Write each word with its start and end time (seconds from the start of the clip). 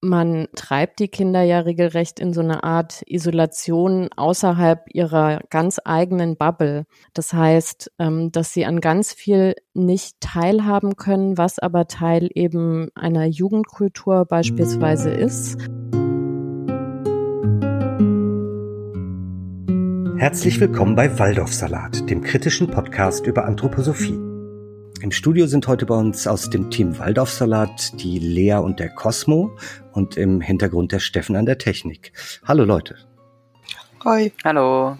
man 0.00 0.46
treibt 0.54 1.00
die 1.00 1.08
Kinder 1.08 1.42
ja 1.42 1.60
regelrecht 1.60 2.20
in 2.20 2.32
so 2.32 2.40
eine 2.40 2.62
Art 2.62 3.02
Isolation 3.06 4.08
außerhalb 4.16 4.84
ihrer 4.92 5.40
ganz 5.50 5.80
eigenen 5.84 6.36
Bubble. 6.36 6.86
Das 7.14 7.32
heißt, 7.32 7.92
ähm, 7.98 8.30
dass 8.30 8.52
sie 8.52 8.64
an 8.64 8.80
ganz 8.80 9.12
viel 9.12 9.54
nicht 9.74 10.20
teilhaben 10.20 10.96
können, 10.96 11.36
was 11.36 11.58
aber 11.58 11.88
Teil 11.88 12.28
eben 12.34 12.90
einer 12.94 13.26
Jugendkultur 13.26 14.24
beispielsweise 14.24 15.10
ist. 15.10 15.58
Herzlich 20.16 20.60
willkommen 20.60 20.96
bei 20.96 21.18
Waldorfsalat, 21.18 22.10
dem 22.10 22.22
kritischen 22.22 22.68
Podcast 22.68 23.26
über 23.26 23.44
Anthroposophie. 23.46 24.27
Im 25.00 25.12
Studio 25.12 25.46
sind 25.46 25.68
heute 25.68 25.86
bei 25.86 25.94
uns 25.94 26.26
aus 26.26 26.50
dem 26.50 26.70
Team 26.70 26.98
Waldorfsalat 26.98 28.02
die 28.02 28.18
Lea 28.18 28.54
und 28.54 28.80
der 28.80 28.88
Cosmo 28.88 29.56
und 29.92 30.16
im 30.16 30.40
Hintergrund 30.40 30.90
der 30.90 30.98
Steffen 30.98 31.36
an 31.36 31.46
der 31.46 31.58
Technik. 31.58 32.12
Hallo 32.44 32.64
Leute. 32.64 32.96
Hi. 34.04 34.32
Hallo. 34.42 34.98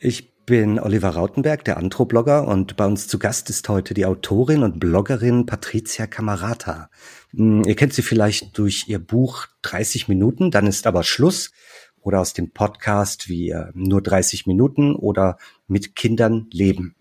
Ich 0.00 0.34
bin 0.44 0.80
Oliver 0.80 1.10
Rautenberg, 1.10 1.64
der 1.64 1.76
Anthroblogger 1.76 2.48
und 2.48 2.76
bei 2.76 2.84
uns 2.84 3.06
zu 3.06 3.20
Gast 3.20 3.48
ist 3.48 3.68
heute 3.68 3.94
die 3.94 4.06
Autorin 4.06 4.64
und 4.64 4.80
Bloggerin 4.80 5.46
Patricia 5.46 6.08
Camarata. 6.08 6.90
Hm, 7.30 7.62
ihr 7.64 7.76
kennt 7.76 7.94
sie 7.94 8.02
vielleicht 8.02 8.58
durch 8.58 8.86
ihr 8.88 8.98
Buch 8.98 9.46
30 9.62 10.08
Minuten, 10.08 10.50
dann 10.50 10.66
ist 10.66 10.84
aber 10.86 11.04
Schluss 11.04 11.52
oder 12.00 12.20
aus 12.20 12.32
dem 12.32 12.50
Podcast 12.50 13.28
wie 13.28 13.54
nur 13.74 14.02
30 14.02 14.46
Minuten 14.46 14.96
oder 14.96 15.36
mit 15.68 15.94
Kindern 15.94 16.48
leben. 16.50 16.96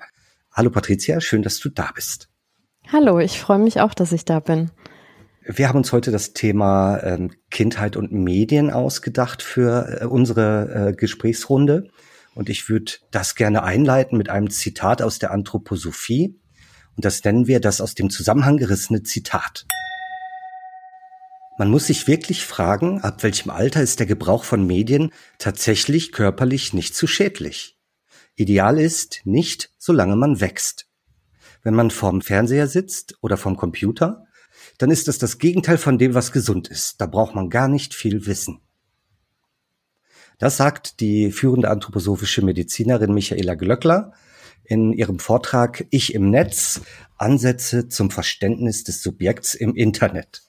Hallo 0.52 0.70
Patricia, 0.70 1.22
schön, 1.22 1.42
dass 1.42 1.60
du 1.60 1.70
da 1.70 1.92
bist. 1.94 2.30
Hallo, 2.90 3.20
ich 3.20 3.38
freue 3.38 3.60
mich 3.60 3.82
auch, 3.82 3.94
dass 3.94 4.14
ich 4.14 4.24
da 4.24 4.40
bin. 4.40 4.72
Wir 5.46 5.68
haben 5.68 5.78
uns 5.78 5.92
heute 5.92 6.10
das 6.10 6.32
Thema 6.32 7.04
ähm, 7.04 7.32
Kindheit 7.52 7.98
und 7.98 8.14
Medien 8.14 8.72
ausgedacht 8.72 9.44
für 9.44 10.02
äh, 10.02 10.06
unsere 10.06 10.92
äh, 10.92 10.94
Gesprächsrunde. 10.94 11.90
Und 12.34 12.48
ich 12.50 12.70
würde 12.70 12.94
das 13.12 13.36
gerne 13.36 13.64
einleiten 13.64 14.18
mit 14.18 14.30
einem 14.30 14.50
Zitat 14.50 15.02
aus 15.02 15.20
der 15.20 15.32
Anthroposophie. 15.32 16.40
Und 16.96 17.04
das 17.04 17.22
nennen 17.26 17.48
wir 17.48 17.60
das 17.60 17.82
aus 17.82 17.94
dem 17.94 18.10
Zusammenhang 18.10 18.56
gerissene 18.56 19.04
Zitat. 19.04 19.66
Man 21.58 21.70
muss 21.70 21.88
sich 21.88 22.08
wirklich 22.08 22.46
fragen, 22.46 23.02
ab 23.02 23.22
welchem 23.22 23.50
Alter 23.50 23.82
ist 23.82 24.00
der 24.00 24.08
Gebrauch 24.08 24.46
von 24.46 24.66
Medien 24.66 25.12
tatsächlich 25.40 26.14
körperlich 26.14 26.74
nicht 26.74 26.96
zu 26.96 27.06
schädlich. 27.06 27.78
Ideal 28.36 28.80
ist 28.80 29.22
nicht, 29.26 29.72
solange 29.78 30.16
man 30.16 30.40
wächst. 30.40 30.87
Wenn 31.64 31.76
man 31.76 31.92
vorm 31.92 32.22
Fernseher 32.22 32.68
sitzt 32.68 33.18
oder 33.22 33.38
vorm 33.38 33.58
Computer, 33.58 34.26
dann 34.78 34.92
ist 34.92 35.08
das 35.08 35.18
das 35.18 35.38
Gegenteil 35.38 35.78
von 35.78 35.98
dem, 35.98 36.14
was 36.14 36.32
gesund 36.32 36.68
ist. 36.68 37.02
Da 37.02 37.06
braucht 37.06 37.36
man 37.36 37.50
gar 37.50 37.68
nicht 37.68 37.94
viel 37.94 38.26
Wissen. 38.26 38.62
Das 40.40 40.58
sagt 40.58 41.00
die 41.00 41.32
führende 41.32 41.70
anthroposophische 41.70 42.44
Medizinerin 42.44 43.14
Michaela 43.14 43.56
Glöckler 43.56 44.14
in 44.64 44.94
ihrem 44.94 45.20
Vortrag 45.20 45.86
Ich 45.90 46.14
im 46.14 46.30
Netz, 46.30 46.82
Ansätze 47.18 47.88
zum 47.88 48.12
Verständnis 48.12 48.84
des 48.84 49.02
Subjekts 49.02 49.56
im 49.56 49.76
Internet. 49.76 50.44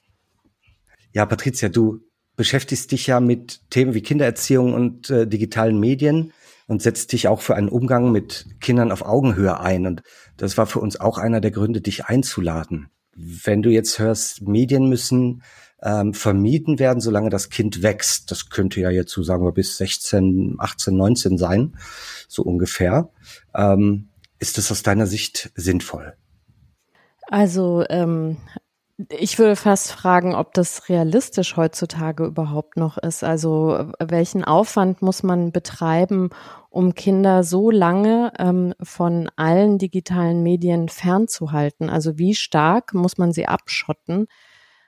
Ja, 1.11 1.25
Patricia, 1.25 1.69
du 1.69 2.01
beschäftigst 2.35 2.91
dich 2.91 3.07
ja 3.07 3.19
mit 3.19 3.61
Themen 3.69 3.93
wie 3.95 4.01
Kindererziehung 4.01 4.73
und 4.73 5.09
äh, 5.09 5.27
digitalen 5.27 5.79
Medien 5.79 6.33
und 6.69 6.83
setzt 6.83 7.11
dich 7.11 7.27
auch 7.27 7.41
für 7.41 7.55
einen 7.55 7.67
Umgang 7.67 8.11
mit 8.11 8.45
Kindern 8.61 8.91
auf 8.91 9.01
Augenhöhe 9.01 9.59
ein. 9.59 9.87
Und 9.87 10.03
das 10.37 10.55
war 10.55 10.67
für 10.67 10.79
uns 10.79 10.99
auch 10.99 11.17
einer 11.17 11.41
der 11.41 11.49
Gründe, 11.49 11.81
dich 11.81 12.05
einzuladen. 12.05 12.89
Wenn 13.15 13.63
du 13.63 13.71
jetzt 13.71 13.97
hörst, 13.97 14.43
Medien 14.43 14.87
müssen 14.87 15.41
ähm, 15.81 16.13
vermieden 16.13 16.77
werden, 16.77 17.01
solange 17.01 17.31
das 17.31 17.49
Kind 17.49 17.81
wächst. 17.81 18.29
Das 18.29 18.51
könnte 18.51 18.79
ja 18.81 18.91
jetzt 18.91 19.11
so 19.11 19.23
sagen 19.23 19.43
wir 19.43 19.51
bis 19.51 19.77
16, 19.77 20.57
18, 20.59 20.95
19 20.95 21.37
sein, 21.39 21.75
so 22.27 22.43
ungefähr. 22.43 23.09
Ähm, 23.55 24.09
ist 24.37 24.59
das 24.59 24.71
aus 24.71 24.83
deiner 24.83 25.07
Sicht 25.07 25.51
sinnvoll? 25.55 26.13
Also 27.23 27.83
ähm, 27.89 28.37
ich 29.07 29.39
würde 29.39 29.55
fast 29.55 29.91
fragen, 29.93 30.35
ob 30.35 30.53
das 30.53 30.89
realistisch 30.89 31.55
heutzutage 31.55 32.25
überhaupt 32.25 32.75
noch 32.75 32.97
ist. 32.97 33.23
Also 33.23 33.91
welchen 33.99 34.43
Aufwand 34.43 35.01
muss 35.01 35.23
man 35.23 35.53
betreiben, 35.53 36.31
um 36.69 36.93
Kinder 36.95 37.43
so 37.43 37.71
lange 37.71 38.33
ähm, 38.37 38.73
von 38.81 39.29
allen 39.37 39.77
digitalen 39.77 40.43
Medien 40.43 40.89
fernzuhalten? 40.89 41.89
Also 41.89 42.17
wie 42.17 42.35
stark 42.35 42.93
muss 42.93 43.17
man 43.17 43.31
sie 43.31 43.47
abschotten? 43.47 44.27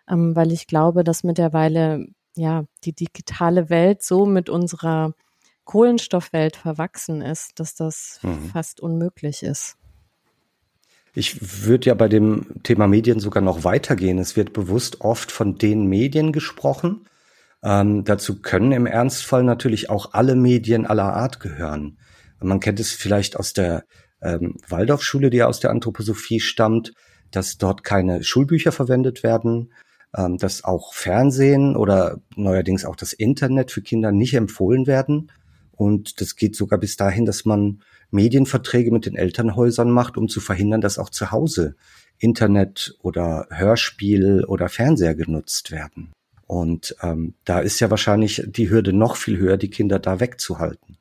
Ähm, 0.09 0.35
weil 0.35 0.51
ich 0.51 0.67
glaube, 0.67 1.05
dass 1.05 1.23
mittlerweile 1.23 2.05
ja 2.35 2.65
die 2.83 2.93
digitale 2.93 3.69
Welt 3.69 4.03
so 4.03 4.25
mit 4.25 4.49
unserer 4.49 5.13
Kohlenstoffwelt 5.63 6.57
verwachsen 6.57 7.21
ist, 7.21 7.59
dass 7.61 7.75
das 7.75 8.19
mhm. 8.23 8.49
fast 8.49 8.81
unmöglich 8.81 9.41
ist. 9.43 9.77
Ich 11.13 11.67
würde 11.67 11.87
ja 11.87 11.93
bei 11.93 12.07
dem 12.07 12.63
Thema 12.63 12.87
Medien 12.87 13.19
sogar 13.19 13.43
noch 13.43 13.63
weitergehen. 13.63 14.17
Es 14.17 14.37
wird 14.37 14.53
bewusst 14.53 15.01
oft 15.01 15.31
von 15.31 15.57
den 15.57 15.87
Medien 15.87 16.31
gesprochen. 16.31 17.05
Ähm, 17.63 18.03
dazu 18.05 18.41
können 18.41 18.71
im 18.71 18.85
Ernstfall 18.85 19.43
natürlich 19.43 19.89
auch 19.89 20.13
alle 20.13 20.35
Medien 20.35 20.85
aller 20.85 21.13
Art 21.13 21.39
gehören. 21.39 21.97
Man 22.39 22.59
kennt 22.59 22.79
es 22.79 22.91
vielleicht 22.91 23.37
aus 23.37 23.53
der 23.53 23.83
ähm, 24.21 24.55
Waldorfschule, 24.67 25.29
die 25.29 25.37
ja 25.37 25.47
aus 25.47 25.59
der 25.59 25.69
Anthroposophie 25.69 26.39
stammt, 26.39 26.93
dass 27.29 27.57
dort 27.57 27.83
keine 27.83 28.23
Schulbücher 28.23 28.71
verwendet 28.71 29.21
werden, 29.21 29.73
ähm, 30.15 30.37
dass 30.37 30.63
auch 30.63 30.93
Fernsehen 30.93 31.75
oder 31.75 32.19
neuerdings 32.35 32.85
auch 32.85 32.95
das 32.95 33.13
Internet 33.13 33.71
für 33.71 33.81
Kinder 33.81 34.11
nicht 34.11 34.33
empfohlen 34.33 34.87
werden. 34.87 35.31
Und 35.71 36.21
das 36.21 36.35
geht 36.35 36.55
sogar 36.55 36.79
bis 36.79 36.95
dahin, 36.95 37.25
dass 37.25 37.45
man 37.45 37.81
Medienverträge 38.11 38.91
mit 38.91 39.05
den 39.05 39.15
Elternhäusern 39.15 39.89
macht, 39.89 40.17
um 40.17 40.27
zu 40.27 40.39
verhindern, 40.39 40.81
dass 40.81 40.99
auch 40.99 41.09
zu 41.09 41.31
Hause 41.31 41.75
Internet 42.19 42.95
oder 43.01 43.47
Hörspiel 43.49 44.45
oder 44.45 44.69
Fernseher 44.69 45.15
genutzt 45.15 45.71
werden. 45.71 46.13
Und 46.45 46.95
ähm, 47.01 47.33
da 47.45 47.59
ist 47.59 47.79
ja 47.79 47.89
wahrscheinlich 47.89 48.43
die 48.45 48.69
Hürde 48.69 48.93
noch 48.93 49.15
viel 49.15 49.37
höher, 49.37 49.57
die 49.57 49.69
Kinder 49.69 49.99
da 49.99 50.19
wegzuhalten. 50.19 50.97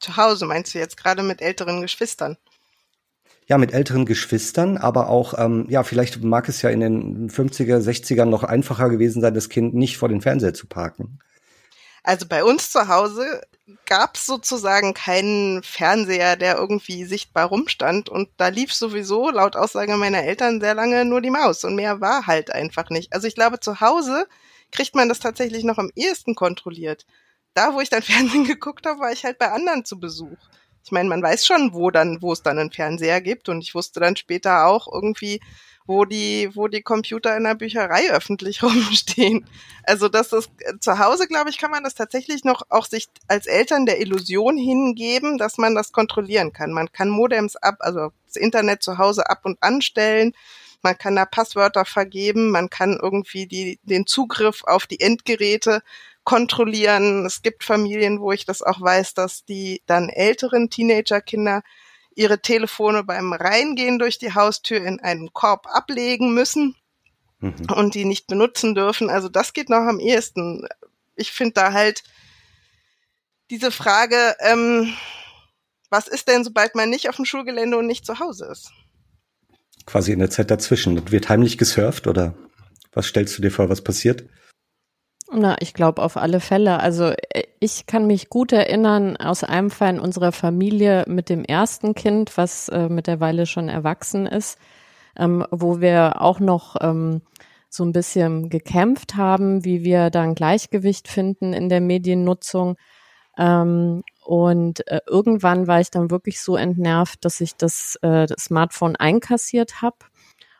Zu 0.00 0.16
Hause 0.16 0.46
meinst 0.46 0.74
du 0.74 0.78
jetzt 0.78 0.96
gerade 0.96 1.22
mit 1.22 1.40
älteren 1.40 1.82
Geschwistern? 1.82 2.36
Ja, 3.46 3.58
mit 3.58 3.74
älteren 3.74 4.06
Geschwistern, 4.06 4.78
aber 4.78 5.10
auch, 5.10 5.34
ähm, 5.38 5.66
ja, 5.68 5.82
vielleicht 5.82 6.22
mag 6.24 6.48
es 6.48 6.62
ja 6.62 6.70
in 6.70 6.80
den 6.80 7.30
50er, 7.30 7.78
60ern 7.78 8.24
noch 8.24 8.42
einfacher 8.42 8.88
gewesen 8.88 9.20
sein, 9.20 9.34
das 9.34 9.50
Kind 9.50 9.74
nicht 9.74 9.98
vor 9.98 10.08
den 10.08 10.22
Fernseher 10.22 10.54
zu 10.54 10.66
parken. 10.66 11.18
Also 12.04 12.26
bei 12.28 12.44
uns 12.44 12.70
zu 12.70 12.86
Hause 12.88 13.40
gab 13.86 14.16
es 14.16 14.26
sozusagen 14.26 14.92
keinen 14.92 15.62
Fernseher, 15.62 16.36
der 16.36 16.56
irgendwie 16.56 17.04
sichtbar 17.06 17.46
rumstand 17.46 18.10
und 18.10 18.28
da 18.36 18.48
lief 18.48 18.74
sowieso 18.74 19.30
laut 19.30 19.56
Aussage 19.56 19.96
meiner 19.96 20.22
Eltern 20.22 20.60
sehr 20.60 20.74
lange 20.74 21.06
nur 21.06 21.22
die 21.22 21.30
Maus 21.30 21.64
und 21.64 21.74
mehr 21.74 22.02
war 22.02 22.26
halt 22.26 22.50
einfach 22.52 22.90
nicht. 22.90 23.14
Also 23.14 23.26
ich 23.26 23.34
glaube, 23.34 23.58
zu 23.58 23.80
Hause 23.80 24.28
kriegt 24.70 24.94
man 24.94 25.08
das 25.08 25.18
tatsächlich 25.18 25.64
noch 25.64 25.78
am 25.78 25.90
ehesten 25.96 26.34
kontrolliert. 26.34 27.06
Da, 27.54 27.72
wo 27.72 27.80
ich 27.80 27.88
dann 27.88 28.02
Fernsehen 28.02 28.44
geguckt 28.44 28.84
habe, 28.86 29.00
war 29.00 29.12
ich 29.12 29.24
halt 29.24 29.38
bei 29.38 29.50
anderen 29.50 29.86
zu 29.86 29.98
Besuch. 29.98 30.38
Ich 30.84 30.92
meine, 30.92 31.08
man 31.08 31.22
weiß 31.22 31.46
schon, 31.46 31.72
wo 31.72 31.90
dann, 31.90 32.20
wo 32.20 32.34
es 32.34 32.42
dann 32.42 32.58
einen 32.58 32.70
Fernseher 32.70 33.22
gibt 33.22 33.48
und 33.48 33.62
ich 33.62 33.74
wusste 33.74 34.00
dann 34.00 34.16
später 34.16 34.66
auch 34.66 34.92
irgendwie, 34.92 35.40
wo 35.86 36.04
die, 36.04 36.50
wo 36.54 36.68
die 36.68 36.82
Computer 36.82 37.36
in 37.36 37.44
der 37.44 37.54
Bücherei 37.54 38.10
öffentlich 38.10 38.62
rumstehen. 38.62 39.46
Also 39.82 40.08
das 40.08 40.32
ist 40.32 40.50
zu 40.80 40.98
Hause, 40.98 41.26
glaube 41.26 41.50
ich, 41.50 41.58
kann 41.58 41.70
man 41.70 41.84
das 41.84 41.94
tatsächlich 41.94 42.44
noch 42.44 42.62
auch 42.70 42.86
sich 42.86 43.08
als 43.28 43.46
Eltern 43.46 43.86
der 43.86 44.00
Illusion 44.00 44.56
hingeben, 44.56 45.36
dass 45.38 45.58
man 45.58 45.74
das 45.74 45.92
kontrollieren 45.92 46.52
kann. 46.52 46.72
Man 46.72 46.90
kann 46.90 47.10
Modems 47.10 47.56
ab, 47.56 47.76
also 47.80 48.12
das 48.26 48.36
Internet 48.36 48.82
zu 48.82 48.98
Hause 48.98 49.28
ab 49.28 49.40
und 49.44 49.62
anstellen. 49.62 50.32
Man 50.82 50.98
kann 50.98 51.16
da 51.16 51.24
Passwörter 51.24 51.84
vergeben. 51.84 52.50
Man 52.50 52.70
kann 52.70 52.98
irgendwie 53.00 53.46
die, 53.46 53.78
den 53.82 54.06
Zugriff 54.06 54.64
auf 54.64 54.86
die 54.86 55.00
Endgeräte 55.00 55.82
kontrollieren. 56.24 57.26
Es 57.26 57.42
gibt 57.42 57.64
Familien, 57.64 58.20
wo 58.20 58.32
ich 58.32 58.46
das 58.46 58.62
auch 58.62 58.80
weiß, 58.80 59.14
dass 59.14 59.44
die 59.44 59.82
dann 59.86 60.08
älteren 60.08 60.70
Teenagerkinder 60.70 61.62
ihre 62.16 62.40
Telefone 62.40 63.04
beim 63.04 63.32
Reingehen 63.32 63.98
durch 63.98 64.18
die 64.18 64.34
Haustür 64.34 64.78
in 64.84 65.00
einen 65.00 65.32
Korb 65.32 65.66
ablegen 65.66 66.34
müssen 66.34 66.76
mhm. 67.40 67.54
und 67.74 67.94
die 67.94 68.04
nicht 68.04 68.26
benutzen 68.26 68.74
dürfen. 68.74 69.10
Also 69.10 69.28
das 69.28 69.52
geht 69.52 69.68
noch 69.68 69.86
am 69.86 70.00
ehesten. 70.00 70.66
Ich 71.16 71.32
finde 71.32 71.54
da 71.54 71.72
halt 71.72 72.02
diese 73.50 73.70
Frage, 73.70 74.36
ähm, 74.40 74.92
was 75.90 76.08
ist 76.08 76.28
denn, 76.28 76.44
sobald 76.44 76.74
man 76.74 76.90
nicht 76.90 77.08
auf 77.08 77.16
dem 77.16 77.24
Schulgelände 77.24 77.76
und 77.76 77.86
nicht 77.86 78.06
zu 78.06 78.18
Hause 78.18 78.46
ist? 78.50 78.70
Quasi 79.86 80.12
in 80.12 80.18
der 80.18 80.30
Zeit 80.30 80.50
dazwischen. 80.50 81.10
Wird 81.10 81.28
heimlich 81.28 81.58
gesurft 81.58 82.06
oder 82.06 82.34
was 82.92 83.06
stellst 83.06 83.36
du 83.36 83.42
dir 83.42 83.50
vor, 83.50 83.68
was 83.68 83.82
passiert? 83.82 84.24
Na, 85.36 85.56
ich 85.60 85.74
glaube 85.74 86.00
auf 86.02 86.16
alle 86.16 86.38
Fälle. 86.38 86.78
Also 86.78 87.06
äh, 87.06 87.44
ich 87.58 87.86
kann 87.86 88.06
mich 88.06 88.28
gut 88.28 88.52
erinnern 88.52 89.16
aus 89.16 89.42
einem 89.42 89.70
Fall 89.70 89.94
in 89.94 90.00
unserer 90.00 90.30
Familie 90.30 91.04
mit 91.08 91.28
dem 91.28 91.44
ersten 91.44 91.94
Kind, 91.94 92.36
was 92.36 92.68
äh, 92.68 92.88
mittlerweile 92.88 93.46
schon 93.46 93.68
erwachsen 93.68 94.26
ist, 94.26 94.58
ähm, 95.16 95.44
wo 95.50 95.80
wir 95.80 96.22
auch 96.22 96.38
noch 96.38 96.76
ähm, 96.80 97.22
so 97.68 97.84
ein 97.84 97.92
bisschen 97.92 98.48
gekämpft 98.48 99.16
haben, 99.16 99.64
wie 99.64 99.82
wir 99.82 100.10
da 100.10 100.22
ein 100.22 100.36
Gleichgewicht 100.36 101.08
finden 101.08 101.52
in 101.52 101.68
der 101.68 101.80
Mediennutzung. 101.80 102.76
Ähm, 103.36 104.04
und 104.24 104.86
äh, 104.86 105.00
irgendwann 105.08 105.66
war 105.66 105.80
ich 105.80 105.90
dann 105.90 106.10
wirklich 106.10 106.40
so 106.40 106.56
entnervt, 106.56 107.24
dass 107.24 107.40
ich 107.40 107.56
das, 107.56 107.98
äh, 108.02 108.26
das 108.26 108.44
Smartphone 108.44 108.94
einkassiert 108.94 109.82
habe. 109.82 109.96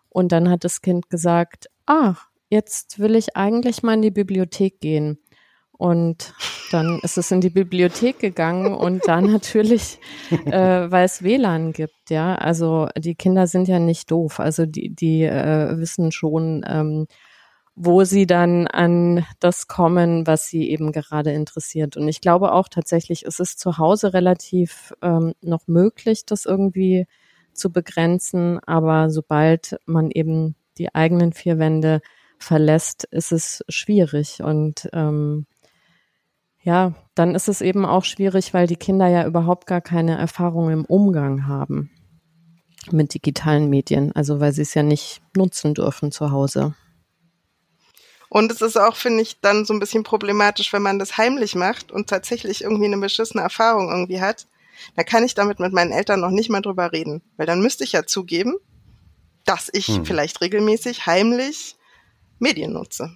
Und 0.09 0.33
dann 0.33 0.51
hat 0.51 0.65
das 0.65 0.83
Kind 0.83 1.11
gesagt, 1.11 1.67
ah, 1.87 2.15
jetzt 2.55 3.01
will 3.01 3.17
ich 3.17 3.37
eigentlich 3.37 3.83
mal 3.83 3.95
in 3.95 4.03
die 4.03 4.11
Bibliothek 4.13 4.81
gehen. 4.81 5.19
Und 5.77 6.35
dann 6.71 7.01
ist 7.03 7.19
es 7.19 7.33
in 7.33 7.41
die 7.41 7.51
Bibliothek 7.51 8.21
gegangen 8.21 8.73
und 8.73 9.03
da 9.07 9.21
natürlich, 9.35 9.99
äh, 10.31 10.91
weil 10.91 11.05
es 11.05 11.23
WLAN 11.23 11.73
gibt, 11.73 12.11
ja. 12.11 12.37
Also 12.37 12.89
die 12.97 13.17
Kinder 13.17 13.49
sind 13.49 13.67
ja 13.67 13.81
nicht 13.81 14.11
doof. 14.11 14.39
Also 14.39 14.67
die, 14.67 14.95
die 14.95 15.25
äh, 15.25 15.77
wissen 15.77 16.13
schon, 16.13 16.65
ähm, 16.67 17.07
wo 17.75 18.05
sie 18.05 18.27
dann 18.27 18.69
an 18.69 19.27
das 19.41 19.67
kommen, 19.67 20.29
was 20.29 20.47
sie 20.47 20.71
eben 20.71 20.93
gerade 20.93 21.33
interessiert. 21.33 21.97
Und 21.97 22.07
ich 22.07 22.21
glaube 22.21 22.53
auch 22.53 22.69
tatsächlich, 22.69 23.25
es 23.27 23.41
ist 23.41 23.59
zu 23.59 23.79
Hause 23.79 24.15
relativ 24.15 24.95
ähm, 25.03 25.35
noch 25.43 25.67
möglich, 25.67 26.25
das 26.25 26.47
irgendwie 26.47 27.07
zu 27.53 27.73
begrenzen. 27.73 28.61
Aber 28.65 29.11
sobald 29.11 29.77
man 29.87 30.13
eben 30.13 30.55
die 30.79 30.95
eigenen 30.95 31.33
vier 31.33 31.59
Wände 31.59 32.01
verlässt, 32.45 33.05
ist 33.05 33.33
es 33.33 33.65
schwierig. 33.69 34.43
Und 34.43 34.89
ähm, 34.93 35.47
ja, 36.63 36.95
dann 37.15 37.35
ist 37.35 37.49
es 37.49 37.61
eben 37.61 37.85
auch 37.85 38.05
schwierig, 38.05 38.55
weil 38.55 38.67
die 38.67 38.77
Kinder 38.77 39.09
ja 39.09 39.27
überhaupt 39.27 39.67
gar 39.67 39.81
keine 39.81 40.17
Erfahrung 40.17 40.71
im 40.71 40.85
Umgang 40.85 41.47
haben 41.47 41.91
mit 42.91 43.15
digitalen 43.15 43.69
Medien, 43.71 44.13
also 44.13 44.41
weil 44.41 44.53
sie 44.53 44.63
es 44.63 44.75
ja 44.75 44.83
nicht 44.83 45.23
nutzen 45.37 45.75
dürfen 45.75 46.13
zu 46.13 46.31
Hause. 46.31 46.75
Und 48.29 48.51
es 48.51 48.63
ist 48.63 48.77
auch, 48.77 48.97
finde 48.97 49.23
ich, 49.23 49.41
dann 49.41 49.65
so 49.65 49.73
ein 49.73 49.81
bisschen 49.81 50.03
problematisch, 50.03 50.73
wenn 50.73 50.83
man 50.83 50.99
das 50.99 51.17
heimlich 51.17 51.55
macht 51.55 51.93
und 51.93 52.09
tatsächlich 52.09 52.63
irgendwie 52.63 52.87
eine 52.87 52.99
beschissene 52.99 53.43
Erfahrung 53.43 53.91
irgendwie 53.91 54.21
hat. 54.21 54.49
Da 54.97 55.05
kann 55.05 55.25
ich 55.25 55.35
damit 55.35 55.61
mit 55.61 55.73
meinen 55.73 55.93
Eltern 55.93 56.21
noch 56.21 56.31
nicht 56.31 56.51
mal 56.51 56.61
drüber 56.61 56.93
reden, 56.93 57.23
weil 57.37 57.47
dann 57.47 57.61
müsste 57.61 57.85
ich 57.85 57.93
ja 57.93 58.07
zugeben, 58.07 58.57
dass 59.45 59.71
ich 59.73 59.87
hm. 59.87 60.05
vielleicht 60.05 60.41
regelmäßig 60.41 61.07
heimlich 61.07 61.77
Medien 62.39 62.73
nutze. 62.73 63.11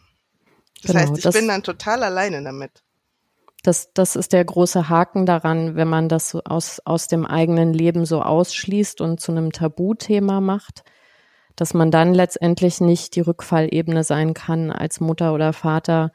Das 0.82 0.93
genau, 0.93 1.00
heißt, 1.00 1.19
ich 1.19 1.25
das, 1.25 1.35
bin 1.35 1.49
dann 1.49 1.62
total 1.62 2.03
alleine 2.03 2.43
damit. 2.43 2.82
Das, 3.62 3.93
das 3.93 4.17
ist 4.17 4.32
der 4.32 4.44
große 4.44 4.88
Haken 4.88 5.26
daran, 5.26 5.75
wenn 5.75 5.88
man 5.88 6.09
das 6.09 6.31
so 6.31 6.43
aus, 6.44 6.81
aus 6.85 7.09
dem 7.09 7.26
eigenen 7.26 7.73
Leben 7.73 8.06
so 8.06 8.23
ausschließt 8.23 9.00
und 9.00 9.20
zu 9.20 9.32
einem 9.32 9.53
Tabuthema 9.53 10.41
macht, 10.41 10.85
dass 11.56 11.75
man 11.75 11.91
dann 11.91 12.15
letztendlich 12.15 12.81
nicht 12.81 13.17
die 13.17 13.20
Rückfallebene 13.20 14.05
sein 14.05 14.32
kann 14.32 14.70
als 14.70 15.00
Mutter 15.00 15.35
oder 15.35 15.53
Vater 15.53 16.12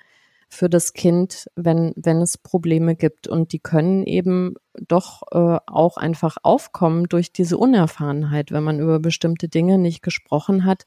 für 0.48 0.70
das 0.70 0.94
Kind, 0.94 1.50
wenn, 1.56 1.92
wenn 1.96 2.22
es 2.22 2.38
Probleme 2.38 2.96
gibt. 2.96 3.28
Und 3.28 3.52
die 3.52 3.60
können 3.60 4.04
eben 4.06 4.54
doch 4.88 5.24
äh, 5.32 5.60
auch 5.66 5.98
einfach 5.98 6.38
aufkommen 6.44 7.10
durch 7.10 7.34
diese 7.34 7.58
Unerfahrenheit, 7.58 8.52
wenn 8.52 8.64
man 8.64 8.80
über 8.80 9.00
bestimmte 9.00 9.50
Dinge 9.50 9.78
nicht 9.78 10.02
gesprochen 10.02 10.64
hat 10.64 10.86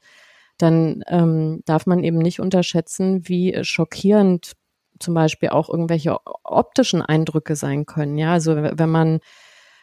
dann 0.57 1.03
ähm, 1.07 1.61
darf 1.65 1.85
man 1.85 2.03
eben 2.03 2.17
nicht 2.17 2.39
unterschätzen, 2.39 3.27
wie 3.27 3.63
schockierend 3.63 4.53
zum 4.99 5.13
Beispiel 5.13 5.49
auch 5.49 5.69
irgendwelche 5.69 6.17
optischen 6.43 7.01
Eindrücke 7.01 7.55
sein 7.55 7.85
können. 7.85 8.17
Ja, 8.17 8.33
also 8.33 8.55
wenn 8.55 8.89
man 8.89 9.19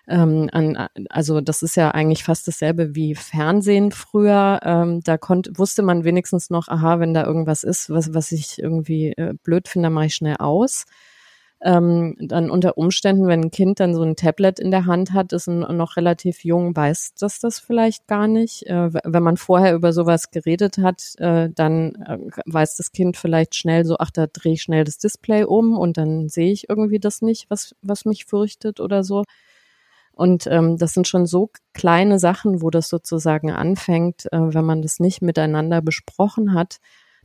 ähm, 0.08 0.50
an, 0.52 0.88
also 1.08 1.40
das 1.40 1.62
ist 1.62 1.76
ja 1.76 1.90
eigentlich 1.92 2.24
fast 2.24 2.46
dasselbe 2.46 2.94
wie 2.94 3.14
Fernsehen 3.14 3.90
früher. 3.92 4.60
Ähm, 4.62 5.00
da 5.02 5.16
konnte, 5.16 5.56
wusste 5.56 5.82
man 5.82 6.04
wenigstens 6.04 6.50
noch, 6.50 6.68
aha, 6.68 7.00
wenn 7.00 7.14
da 7.14 7.24
irgendwas 7.24 7.64
ist, 7.64 7.90
was, 7.90 8.12
was 8.12 8.32
ich 8.32 8.58
irgendwie 8.58 9.12
äh, 9.12 9.34
blöd 9.42 9.68
finde, 9.68 9.90
mache 9.90 10.06
ich 10.06 10.14
schnell 10.14 10.36
aus 10.38 10.84
ähm, 11.64 12.14
dann 12.20 12.50
unter 12.50 12.76
Umständen, 12.76 13.26
wenn 13.26 13.44
ein 13.44 13.50
Kind 13.50 13.80
dann 13.80 13.94
so 13.94 14.02
ein 14.02 14.16
Tablet 14.16 14.60
in 14.60 14.70
der 14.70 14.84
Hand 14.84 15.12
hat, 15.14 15.32
ist 15.32 15.48
noch 15.48 15.96
relativ 15.96 16.44
jung, 16.44 16.76
weiß 16.76 17.14
das 17.18 17.40
das 17.40 17.58
vielleicht 17.58 18.06
gar 18.06 18.28
nicht. 18.28 18.66
Äh, 18.66 18.92
wenn 18.92 19.22
man 19.22 19.38
vorher 19.38 19.74
über 19.74 19.94
sowas 19.94 20.30
geredet 20.30 20.76
hat, 20.78 21.14
äh, 21.18 21.48
dann 21.54 21.94
äh, 22.06 22.18
weiß 22.44 22.76
das 22.76 22.92
Kind 22.92 23.16
vielleicht 23.16 23.54
schnell 23.54 23.86
so, 23.86 23.96
ach, 23.98 24.10
da 24.10 24.26
drehe 24.26 24.52
ich 24.52 24.62
schnell 24.62 24.84
das 24.84 24.98
Display 24.98 25.44
um 25.44 25.76
und 25.78 25.96
dann 25.96 26.28
sehe 26.28 26.52
ich 26.52 26.68
irgendwie 26.68 27.00
das 27.00 27.22
nicht, 27.22 27.48
was, 27.48 27.74
was 27.80 28.04
mich 28.04 28.26
fürchtet 28.26 28.78
oder 28.78 29.02
so. 29.02 29.24
Und 30.12 30.46
ähm, 30.46 30.76
das 30.76 30.92
sind 30.92 31.08
schon 31.08 31.26
so 31.26 31.50
kleine 31.72 32.18
Sachen, 32.18 32.62
wo 32.62 32.70
das 32.70 32.88
sozusagen 32.88 33.50
anfängt, 33.50 34.26
äh, 34.32 34.38
wenn 34.54 34.64
man 34.64 34.82
das 34.82 35.00
nicht 35.00 35.22
miteinander 35.22 35.80
besprochen 35.80 36.54
hat, 36.54 36.78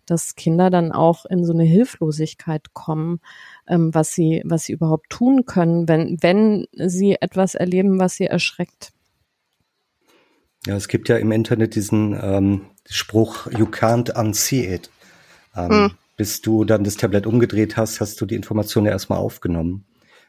dass 0.09 0.35
Kinder 0.35 0.69
dann 0.69 0.91
auch 0.91 1.25
in 1.25 1.43
so 1.45 1.53
eine 1.53 1.63
Hilflosigkeit 1.63 2.73
kommen, 2.73 3.19
ähm, 3.67 3.93
was 3.93 4.13
sie, 4.13 4.41
was 4.45 4.63
sie 4.63 4.73
überhaupt 4.73 5.09
tun 5.09 5.45
können, 5.45 5.87
wenn, 5.87 6.17
wenn 6.21 6.65
sie 6.73 7.17
etwas 7.19 7.55
erleben, 7.55 7.99
was 7.99 8.15
sie 8.15 8.25
erschreckt. 8.25 8.91
Ja, 10.65 10.75
es 10.75 10.87
gibt 10.87 11.09
ja 11.09 11.17
im 11.17 11.31
Internet 11.31 11.75
diesen 11.75 12.17
ähm, 12.21 12.61
Spruch, 12.85 13.47
you 13.51 13.65
can't 13.65 14.11
unsee 14.19 14.73
it. 14.73 14.89
Ähm, 15.55 15.71
hm. 15.71 15.91
Bis 16.17 16.41
du 16.41 16.65
dann 16.65 16.83
das 16.83 16.97
Tablet 16.97 17.25
umgedreht 17.25 17.77
hast, 17.77 18.01
hast 18.01 18.19
du 18.19 18.25
die 18.25 18.35
Information 18.35 18.85
ja 18.85 18.91
erstmal 18.91 19.19
aufgenommen 19.19 19.85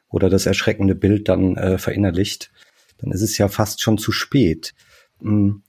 oder 0.08 0.30
das 0.30 0.46
erschreckende 0.46 0.94
Bild 0.94 1.28
dann 1.28 1.56
äh, 1.56 1.78
verinnerlicht. 1.78 2.52
Dann 2.98 3.10
ist 3.10 3.22
es 3.22 3.38
ja 3.38 3.48
fast 3.48 3.80
schon 3.80 3.98
zu 3.98 4.12
spät. 4.12 4.74
Hm. 5.20 5.62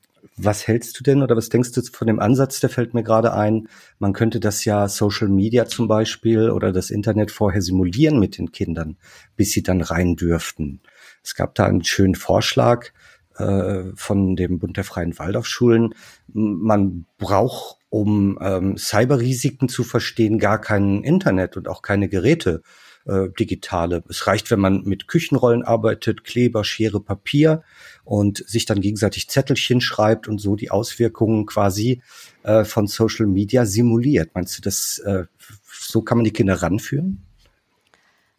Was 0.43 0.67
hältst 0.67 0.99
du 0.99 1.03
denn 1.03 1.21
oder 1.21 1.37
was 1.37 1.49
denkst 1.49 1.71
du 1.73 1.81
von 1.83 2.07
dem 2.07 2.19
Ansatz, 2.19 2.59
der 2.59 2.71
fällt 2.71 2.95
mir 2.95 3.03
gerade 3.03 3.33
ein, 3.33 3.67
man 3.99 4.13
könnte 4.13 4.39
das 4.39 4.65
ja 4.65 4.87
Social 4.87 5.27
Media 5.27 5.67
zum 5.67 5.87
Beispiel 5.87 6.49
oder 6.49 6.71
das 6.71 6.89
Internet 6.89 7.29
vorher 7.29 7.61
simulieren 7.61 8.19
mit 8.19 8.39
den 8.39 8.51
Kindern, 8.51 8.97
bis 9.35 9.51
sie 9.51 9.61
dann 9.61 9.81
rein 9.81 10.15
dürften. 10.15 10.81
Es 11.23 11.35
gab 11.35 11.53
da 11.53 11.65
einen 11.65 11.83
schönen 11.83 12.15
Vorschlag 12.15 12.87
äh, 13.35 13.83
von 13.95 14.35
dem 14.35 14.57
Bund 14.57 14.77
der 14.77 14.83
Freien 14.83 15.19
Waldorfschulen. 15.19 15.93
Man 16.33 17.05
braucht, 17.19 17.77
um 17.89 18.39
ähm, 18.41 18.77
Cyberrisiken 18.77 19.69
zu 19.69 19.83
verstehen, 19.83 20.39
gar 20.39 20.59
kein 20.59 21.03
Internet 21.03 21.55
und 21.55 21.67
auch 21.67 21.83
keine 21.83 22.09
Geräte 22.09 22.63
äh, 23.05 23.29
digitale. 23.39 24.03
Es 24.09 24.27
reicht, 24.27 24.51
wenn 24.51 24.59
man 24.59 24.83
mit 24.83 25.07
Küchenrollen 25.07 25.63
arbeitet, 25.63 26.23
Kleber, 26.23 26.63
Schere, 26.63 26.99
Papier 26.99 27.63
und 28.03 28.43
sich 28.47 28.65
dann 28.65 28.81
gegenseitig 28.81 29.29
Zettelchen 29.29 29.81
schreibt 29.81 30.27
und 30.27 30.39
so 30.39 30.55
die 30.55 30.71
Auswirkungen 30.71 31.45
quasi 31.45 32.01
äh, 32.43 32.63
von 32.63 32.87
Social 32.87 33.27
Media 33.27 33.65
simuliert. 33.65 34.31
Meinst 34.33 34.57
du, 34.57 34.61
das 34.61 34.99
äh, 34.99 35.25
so 35.69 36.01
kann 36.01 36.17
man 36.17 36.25
die 36.25 36.33
Kinder 36.33 36.61
ranführen? 36.61 37.25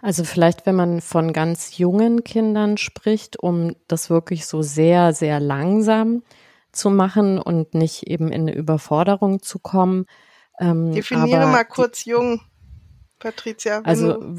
Also 0.01 0.25
vielleicht, 0.25 0.67
wenn 0.67 0.75
man 0.75 1.01
von 1.01 1.33
ganz 1.33 1.79
jungen 1.79 2.25
Kindern 2.25 2.77
spricht, 2.77 3.39
um 3.39 3.77
das 3.87 4.11
wirklich 4.11 4.47
so 4.47 4.61
sehr, 4.61 5.13
sehr 5.13 5.39
langsam 5.39 6.25
zu 6.73 6.91
machen 6.91 7.39
und 7.39 7.75
nicht 7.75 8.09
eben 8.09 8.33
in 8.33 8.43
eine 8.43 8.55
Überforderung 8.55 9.43
zu 9.43 9.61
kommen. 9.61 10.07
Ähm, 10.59 10.93
Definiere 10.93 11.47
mal 11.47 11.65
kurz 11.65 12.05
jung. 12.05 12.41
Patricia? 13.23 13.81
Also 13.85 14.37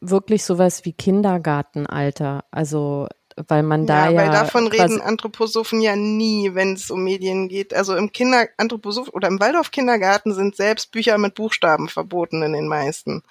wirklich 0.00 0.44
sowas 0.44 0.84
wie 0.84 0.92
Kindergartenalter. 0.92 2.44
Also 2.50 3.08
weil 3.48 3.62
man 3.62 3.86
da 3.86 4.06
ja, 4.06 4.10
ja 4.10 4.16
weil 4.18 4.30
davon 4.30 4.66
reden 4.66 5.00
Anthroposophen 5.00 5.80
ja 5.80 5.96
nie, 5.96 6.54
wenn 6.54 6.74
es 6.74 6.90
um 6.90 7.04
Medien 7.04 7.48
geht. 7.48 7.74
Also 7.74 7.96
im 7.96 8.12
Kinder 8.12 8.46
Anthroposoph 8.56 9.08
oder 9.08 9.28
im 9.28 9.40
Waldorf 9.40 9.70
Kindergarten 9.70 10.34
sind 10.34 10.56
selbst 10.56 10.92
Bücher 10.92 11.18
mit 11.18 11.34
Buchstaben 11.34 11.88
verboten 11.88 12.42
in 12.42 12.52
den 12.52 12.68
meisten. 12.68 13.22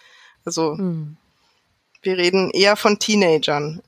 Also 0.45 0.77
hm. 0.77 1.17
wir 2.01 2.17
reden 2.17 2.51
eher 2.51 2.75
von 2.75 2.99
Teenagern 2.99 3.81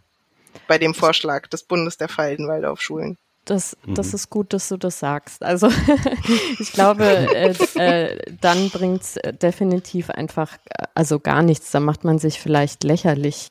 bei 0.68 0.78
dem 0.78 0.94
Vorschlag 0.94 1.48
des 1.48 1.64
Bundes 1.64 1.98
der 1.98 2.10
Freien 2.10 2.48
Waldorfschulen. 2.48 3.18
Das, 3.46 3.78
das 3.86 4.10
mhm. 4.10 4.16
ist 4.16 4.30
gut, 4.30 4.54
dass 4.54 4.70
du 4.70 4.78
das 4.78 5.00
sagst. 5.00 5.44
Also 5.44 5.68
ich 6.60 6.72
glaube, 6.72 7.04
äh, 7.04 7.54
äh, 7.76 8.18
dann 8.40 8.70
bringt's 8.70 9.20
definitiv 9.42 10.10
einfach, 10.10 10.58
also 10.96 11.20
gar 11.20 11.42
nichts. 11.42 11.72
Da 11.72 11.80
macht 11.80 12.04
man 12.06 12.20
sich 12.20 12.40
vielleicht 12.40 12.84
lächerlich 12.84 13.50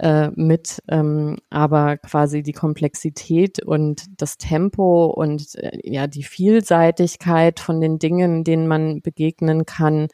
äh, 0.00 0.30
mit, 0.34 0.82
ähm, 0.88 1.38
aber 1.50 1.98
quasi 1.98 2.42
die 2.42 2.52
Komplexität 2.52 3.62
und 3.62 4.04
das 4.20 4.38
Tempo 4.38 5.06
und 5.06 5.54
äh, 5.56 5.78
ja 5.84 6.06
die 6.06 6.24
Vielseitigkeit 6.24 7.60
von 7.60 7.80
den 7.80 7.98
Dingen, 7.98 8.42
denen 8.42 8.66
man 8.66 9.02
begegnen 9.02 9.66
kann, 9.66 10.08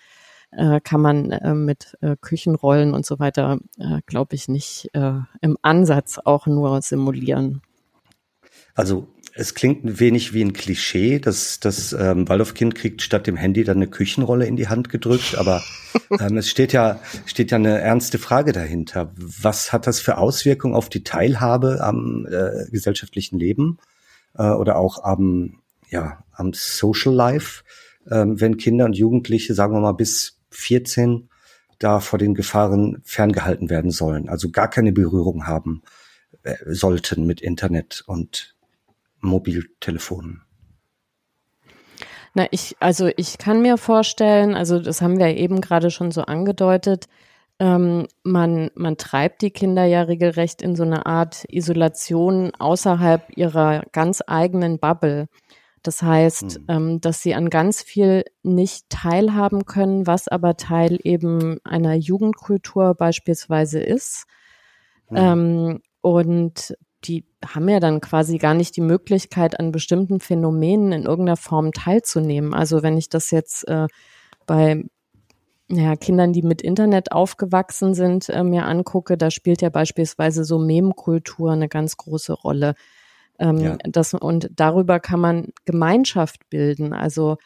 äh, 0.51 0.81
kann 0.81 1.01
man 1.01 1.31
äh, 1.31 1.55
mit 1.55 1.97
äh, 2.01 2.17
Küchenrollen 2.21 2.95
und 2.95 3.07
so 3.07 3.19
weiter, 3.19 3.59
äh, 3.79 4.01
glaube 4.07 4.35
ich, 4.35 4.49
nicht 4.49 4.91
äh, 4.93 5.21
im 5.41 5.57
Ansatz 5.63 6.19
auch 6.25 6.47
nur 6.47 6.83
simulieren. 6.83 7.63
Also 8.77 9.09
es 9.35 9.55
klingt 9.55 9.85
ein 9.85 9.99
wenig 9.99 10.33
wie 10.33 10.43
ein 10.43 10.53
Klischee, 10.53 11.19
dass 11.19 11.59
das 11.59 11.93
ähm, 11.93 12.29
Waldorfkind 12.29 12.77
kriegt 12.77 13.03
statt 13.03 13.27
dem 13.27 13.37
Handy 13.37 13.65
dann 13.65 13.79
eine 13.79 13.89
Küchenrolle 13.89 14.47
in 14.47 14.57
die 14.57 14.69
Hand 14.69 14.89
gedrückt, 14.89 15.37
aber 15.37 15.63
ähm, 16.21 16.37
es 16.37 16.49
steht 16.49 16.73
ja 16.73 17.01
steht 17.27 17.51
ja 17.51 17.57
eine 17.57 17.81
ernste 17.81 18.19
Frage 18.19 18.53
dahinter. 18.53 19.13
Was 19.17 19.73
hat 19.73 19.89
das 19.89 19.99
für 19.99 20.19
Auswirkungen 20.19 20.75
auf 20.75 20.89
die 20.89 21.03
Teilhabe 21.03 21.83
am 21.83 22.27
äh, 22.31 22.71
gesellschaftlichen 22.71 23.41
Leben 23.41 23.79
äh, 24.39 24.45
oder 24.51 24.77
auch 24.77 25.03
am 25.03 25.59
ja 25.91 26.25
am 26.33 26.53
Social 26.55 27.13
Life? 27.13 27.65
ähm, 28.11 28.41
wenn 28.41 28.57
Kinder 28.57 28.85
und 28.85 28.97
Jugendliche, 28.97 29.55
sagen 29.55 29.75
wir 29.75 29.81
mal 29.81 29.93
bis 29.93 30.39
14, 30.51 31.29
da 31.79 32.01
vor 32.01 32.19
den 32.19 32.35
Gefahren 32.35 33.03
ferngehalten 33.05 33.69
werden 33.69 33.91
sollen, 33.91 34.29
also 34.29 34.51
gar 34.51 34.71
keine 34.71 34.93
Berührung 34.93 35.47
haben 35.47 35.83
äh, 36.43 36.55
sollten 36.67 37.27
mit 37.27 37.41
Internet 37.41 38.03
und 38.07 38.56
Mobiltelefonen. 39.27 40.43
Na, 42.35 42.47
ich, 42.51 42.77
also 42.81 43.09
ich 43.17 43.39
kann 43.39 43.63
mir 43.63 43.79
vorstellen, 43.79 44.55
also 44.55 44.79
das 44.79 45.01
haben 45.01 45.19
wir 45.19 45.29
eben 45.37 45.61
gerade 45.61 45.91
schon 45.91 46.11
so 46.11 46.23
angedeutet, 46.23 47.07
ähm, 47.59 48.07
man, 48.23 48.71
man 48.75 48.99
treibt 48.99 49.41
die 49.41 49.51
Kinder 49.51 49.85
ja 49.85 50.03
regelrecht 50.03 50.61
in 50.61 50.77
so 50.77 50.83
eine 50.83 51.07
Art 51.07 51.45
Isolation 51.49 52.53
außerhalb 52.59 53.37
ihrer 53.37 53.83
ganz 53.93 54.23
eigenen 54.27 54.79
Bubble. 54.79 55.29
Das 55.83 56.03
heißt, 56.03 56.61
mhm. 56.61 56.65
ähm, 56.69 57.01
dass 57.01 57.23
sie 57.23 57.35
an 57.35 57.49
ganz 57.49 57.83
viel 57.83 58.25
nicht 58.43 58.91
teilhaben 58.91 59.65
können, 59.65 60.07
was 60.07 60.29
aber 60.29 60.57
Teil 60.57 60.99
eben 61.05 61.59
einer 61.65 61.95
Jugendkultur 61.95 62.95
beispielsweise 62.95 63.81
ist. 63.81 64.27
Mhm. 65.09 65.17
Ähm, 65.17 65.81
und 66.03 66.77
die 67.07 67.25
haben 67.45 67.69
ja 67.69 67.81
dann 67.81 68.01
quasi 68.01 68.39
gar 68.39 68.55
nicht 68.55 68.77
die 68.77 68.83
Möglichkeit, 68.83 69.59
an 69.59 69.73
bestimmten 69.73 70.21
Phänomenen 70.21 70.93
in 70.93 71.05
irgendeiner 71.05 71.37
Form 71.37 71.73
teilzunehmen. 71.73 72.55
Also 72.55 72.83
wenn 72.83 72.97
ich 72.97 73.09
das 73.09 73.31
jetzt 73.31 73.67
äh, 73.69 73.87
bei 74.47 74.85
ja, 75.69 75.97
Kindern, 75.97 76.33
die 76.33 76.43
mit 76.43 76.63
Internet 76.63 77.13
aufgewachsen 77.13 77.95
sind, 77.95 78.29
äh, 78.29 78.45
mir 78.45 78.67
angucke, 78.67 79.17
da 79.17 79.31
spielt 79.31 79.63
ja 79.63 79.69
beispielsweise 79.69 80.45
so 80.45 80.59
Memkultur 80.59 81.53
eine 81.53 81.69
ganz 81.69 81.97
große 81.97 82.33
Rolle. 82.33 82.75
Ähm, 83.39 83.59
ja. 83.59 83.77
das, 83.85 84.15
und 84.15 84.51
darüber 84.55 85.01
kann 85.01 85.21
man 85.21 85.49
Gemeinschaft 85.65 86.49
bilden. 86.51 86.93
Also 86.93 87.37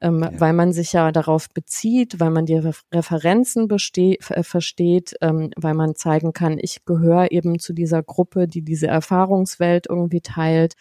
ähm, 0.00 0.22
ja. 0.22 0.30
weil 0.38 0.52
man 0.52 0.72
sich 0.72 0.92
ja 0.92 1.12
darauf 1.12 1.48
bezieht, 1.50 2.20
weil 2.20 2.30
man 2.30 2.46
die 2.46 2.60
Referenzen 2.92 3.68
äh, 3.70 4.42
versteht, 4.42 5.14
ähm, 5.20 5.50
weil 5.56 5.74
man 5.74 5.94
zeigen 5.94 6.32
kann, 6.32 6.58
ich 6.60 6.84
gehöre 6.84 7.30
eben 7.32 7.58
zu 7.58 7.72
dieser 7.72 8.02
Gruppe, 8.02 8.48
die 8.48 8.62
diese 8.62 8.86
Erfahrungswelt 8.86 9.86
irgendwie 9.88 10.20
teilt. 10.20 10.74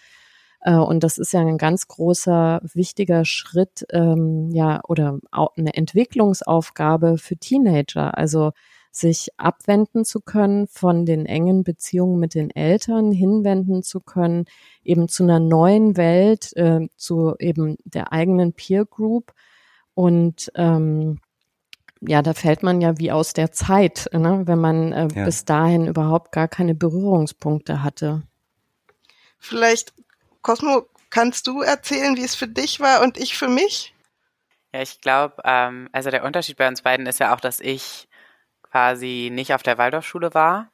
Äh, 0.61 0.75
und 0.75 1.03
das 1.03 1.17
ist 1.17 1.33
ja 1.33 1.41
ein 1.41 1.57
ganz 1.57 1.87
großer, 1.87 2.61
wichtiger 2.73 3.25
Schritt, 3.25 3.85
ähm, 3.91 4.49
ja, 4.51 4.81
oder 4.87 5.19
auch 5.31 5.55
eine 5.57 5.73
Entwicklungsaufgabe 5.73 7.17
für 7.17 7.37
Teenager. 7.37 8.17
Also 8.17 8.51
sich 8.91 9.29
abwenden 9.37 10.03
zu 10.05 10.19
können 10.19 10.67
von 10.67 11.05
den 11.05 11.25
engen 11.25 11.63
Beziehungen 11.63 12.19
mit 12.19 12.33
den 12.33 12.49
Eltern, 12.49 13.11
hinwenden 13.11 13.83
zu 13.83 13.99
können, 13.99 14.45
eben 14.83 15.07
zu 15.07 15.23
einer 15.23 15.39
neuen 15.39 15.95
Welt, 15.95 16.55
äh, 16.55 16.87
zu 16.95 17.35
eben 17.39 17.77
der 17.85 18.11
eigenen 18.11 18.53
Peer 18.53 18.85
Group. 18.85 19.33
Und 19.93 20.51
ähm, 20.55 21.19
ja, 22.01 22.21
da 22.21 22.33
fällt 22.33 22.63
man 22.63 22.81
ja 22.81 22.97
wie 22.97 23.11
aus 23.11 23.33
der 23.33 23.51
Zeit, 23.51 24.09
ne, 24.13 24.43
wenn 24.45 24.59
man 24.59 24.93
äh, 24.93 25.07
ja. 25.13 25.25
bis 25.25 25.45
dahin 25.45 25.87
überhaupt 25.87 26.31
gar 26.31 26.47
keine 26.47 26.73
Berührungspunkte 26.73 27.83
hatte. 27.83 28.23
Vielleicht 29.37 29.93
Cosmo, 30.41 30.87
kannst 31.09 31.47
du 31.47 31.61
erzählen, 31.61 32.15
wie 32.15 32.23
es 32.23 32.35
für 32.35 32.47
dich 32.47 32.79
war 32.79 33.01
und 33.01 33.17
ich 33.17 33.37
für 33.37 33.47
mich? 33.47 33.93
Ja, 34.73 34.81
ich 34.81 35.01
glaube, 35.01 35.35
ähm, 35.43 35.89
also 35.91 36.11
der 36.11 36.23
Unterschied 36.23 36.57
bei 36.57 36.67
uns 36.67 36.81
beiden 36.81 37.05
ist 37.07 37.19
ja 37.19 37.33
auch, 37.35 37.39
dass 37.39 37.59
ich 37.59 38.08
quasi 38.71 39.29
nicht 39.31 39.53
auf 39.53 39.63
der 39.63 39.77
Waldorfschule 39.77 40.33
war, 40.33 40.71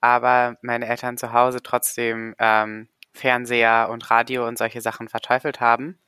aber 0.00 0.56
meine 0.62 0.86
Eltern 0.86 1.18
zu 1.18 1.32
Hause 1.32 1.62
trotzdem 1.62 2.34
ähm, 2.38 2.88
Fernseher 3.12 3.88
und 3.90 4.10
Radio 4.10 4.46
und 4.46 4.58
solche 4.58 4.80
Sachen 4.80 5.08
verteufelt 5.08 5.60
haben. 5.60 5.98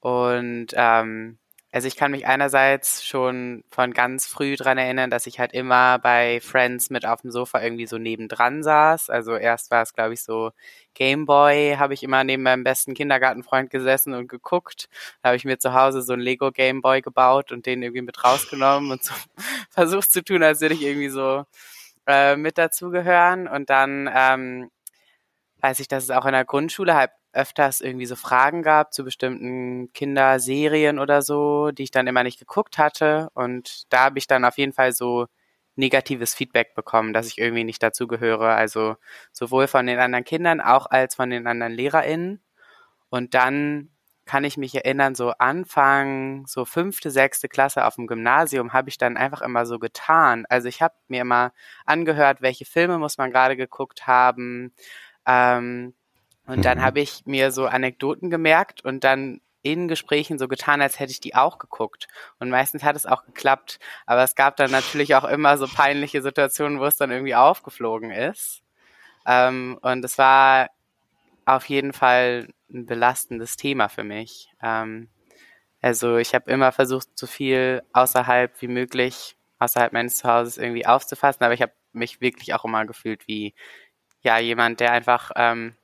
Und 0.00 0.68
ähm, 0.74 1.38
also 1.76 1.88
ich 1.88 1.96
kann 1.96 2.10
mich 2.10 2.26
einerseits 2.26 3.04
schon 3.04 3.62
von 3.68 3.92
ganz 3.92 4.24
früh 4.24 4.56
dran 4.56 4.78
erinnern, 4.78 5.10
dass 5.10 5.26
ich 5.26 5.38
halt 5.38 5.52
immer 5.52 5.98
bei 5.98 6.40
Friends 6.40 6.88
mit 6.88 7.04
auf 7.04 7.20
dem 7.20 7.30
Sofa 7.30 7.60
irgendwie 7.62 7.86
so 7.86 7.98
nebendran 7.98 8.62
saß. 8.62 9.10
Also 9.10 9.36
erst 9.36 9.70
war 9.70 9.82
es, 9.82 9.92
glaube 9.92 10.14
ich, 10.14 10.22
so 10.22 10.52
Gameboy, 10.94 11.76
habe 11.78 11.92
ich 11.92 12.02
immer 12.02 12.24
neben 12.24 12.42
meinem 12.44 12.64
besten 12.64 12.94
Kindergartenfreund 12.94 13.68
gesessen 13.68 14.14
und 14.14 14.26
geguckt. 14.26 14.88
Da 15.20 15.28
habe 15.28 15.36
ich 15.36 15.44
mir 15.44 15.58
zu 15.58 15.74
Hause 15.74 16.00
so 16.00 16.14
ein 16.14 16.20
Lego 16.20 16.50
Gameboy 16.50 17.02
gebaut 17.02 17.52
und 17.52 17.66
den 17.66 17.82
irgendwie 17.82 18.00
mit 18.00 18.24
rausgenommen 18.24 18.92
und 18.92 19.04
so 19.04 19.12
versucht 19.70 20.10
zu 20.10 20.24
tun, 20.24 20.42
als 20.42 20.62
würde 20.62 20.76
ich 20.76 20.82
irgendwie 20.82 21.10
so 21.10 21.44
äh, 22.06 22.36
mit 22.36 22.56
dazugehören. 22.56 23.48
Und 23.48 23.68
dann 23.68 24.10
ähm, 24.14 24.70
weiß 25.60 25.80
ich, 25.80 25.88
dass 25.88 26.04
es 26.04 26.10
auch 26.10 26.24
in 26.24 26.32
der 26.32 26.46
Grundschule 26.46 26.94
halt 26.94 27.10
öfters 27.36 27.80
irgendwie 27.80 28.06
so 28.06 28.16
Fragen 28.16 28.62
gab 28.62 28.92
zu 28.92 29.04
bestimmten 29.04 29.92
Kinderserien 29.92 30.98
oder 30.98 31.22
so, 31.22 31.70
die 31.70 31.84
ich 31.84 31.90
dann 31.90 32.06
immer 32.06 32.22
nicht 32.24 32.38
geguckt 32.38 32.78
hatte. 32.78 33.28
Und 33.34 33.84
da 33.92 34.04
habe 34.04 34.18
ich 34.18 34.26
dann 34.26 34.44
auf 34.44 34.58
jeden 34.58 34.72
Fall 34.72 34.92
so 34.92 35.26
negatives 35.76 36.34
Feedback 36.34 36.74
bekommen, 36.74 37.12
dass 37.12 37.28
ich 37.28 37.38
irgendwie 37.38 37.64
nicht 37.64 37.82
dazugehöre. 37.82 38.54
Also 38.54 38.96
sowohl 39.32 39.68
von 39.68 39.86
den 39.86 39.98
anderen 39.98 40.24
Kindern 40.24 40.60
auch 40.60 40.86
als 40.86 41.14
von 41.14 41.30
den 41.30 41.46
anderen 41.46 41.72
LehrerInnen. 41.74 42.40
Und 43.10 43.34
dann 43.34 43.90
kann 44.26 44.44
ich 44.44 44.56
mich 44.56 44.74
erinnern, 44.74 45.14
so 45.14 45.30
Anfang, 45.38 46.46
so 46.46 46.64
fünfte, 46.64 47.10
sechste 47.12 47.48
Klasse 47.48 47.84
auf 47.86 47.94
dem 47.94 48.08
Gymnasium 48.08 48.72
habe 48.72 48.88
ich 48.88 48.98
dann 48.98 49.16
einfach 49.16 49.40
immer 49.40 49.66
so 49.66 49.78
getan. 49.78 50.44
Also 50.48 50.68
ich 50.68 50.82
habe 50.82 50.94
mir 51.08 51.22
immer 51.22 51.52
angehört, 51.86 52.42
welche 52.42 52.64
Filme 52.64 52.98
muss 52.98 53.18
man 53.18 53.30
gerade 53.30 53.56
geguckt 53.56 54.06
haben. 54.08 54.74
Ähm, 55.26 55.94
und 56.46 56.64
dann 56.64 56.78
mhm. 56.78 56.82
habe 56.82 57.00
ich 57.00 57.26
mir 57.26 57.50
so 57.50 57.66
Anekdoten 57.66 58.30
gemerkt 58.30 58.84
und 58.84 59.04
dann 59.04 59.40
in 59.62 59.88
Gesprächen 59.88 60.38
so 60.38 60.46
getan, 60.46 60.80
als 60.80 61.00
hätte 61.00 61.10
ich 61.10 61.20
die 61.20 61.34
auch 61.34 61.58
geguckt. 61.58 62.06
Und 62.38 62.50
meistens 62.50 62.84
hat 62.84 62.94
es 62.94 63.04
auch 63.04 63.24
geklappt. 63.24 63.80
Aber 64.06 64.22
es 64.22 64.36
gab 64.36 64.56
dann 64.56 64.70
natürlich 64.70 65.16
auch 65.16 65.24
immer 65.24 65.58
so 65.58 65.66
peinliche 65.66 66.22
Situationen, 66.22 66.78
wo 66.78 66.84
es 66.84 66.96
dann 66.96 67.10
irgendwie 67.10 67.34
aufgeflogen 67.34 68.12
ist. 68.12 68.62
Ähm, 69.26 69.76
und 69.82 70.04
es 70.04 70.18
war 70.18 70.70
auf 71.46 71.68
jeden 71.68 71.92
Fall 71.92 72.48
ein 72.72 72.86
belastendes 72.86 73.56
Thema 73.56 73.88
für 73.88 74.04
mich. 74.04 74.50
Ähm, 74.62 75.08
also 75.82 76.16
ich 76.16 76.34
habe 76.34 76.50
immer 76.50 76.72
versucht, 76.72 77.08
so 77.14 77.26
viel 77.26 77.82
außerhalb 77.92 78.60
wie 78.60 78.68
möglich, 78.68 79.36
außerhalb 79.58 79.92
meines 79.92 80.16
Zuhauses 80.16 80.58
irgendwie 80.58 80.86
aufzufassen, 80.86 81.44
aber 81.44 81.54
ich 81.54 81.62
habe 81.62 81.72
mich 81.92 82.20
wirklich 82.20 82.54
auch 82.54 82.64
immer 82.64 82.86
gefühlt 82.86 83.26
wie 83.28 83.54
ja 84.22 84.38
jemand, 84.38 84.80
der 84.80 84.92
einfach 84.92 85.30
ähm, 85.36 85.76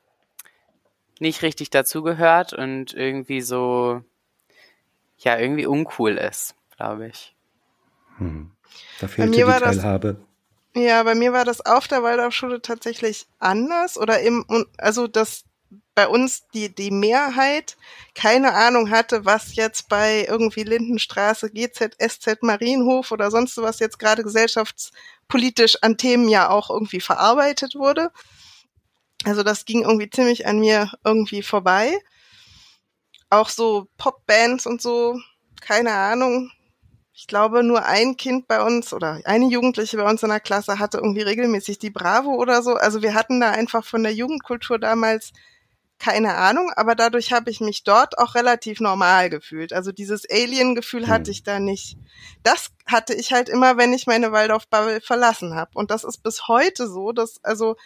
nicht 1.23 1.43
richtig 1.43 1.71
dazugehört 1.71 2.52
und 2.52 2.93
irgendwie 2.93 3.41
so, 3.41 4.02
ja, 5.19 5.38
irgendwie 5.38 5.67
uncool 5.67 6.19
ist, 6.19 6.55
glaube 6.76 7.09
ich. 7.09 7.35
Hm. 8.19 8.50
Da 9.00 9.09
fehlte 9.09 9.31
die 9.31 9.43
Teilhabe. 9.43 10.19
Das, 10.75 10.83
ja, 10.83 11.02
bei 11.02 11.14
mir 11.14 11.33
war 11.33 11.45
das 11.45 11.64
auf 11.64 11.88
der 11.88 12.02
Waldorfschule 12.02 12.61
tatsächlich 12.61 13.26
anders 13.38 13.99
oder 13.99 14.21
im, 14.21 14.45
also 14.79 15.07
dass 15.07 15.45
bei 15.95 16.09
uns 16.09 16.49
die, 16.55 16.75
die 16.75 16.91
Mehrheit 16.91 17.76
keine 18.14 18.55
Ahnung 18.55 18.91
hatte, 18.91 19.25
was 19.25 19.55
jetzt 19.57 19.88
bei 19.88 20.26
irgendwie 20.29 20.62
Lindenstraße, 20.62 21.50
GZ, 21.50 21.97
SZ, 21.99 22.43
Marienhof 22.43 23.12
oder 23.12 23.31
sonst 23.31 23.57
was 23.59 23.79
jetzt 23.79 23.99
gerade 23.99 24.23
gesellschaftspolitisch 24.23 25.79
an 25.83 25.99
Themen 25.99 26.29
ja 26.29 26.49
auch 26.49 26.71
irgendwie 26.71 27.00
verarbeitet 27.00 27.75
wurde. 27.75 28.11
Also 29.25 29.43
das 29.43 29.64
ging 29.64 29.83
irgendwie 29.83 30.11
ziemlich 30.11 30.47
an 30.47 30.61
mir 30.61 30.91
irgendwie 31.05 31.43
vorbei. 31.43 31.99
Auch 33.31 33.49
so 33.49 33.88
Popbands 33.97 34.67
und 34.67 34.83
so, 34.83 35.19
keine 35.61 35.93
Ahnung. 35.93 36.50
Ich 37.14 37.26
glaube, 37.26 37.62
nur 37.62 37.85
ein 37.85 38.17
Kind 38.17 38.49
bei 38.49 38.62
uns 38.62 38.93
oder 38.93 39.21
eine 39.25 39.47
Jugendliche 39.47 39.97
bei 39.97 40.09
uns 40.09 40.23
in 40.23 40.31
der 40.31 40.41
Klasse 40.41 40.79
hatte 40.79 40.99
irgendwie 40.99 41.23
regelmäßig 41.23 41.79
die 41.79 41.91
Bravo 41.91 42.35
oder 42.35 42.62
so. 42.62 42.75
Also 42.75 43.02
wir 43.02 43.14
hatten 43.14 43.41
da 43.41 43.50
einfach 43.50 43.85
von 43.85 44.02
der 44.02 44.14
Jugendkultur 44.14 44.79
damals 44.79 45.33
keine 46.02 46.35
Ahnung, 46.35 46.73
aber 46.75 46.97
dadurch 46.97 47.33
habe 47.33 47.49
ich 47.49 47.61
mich 47.61 47.85
dort 47.85 48.19
auch 48.19 48.35
relativ 48.35 48.81
normal 48.81 49.31
gefühlt. 49.31 49.73
Also 49.73 49.93
dieses 49.93 50.29
Alien-Gefühl 50.29 51.07
hatte 51.07 51.26
hm. 51.26 51.31
ich 51.31 51.45
da 51.45 51.61
nicht. 51.61 51.97
Das 52.43 52.71
hatte 52.87 53.14
ich 53.14 53.33
halt 53.33 53.49
immer, 53.49 53.76
wenn 53.76 53.93
ich 53.93 54.09
meine 54.09 54.33
Waldorf-Bubble 54.33 55.00
verlassen 55.00 55.55
habe. 55.55 55.71
Und 55.75 55.93
das 55.93 56.02
ist 56.02 56.25
bis 56.25 56.49
heute 56.49 56.88
so, 56.88 57.12
dass 57.12 57.38
also 57.45 57.76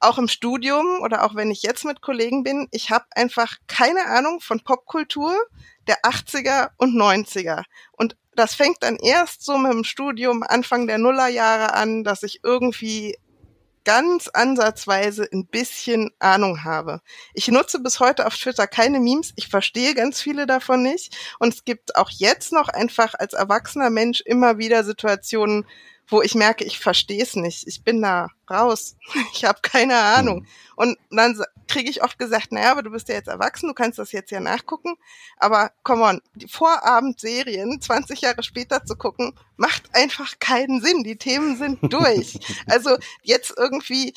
auch 0.00 0.18
im 0.18 0.28
Studium 0.28 1.00
oder 1.02 1.24
auch 1.24 1.34
wenn 1.34 1.50
ich 1.50 1.62
jetzt 1.62 1.84
mit 1.84 2.00
Kollegen 2.00 2.42
bin, 2.42 2.68
ich 2.70 2.90
habe 2.90 3.06
einfach 3.14 3.56
keine 3.66 4.06
Ahnung 4.06 4.40
von 4.40 4.60
Popkultur 4.60 5.34
der 5.86 6.02
80er 6.02 6.70
und 6.76 6.94
90er. 6.94 7.62
Und 7.92 8.16
das 8.34 8.54
fängt 8.54 8.82
dann 8.82 8.96
erst 8.96 9.44
so 9.44 9.56
mit 9.58 9.72
dem 9.72 9.84
Studium 9.84 10.42
Anfang 10.42 10.86
der 10.86 10.98
Nullerjahre 10.98 11.74
an, 11.74 12.04
dass 12.04 12.22
ich 12.22 12.40
irgendwie 12.42 13.16
ganz 13.86 14.26
ansatzweise 14.26 15.28
ein 15.32 15.46
bisschen 15.46 16.10
Ahnung 16.18 16.64
habe. 16.64 17.00
Ich 17.34 17.46
nutze 17.48 17.78
bis 17.78 18.00
heute 18.00 18.26
auf 18.26 18.36
Twitter 18.36 18.66
keine 18.66 18.98
Memes. 18.98 19.32
Ich 19.36 19.46
verstehe 19.48 19.94
ganz 19.94 20.20
viele 20.20 20.44
davon 20.46 20.82
nicht. 20.82 21.16
Und 21.38 21.54
es 21.54 21.64
gibt 21.64 21.94
auch 21.94 22.10
jetzt 22.10 22.52
noch 22.52 22.68
einfach 22.68 23.14
als 23.14 23.32
erwachsener 23.32 23.90
Mensch 23.90 24.20
immer 24.22 24.58
wieder 24.58 24.82
Situationen, 24.82 25.66
wo 26.08 26.22
ich 26.22 26.34
merke, 26.34 26.64
ich 26.64 26.78
verstehe 26.78 27.22
es 27.22 27.34
nicht. 27.34 27.66
Ich 27.66 27.82
bin 27.82 28.00
da 28.02 28.28
raus. 28.50 28.96
Ich 29.32 29.44
habe 29.44 29.58
keine 29.60 29.96
Ahnung. 29.96 30.40
Mhm. 30.40 30.46
Und 30.76 30.98
dann 31.10 31.42
kriege 31.68 31.90
ich 31.90 32.02
oft 32.02 32.18
gesagt, 32.18 32.52
naja, 32.52 32.70
aber 32.72 32.82
du 32.82 32.90
bist 32.90 33.08
ja 33.08 33.16
jetzt 33.16 33.28
erwachsen, 33.28 33.68
du 33.68 33.74
kannst 33.74 33.98
das 33.98 34.12
jetzt 34.12 34.30
ja 34.30 34.40
nachgucken. 34.40 34.96
Aber 35.36 35.72
come 35.82 36.04
on, 36.04 36.22
die 36.34 36.48
Vorabendserien 36.48 37.80
20 37.80 38.20
Jahre 38.20 38.42
später 38.42 38.84
zu 38.84 38.96
gucken, 38.96 39.34
macht 39.56 39.94
einfach 39.94 40.38
keinen 40.38 40.80
Sinn. 40.80 41.02
Die 41.02 41.16
Themen 41.16 41.56
sind 41.56 41.78
durch. 41.92 42.38
also 42.66 42.96
jetzt 43.22 43.54
irgendwie 43.56 44.14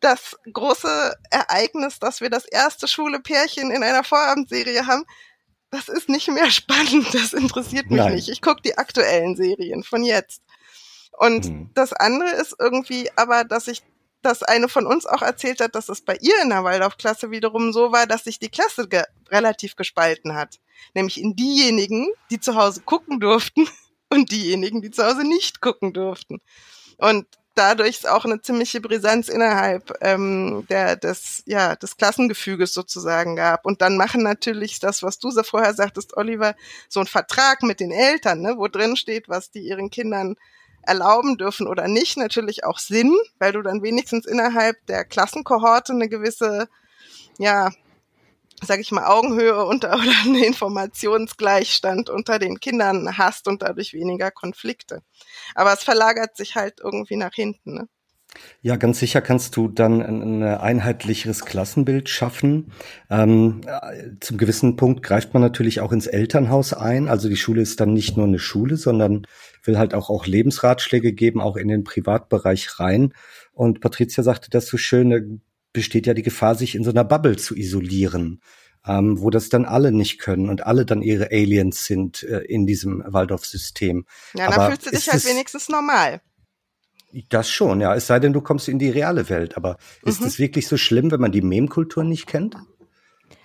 das 0.00 0.36
große 0.52 1.16
Ereignis, 1.30 1.98
dass 1.98 2.20
wir 2.20 2.30
das 2.30 2.44
erste 2.44 2.86
schwule 2.86 3.20
Pärchen 3.20 3.70
in 3.70 3.82
einer 3.82 4.04
Vorabendserie 4.04 4.86
haben, 4.86 5.04
das 5.70 5.88
ist 5.88 6.08
nicht 6.08 6.28
mehr 6.28 6.50
spannend, 6.50 7.12
das 7.12 7.32
interessiert 7.32 7.90
mich 7.90 7.98
Nein. 7.98 8.14
nicht. 8.14 8.28
Ich 8.28 8.40
gucke 8.40 8.62
die 8.62 8.78
aktuellen 8.78 9.36
Serien 9.36 9.82
von 9.82 10.04
jetzt. 10.04 10.42
Und 11.16 11.46
mhm. 11.46 11.70
das 11.74 11.92
andere 11.92 12.30
ist 12.30 12.54
irgendwie 12.58 13.10
aber, 13.16 13.44
dass 13.44 13.68
ich, 13.68 13.82
dass 14.22 14.42
eine 14.42 14.68
von 14.68 14.86
uns 14.86 15.06
auch 15.06 15.22
erzählt 15.22 15.60
hat, 15.60 15.74
dass 15.74 15.88
es 15.88 16.02
bei 16.02 16.16
ihr 16.20 16.34
in 16.42 16.50
der 16.50 16.64
Waldorfklasse 16.64 17.30
wiederum 17.30 17.72
so 17.72 17.92
war, 17.92 18.06
dass 18.06 18.24
sich 18.24 18.38
die 18.38 18.50
Klasse 18.50 18.88
ge 18.88 19.02
relativ 19.30 19.76
gespalten 19.76 20.34
hat. 20.34 20.58
Nämlich 20.94 21.20
in 21.20 21.34
diejenigen, 21.34 22.08
die 22.30 22.38
zu 22.40 22.54
Hause 22.54 22.82
gucken 22.82 23.18
durften 23.18 23.66
und 24.10 24.30
diejenigen, 24.30 24.82
die 24.82 24.90
zu 24.90 25.04
Hause 25.04 25.26
nicht 25.26 25.60
gucken 25.60 25.92
durften. 25.92 26.40
Und 26.98 27.26
dadurch 27.56 28.06
auch 28.06 28.26
eine 28.26 28.42
ziemliche 28.42 28.82
Brisanz 28.82 29.28
innerhalb 29.28 29.92
ähm, 30.02 30.66
der, 30.68 30.96
des, 30.96 31.42
ja, 31.46 31.74
des 31.74 31.96
Klassengefüges 31.96 32.74
sozusagen 32.74 33.34
gab. 33.34 33.64
Und 33.64 33.80
dann 33.80 33.96
machen 33.96 34.22
natürlich 34.22 34.78
das, 34.78 35.02
was 35.02 35.18
du 35.18 35.30
so 35.30 35.42
vorher 35.42 35.72
sagtest, 35.72 36.16
Oliver, 36.16 36.54
so 36.90 37.00
ein 37.00 37.06
Vertrag 37.06 37.62
mit 37.62 37.80
den 37.80 37.92
Eltern, 37.92 38.42
ne, 38.42 38.56
wo 38.58 38.68
drin 38.68 38.96
steht, 38.96 39.30
was 39.30 39.50
die 39.50 39.60
ihren 39.60 39.90
Kindern 39.90 40.36
erlauben 40.86 41.36
dürfen 41.36 41.66
oder 41.66 41.88
nicht, 41.88 42.16
natürlich 42.16 42.64
auch 42.64 42.78
Sinn, 42.78 43.14
weil 43.38 43.52
du 43.52 43.62
dann 43.62 43.82
wenigstens 43.82 44.26
innerhalb 44.26 44.76
der 44.86 45.04
Klassenkohorte 45.04 45.92
eine 45.92 46.08
gewisse, 46.08 46.68
ja, 47.38 47.70
sag 48.62 48.80
ich 48.80 48.92
mal, 48.92 49.06
Augenhöhe 49.06 49.64
unter 49.64 49.94
oder 49.94 50.12
einen 50.24 50.42
Informationsgleichstand 50.42 52.10
unter 52.10 52.38
den 52.38 52.60
Kindern 52.60 53.18
hast 53.18 53.48
und 53.48 53.62
dadurch 53.62 53.92
weniger 53.92 54.30
Konflikte. 54.30 55.02
Aber 55.54 55.72
es 55.72 55.82
verlagert 55.82 56.36
sich 56.36 56.54
halt 56.54 56.80
irgendwie 56.82 57.16
nach 57.16 57.34
hinten. 57.34 57.74
Ne? 57.74 57.88
Ja, 58.60 58.76
ganz 58.76 58.98
sicher 58.98 59.20
kannst 59.20 59.56
du 59.56 59.68
dann 59.68 60.02
ein, 60.02 60.42
ein 60.42 60.42
einheitlicheres 60.42 61.44
Klassenbild 61.44 62.08
schaffen. 62.08 62.72
Ähm, 63.10 63.62
zum 64.20 64.36
gewissen 64.36 64.76
Punkt 64.76 65.02
greift 65.02 65.34
man 65.34 65.42
natürlich 65.42 65.80
auch 65.80 65.92
ins 65.92 66.06
Elternhaus 66.06 66.72
ein. 66.74 67.08
Also 67.08 67.28
die 67.28 67.36
Schule 67.36 67.62
ist 67.62 67.80
dann 67.80 67.92
nicht 67.92 68.16
nur 68.16 68.26
eine 68.26 68.38
Schule, 68.38 68.76
sondern 68.76 69.26
will 69.66 69.78
halt 69.78 69.94
auch, 69.94 70.10
auch 70.10 70.26
Lebensratschläge 70.26 71.12
geben, 71.12 71.40
auch 71.40 71.56
in 71.56 71.68
den 71.68 71.84
Privatbereich 71.84 72.78
rein. 72.78 73.12
Und 73.52 73.80
Patricia 73.80 74.22
sagte 74.22 74.50
das 74.50 74.66
so 74.66 74.76
schön, 74.76 75.42
besteht 75.72 76.06
ja 76.06 76.14
die 76.14 76.22
Gefahr, 76.22 76.54
sich 76.54 76.74
in 76.74 76.84
so 76.84 76.90
einer 76.90 77.04
Bubble 77.04 77.36
zu 77.36 77.54
isolieren, 77.54 78.40
ähm, 78.86 79.20
wo 79.20 79.30
das 79.30 79.48
dann 79.48 79.64
alle 79.64 79.92
nicht 79.92 80.18
können 80.18 80.48
und 80.48 80.66
alle 80.66 80.86
dann 80.86 81.02
ihre 81.02 81.30
Aliens 81.30 81.84
sind 81.84 82.22
äh, 82.22 82.40
in 82.40 82.66
diesem 82.66 83.02
Waldorf-System. 83.06 84.06
Ja, 84.34 84.50
dann 84.50 84.70
fühlst 84.70 84.86
du 84.86 84.90
dich 84.90 85.08
halt 85.10 85.26
wenigstens 85.26 85.68
normal. 85.68 86.20
Das 87.28 87.48
schon, 87.48 87.80
ja. 87.80 87.94
Es 87.94 88.06
sei 88.06 88.18
denn, 88.20 88.32
du 88.32 88.40
kommst 88.40 88.68
in 88.68 88.78
die 88.78 88.90
reale 88.90 89.28
Welt. 89.28 89.56
Aber 89.56 89.78
mhm. 90.02 90.10
ist 90.10 90.20
es 90.22 90.38
wirklich 90.38 90.66
so 90.66 90.76
schlimm, 90.76 91.10
wenn 91.10 91.20
man 91.20 91.32
die 91.32 91.42
Meme-Kultur 91.42 92.04
nicht 92.04 92.26
kennt? 92.26 92.56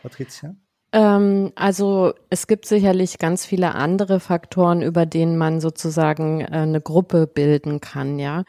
Patricia? 0.02 0.56
Ähm, 0.94 1.52
also 1.56 2.14
es 2.30 2.48
gibt 2.48 2.66
sicherlich 2.66 3.18
ganz 3.18 3.46
viele 3.46 3.76
andere 3.76 4.20
Faktoren, 4.20 4.82
über 4.82 5.06
denen 5.06 5.38
man 5.38 5.62
sozusagen 5.62 6.42
äh, 6.42 6.48
eine 6.50 6.82
Gruppe 6.82 7.28
bilden 7.28 7.80
kann, 7.80 8.20
ja. 8.20 8.44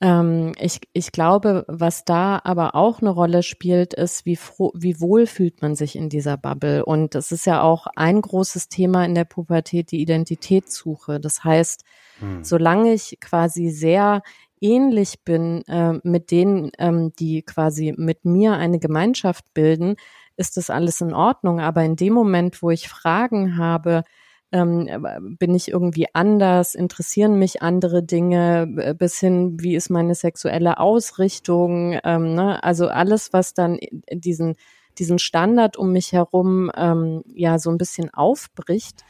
Ähm, 0.00 0.52
ich, 0.58 0.80
ich 0.92 1.10
glaube, 1.10 1.64
was 1.68 2.04
da 2.04 2.40
aber 2.44 2.74
auch 2.74 3.00
eine 3.00 3.10
Rolle 3.10 3.42
spielt, 3.42 3.94
ist, 3.94 4.26
wie, 4.26 4.36
froh, 4.36 4.70
wie 4.74 5.00
wohl 5.00 5.26
fühlt 5.26 5.62
man 5.62 5.74
sich 5.74 5.96
in 5.96 6.10
dieser 6.10 6.36
Bubble. 6.36 6.84
Und 6.84 7.14
das 7.14 7.32
ist 7.32 7.46
ja 7.46 7.62
auch 7.62 7.86
ein 7.96 8.20
großes 8.20 8.68
Thema 8.68 9.04
in 9.06 9.14
der 9.14 9.24
Pubertät, 9.24 9.92
die 9.92 10.00
Identitätssuche. 10.02 11.18
Das 11.18 11.44
heißt, 11.44 11.84
hm. 12.20 12.44
solange 12.44 12.92
ich 12.92 13.18
quasi 13.20 13.70
sehr 13.70 14.22
ähnlich 14.60 15.24
bin 15.24 15.62
äh, 15.66 15.94
mit 16.02 16.30
denen, 16.30 16.72
ähm, 16.78 17.12
die 17.18 17.42
quasi 17.42 17.94
mit 17.96 18.24
mir 18.26 18.54
eine 18.54 18.78
Gemeinschaft 18.78 19.54
bilden, 19.54 19.96
ist 20.36 20.56
das 20.56 20.70
alles 20.70 21.00
in 21.00 21.14
Ordnung. 21.14 21.60
Aber 21.60 21.82
in 21.84 21.96
dem 21.96 22.12
Moment, 22.12 22.62
wo 22.62 22.70
ich 22.70 22.88
Fragen 22.88 23.56
habe, 23.56 24.04
ähm, 24.52 25.36
bin 25.38 25.54
ich 25.54 25.68
irgendwie 25.68 26.06
anders, 26.12 26.74
interessieren 26.74 27.38
mich 27.38 27.62
andere 27.62 28.02
Dinge, 28.02 28.94
bis 28.98 29.18
hin, 29.18 29.56
wie 29.60 29.74
ist 29.74 29.90
meine 29.90 30.14
sexuelle 30.14 30.78
Ausrichtung, 30.78 31.98
ähm, 32.04 32.34
ne? 32.34 32.62
also 32.62 32.88
alles, 32.88 33.32
was 33.32 33.54
dann 33.54 33.78
diesen, 34.10 34.54
diesen 34.98 35.18
Standard 35.18 35.76
um 35.76 35.92
mich 35.92 36.12
herum 36.12 36.70
ähm, 36.76 37.22
ja 37.34 37.58
so 37.58 37.70
ein 37.70 37.78
bisschen 37.78 38.12
aufbricht, 38.14 39.04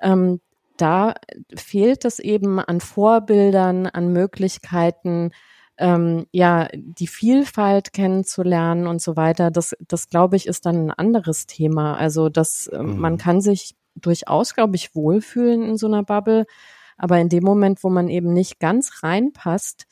ähm, 0.00 0.40
da 0.76 1.14
fehlt 1.54 2.04
es 2.04 2.18
eben 2.18 2.60
an 2.60 2.80
Vorbildern, 2.80 3.86
an 3.86 4.12
Möglichkeiten, 4.12 5.32
ähm, 5.78 6.26
ja, 6.32 6.68
die 6.74 7.06
Vielfalt 7.06 7.92
kennenzulernen 7.92 8.86
und 8.86 9.02
so 9.02 9.16
weiter. 9.16 9.50
Das, 9.50 9.76
das 9.86 10.08
glaube 10.08 10.36
ich, 10.36 10.46
ist 10.46 10.66
dann 10.66 10.86
ein 10.86 10.90
anderes 10.90 11.46
Thema. 11.46 11.96
Also, 11.96 12.28
dass 12.28 12.66
äh, 12.68 12.82
mhm. 12.82 12.98
man 12.98 13.18
kann 13.18 13.40
sich 13.40 13.76
durchaus, 13.94 14.54
glaube 14.54 14.76
ich, 14.76 14.94
wohlfühlen 14.94 15.62
in 15.62 15.76
so 15.76 15.86
einer 15.86 16.02
Bubble. 16.02 16.46
Aber 16.96 17.18
in 17.18 17.28
dem 17.28 17.44
Moment, 17.44 17.84
wo 17.84 17.90
man 17.90 18.08
eben 18.08 18.32
nicht 18.32 18.58
ganz 18.58 19.02
reinpasst, 19.02 19.86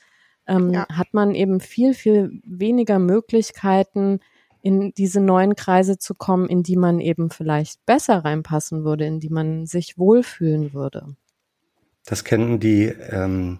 ähm, 0.47 0.73
ja. 0.73 0.87
hat 0.88 1.12
man 1.12 1.35
eben 1.35 1.61
viel, 1.61 1.94
viel 1.94 2.40
weniger 2.44 2.99
Möglichkeiten, 2.99 4.20
in 4.62 4.94
diese 4.94 5.20
neuen 5.20 5.57
Kreise 5.57 5.99
zu 5.99 6.14
kommen, 6.14 6.49
in 6.49 6.62
die 6.62 6.77
man 6.77 6.99
eben 6.99 7.29
vielleicht 7.29 7.85
besser 7.85 8.25
reinpassen 8.25 8.83
würde, 8.83 9.05
in 9.05 9.20
die 9.20 9.29
man 9.29 9.66
sich 9.66 9.99
wohlfühlen 9.99 10.73
würde. 10.73 11.16
Das 12.07 12.25
kennen 12.25 12.61
die 12.61 12.85
ähm, 12.85 13.59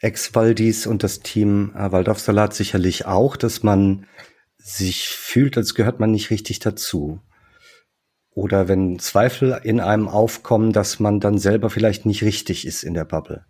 Ex-Waldis 0.00 0.86
und 0.86 1.02
das 1.02 1.20
Team 1.20 1.72
äh, 1.76 1.92
Waldorfsalat 1.92 2.54
sicherlich 2.54 3.06
auch, 3.06 3.36
dass 3.36 3.62
man 3.62 4.06
sich 4.58 5.08
fühlt, 5.08 5.56
als 5.56 5.74
gehört 5.74 6.00
man 6.00 6.10
nicht 6.10 6.30
richtig 6.30 6.58
dazu 6.58 7.20
oder 8.40 8.68
wenn 8.68 8.98
Zweifel 8.98 9.60
in 9.64 9.80
einem 9.80 10.08
aufkommen, 10.08 10.72
dass 10.72 11.00
man 11.00 11.20
dann 11.20 11.38
selber 11.38 11.70
vielleicht 11.70 12.06
nicht 12.06 12.22
richtig 12.22 12.66
ist 12.66 12.84
in 12.84 12.94
der 12.94 13.04
Bubble. 13.04 13.44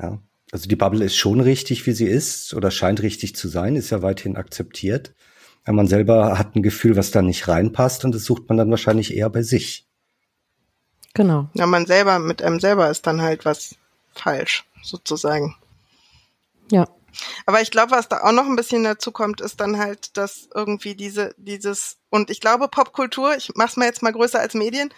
Ja. 0.00 0.18
Also 0.52 0.68
die 0.68 0.76
Bubble 0.76 1.04
ist 1.04 1.16
schon 1.16 1.40
richtig, 1.40 1.86
wie 1.86 1.92
sie 1.92 2.06
ist, 2.06 2.54
oder 2.54 2.70
scheint 2.70 3.02
richtig 3.02 3.34
zu 3.34 3.48
sein, 3.48 3.74
ist 3.74 3.90
ja 3.90 4.00
weithin 4.02 4.36
akzeptiert. 4.36 5.14
Aber 5.64 5.74
man 5.74 5.88
selber 5.88 6.38
hat 6.38 6.54
ein 6.54 6.62
Gefühl, 6.62 6.96
was 6.96 7.10
da 7.10 7.20
nicht 7.20 7.48
reinpasst, 7.48 8.04
und 8.04 8.14
das 8.14 8.24
sucht 8.24 8.48
man 8.48 8.56
dann 8.56 8.70
wahrscheinlich 8.70 9.14
eher 9.14 9.28
bei 9.28 9.42
sich. 9.42 9.88
Genau. 11.14 11.50
Ja, 11.54 11.66
man 11.66 11.86
selber, 11.86 12.20
mit 12.20 12.42
einem 12.42 12.60
selber 12.60 12.88
ist 12.88 13.06
dann 13.08 13.20
halt 13.20 13.44
was 13.44 13.74
falsch, 14.18 14.64
sozusagen. 14.82 15.56
Ja. 16.70 16.86
Aber 17.46 17.62
ich 17.62 17.70
glaube, 17.70 17.92
was 17.92 18.08
da 18.08 18.22
auch 18.22 18.32
noch 18.32 18.46
ein 18.46 18.56
bisschen 18.56 18.84
dazu 18.84 19.10
kommt, 19.10 19.40
ist 19.40 19.60
dann 19.60 19.78
halt, 19.78 20.16
dass 20.16 20.48
irgendwie 20.54 20.94
diese, 20.94 21.34
dieses, 21.38 21.96
und 22.10 22.30
ich 22.30 22.40
glaube, 22.40 22.68
Popkultur, 22.68 23.36
ich 23.36 23.52
mach's 23.54 23.76
mal 23.76 23.86
jetzt 23.86 24.02
mal 24.02 24.12
größer 24.12 24.38
als 24.38 24.54
Medien, 24.54 24.92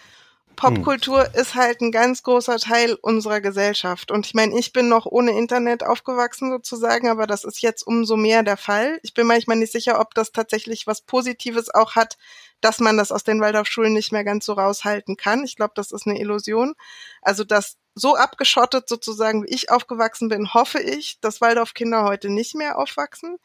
Popkultur 0.59 1.23
hm. 1.23 1.39
ist 1.39 1.55
halt 1.55 1.79
ein 1.79 1.93
ganz 1.93 2.21
großer 2.21 2.57
Teil 2.57 2.97
unserer 3.01 3.39
Gesellschaft. 3.39 4.11
Und 4.11 4.25
ich 4.25 4.33
meine, 4.33 4.59
ich 4.59 4.73
bin 4.73 4.89
noch 4.89 5.05
ohne 5.05 5.31
Internet 5.31 5.85
aufgewachsen 5.85 6.51
sozusagen, 6.51 7.07
aber 7.07 7.27
das 7.27 7.45
ist 7.45 7.61
jetzt 7.61 7.87
umso 7.87 8.17
mehr 8.17 8.43
der 8.43 8.57
Fall. 8.57 8.99
Ich 9.01 9.13
bin 9.13 9.25
manchmal 9.25 9.55
nicht 9.55 9.71
sicher, 9.71 10.01
ob 10.01 10.13
das 10.15 10.33
tatsächlich 10.33 10.85
was 10.85 10.99
Positives 10.99 11.73
auch 11.73 11.95
hat, 11.95 12.17
dass 12.59 12.79
man 12.79 12.97
das 12.97 13.13
aus 13.13 13.23
den 13.23 13.39
Waldorfschulen 13.39 13.93
nicht 13.93 14.11
mehr 14.11 14.25
ganz 14.25 14.45
so 14.45 14.51
raushalten 14.51 15.15
kann. 15.15 15.45
Ich 15.45 15.55
glaube, 15.55 15.71
das 15.75 15.93
ist 15.93 16.05
eine 16.05 16.19
Illusion. 16.19 16.75
Also, 17.21 17.45
dass 17.45 17.77
so 17.99 18.15
abgeschottet 18.15 18.89
sozusagen, 18.89 19.43
wie 19.43 19.53
ich 19.53 19.71
aufgewachsen 19.71 20.29
bin, 20.29 20.53
hoffe 20.53 20.79
ich, 20.79 21.19
dass 21.21 21.41
Waldorfkinder 21.41 22.03
heute 22.03 22.29
nicht 22.29 22.55
mehr 22.55 22.77
aufwachsen. 22.77 23.37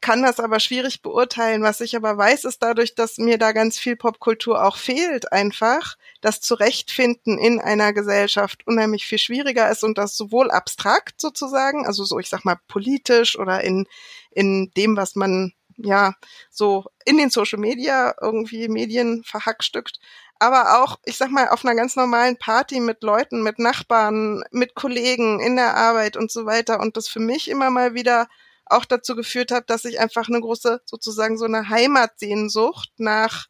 Kann 0.00 0.22
das 0.22 0.40
aber 0.40 0.60
schwierig 0.60 1.02
beurteilen. 1.02 1.62
Was 1.62 1.80
ich 1.80 1.96
aber 1.96 2.16
weiß, 2.16 2.44
ist 2.44 2.62
dadurch, 2.62 2.94
dass 2.94 3.18
mir 3.18 3.38
da 3.38 3.52
ganz 3.52 3.78
viel 3.78 3.96
Popkultur 3.96 4.62
auch 4.62 4.76
fehlt, 4.76 5.32
einfach 5.32 5.96
das 6.20 6.40
Zurechtfinden 6.40 7.38
in 7.38 7.60
einer 7.60 7.92
Gesellschaft 7.92 8.66
unheimlich 8.66 9.06
viel 9.06 9.18
schwieriger 9.18 9.70
ist 9.70 9.82
und 9.82 9.96
das 9.98 10.16
sowohl 10.16 10.50
abstrakt 10.50 11.20
sozusagen, 11.20 11.86
also 11.86 12.04
so, 12.04 12.18
ich 12.18 12.28
sag 12.28 12.44
mal, 12.44 12.58
politisch 12.68 13.38
oder 13.38 13.64
in, 13.64 13.86
in 14.30 14.70
dem, 14.76 14.96
was 14.96 15.16
man 15.16 15.54
ja 15.76 16.14
so 16.50 16.84
in 17.04 17.18
den 17.18 17.30
Social 17.30 17.58
Media 17.58 18.14
irgendwie 18.20 18.68
Medien 18.68 19.24
verhackstückt, 19.24 19.98
aber 20.38 20.82
auch, 20.82 20.98
ich 21.04 21.16
sag 21.16 21.30
mal, 21.30 21.48
auf 21.48 21.64
einer 21.64 21.74
ganz 21.74 21.96
normalen 21.96 22.38
Party 22.38 22.80
mit 22.80 23.02
Leuten, 23.02 23.42
mit 23.42 23.58
Nachbarn, 23.58 24.44
mit 24.50 24.74
Kollegen 24.74 25.40
in 25.40 25.56
der 25.56 25.76
Arbeit 25.76 26.16
und 26.16 26.30
so 26.30 26.46
weiter. 26.46 26.80
Und 26.80 26.96
das 26.96 27.08
für 27.08 27.20
mich 27.20 27.48
immer 27.48 27.70
mal 27.70 27.94
wieder 27.94 28.28
auch 28.66 28.84
dazu 28.84 29.16
geführt 29.16 29.50
hat, 29.52 29.70
dass 29.70 29.84
ich 29.84 30.00
einfach 30.00 30.28
eine 30.28 30.40
große, 30.40 30.82
sozusagen 30.84 31.38
so 31.38 31.44
eine 31.46 31.68
Heimatsehnsucht 31.68 32.90
nach 32.98 33.46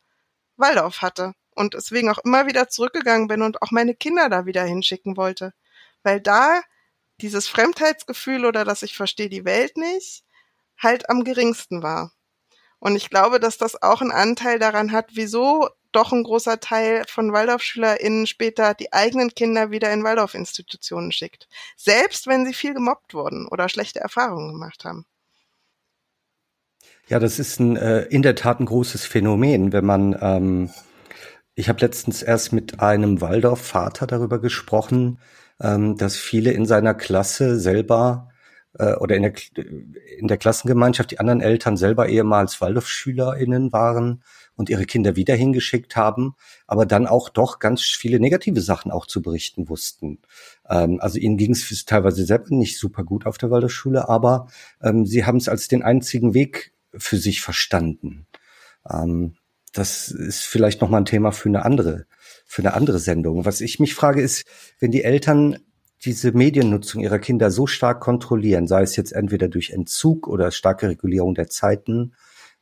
Waldorf 0.57 1.03
hatte. 1.03 1.35
Und 1.55 1.75
deswegen 1.75 2.11
auch 2.11 2.19
immer 2.25 2.47
wieder 2.47 2.69
zurückgegangen 2.69 3.29
bin 3.29 3.43
und 3.43 3.63
auch 3.63 3.71
meine 3.71 3.95
Kinder 3.95 4.29
da 4.29 4.47
wieder 4.47 4.65
hinschicken 4.65 5.17
wollte. 5.17 5.55
weil 6.03 6.21
da 6.21 6.63
dieses 7.21 7.49
Fremdheitsgefühl 7.49 8.45
oder 8.47 8.65
dass 8.65 8.83
ich 8.83 8.97
verstehe 8.97 9.29
die 9.29 9.45
Welt 9.45 9.77
nicht 9.77 10.25
halt 10.79 11.11
am 11.11 11.25
geringsten 11.25 11.83
war. 11.83 12.13
Und 12.79 12.97
ich 12.97 13.11
glaube, 13.11 13.41
dass 13.41 13.59
das 13.59 13.83
auch 13.83 14.03
einen 14.03 14.13
Anteil 14.13 14.59
daran 14.59 14.93
hat, 14.93 15.11
wieso 15.15 15.69
doch 15.97 16.13
ein 16.13 16.23
großer 16.23 16.61
Teil 16.61 17.05
von 17.09 17.33
WaldorfschülerInnen 17.33 18.27
später 18.27 18.75
die 18.75 18.93
eigenen 18.93 19.35
Kinder 19.35 19.71
wieder 19.71 19.93
in 19.93 20.05
Waldorf-Institutionen 20.05 21.11
schickt. 21.11 21.49
Selbst 21.77 22.27
wenn 22.27 22.45
sie 22.45 22.55
viel 22.55 22.75
gemobbt 22.75 23.15
wurden 23.15 23.49
oder 23.49 23.69
schlechte 23.69 24.01
Erfahrungen 24.01 24.53
gemacht 24.53 24.85
haben. 24.85 25.07
Ja, 27.09 27.19
das 27.19 27.39
ist 27.39 27.61
ein, 27.61 27.77
äh, 27.77 28.03
in 28.03 28.23
der 28.23 28.35
Tat 28.35 28.61
ein 28.61 28.67
großes 28.67 29.07
Phänomen, 29.07 29.73
wenn 29.73 29.87
man, 29.87 30.17
ähm, 30.21 30.71
ich 31.55 31.69
habe 31.69 31.81
letztens 31.81 32.23
erst 32.23 32.53
mit 32.53 32.81
einem 32.81 33.21
Waldorf-Vater 33.21 34.07
darüber 34.07 34.41
gesprochen, 34.41 35.19
ähm, 35.61 35.97
dass 35.97 36.17
viele 36.17 36.51
in 36.51 36.67
seiner 36.67 36.95
Klasse 36.95 37.59
selber 37.59 38.31
äh, 38.79 38.95
oder 38.95 39.17
in 39.17 39.23
der, 39.23 39.33
in 40.19 40.29
der 40.29 40.37
Klassengemeinschaft 40.37 41.13
die 41.13 41.21
anderen 41.21 41.41
Eltern 41.41 41.77
selber 41.77 42.09
ehemals 42.09 42.61
Waldorfschülerinnen 42.61 43.73
waren 43.73 44.23
und 44.57 44.71
ihre 44.71 44.87
Kinder 44.87 45.17
wieder 45.17 45.35
hingeschickt 45.35 45.97
haben, 45.97 46.35
aber 46.67 46.87
dann 46.87 47.07
auch 47.07 47.29
doch 47.29 47.59
ganz 47.59 47.83
viele 47.83 48.19
negative 48.19 48.61
Sachen 48.61 48.91
auch 48.91 49.07
zu 49.07 49.23
berichten 49.23 49.69
wussten. 49.69 50.19
Ähm, 50.69 50.99
also 51.01 51.19
ihnen 51.19 51.37
ging 51.37 51.53
es 51.53 51.85
teilweise 51.85 52.25
selber 52.25 52.47
nicht 52.51 52.79
super 52.79 53.05
gut 53.05 53.27
auf 53.27 53.39
der 53.39 53.51
Waldorfschule, 53.51 54.09
aber 54.09 54.49
ähm, 54.83 55.07
sie 55.07 55.25
haben 55.25 55.37
es 55.37 55.49
als 55.49 55.69
den 55.69 55.83
einzigen 55.83 56.35
Weg 56.35 56.73
für 56.97 57.19
sich 57.19 57.43
verstanden. 57.43 58.27
Ähm, 58.91 59.37
das 59.73 60.09
ist 60.09 60.41
vielleicht 60.41 60.81
noch 60.81 60.89
mal 60.89 60.99
ein 60.99 61.05
Thema 61.05 61.33
für 61.33 61.51
eine 61.51 61.65
andere, 61.65 62.07
für 62.47 62.63
eine 62.63 62.73
andere 62.73 62.99
Sendung. 62.99 63.45
Was 63.45 63.61
ich 63.61 63.79
mich 63.79 63.95
frage 63.95 64.23
ist, 64.23 64.47
wenn 64.81 64.91
die 64.91 65.05
Eltern 65.05 65.59
diese 66.05 66.33
Mediennutzung 66.33 67.03
ihrer 67.03 67.19
Kinder 67.19 67.51
so 67.51 67.67
stark 67.67 68.01
kontrollieren, 68.01 68.67
sei 68.67 68.83
es 68.83 68.97
jetzt 68.97 69.13
entweder 69.13 69.49
durch 69.49 69.71
Entzug 69.71 70.29
oder 70.29 70.51
starke 70.51 70.89
Regulierung 70.89 71.35
der 71.35 71.49
Zeiten, 71.49 72.13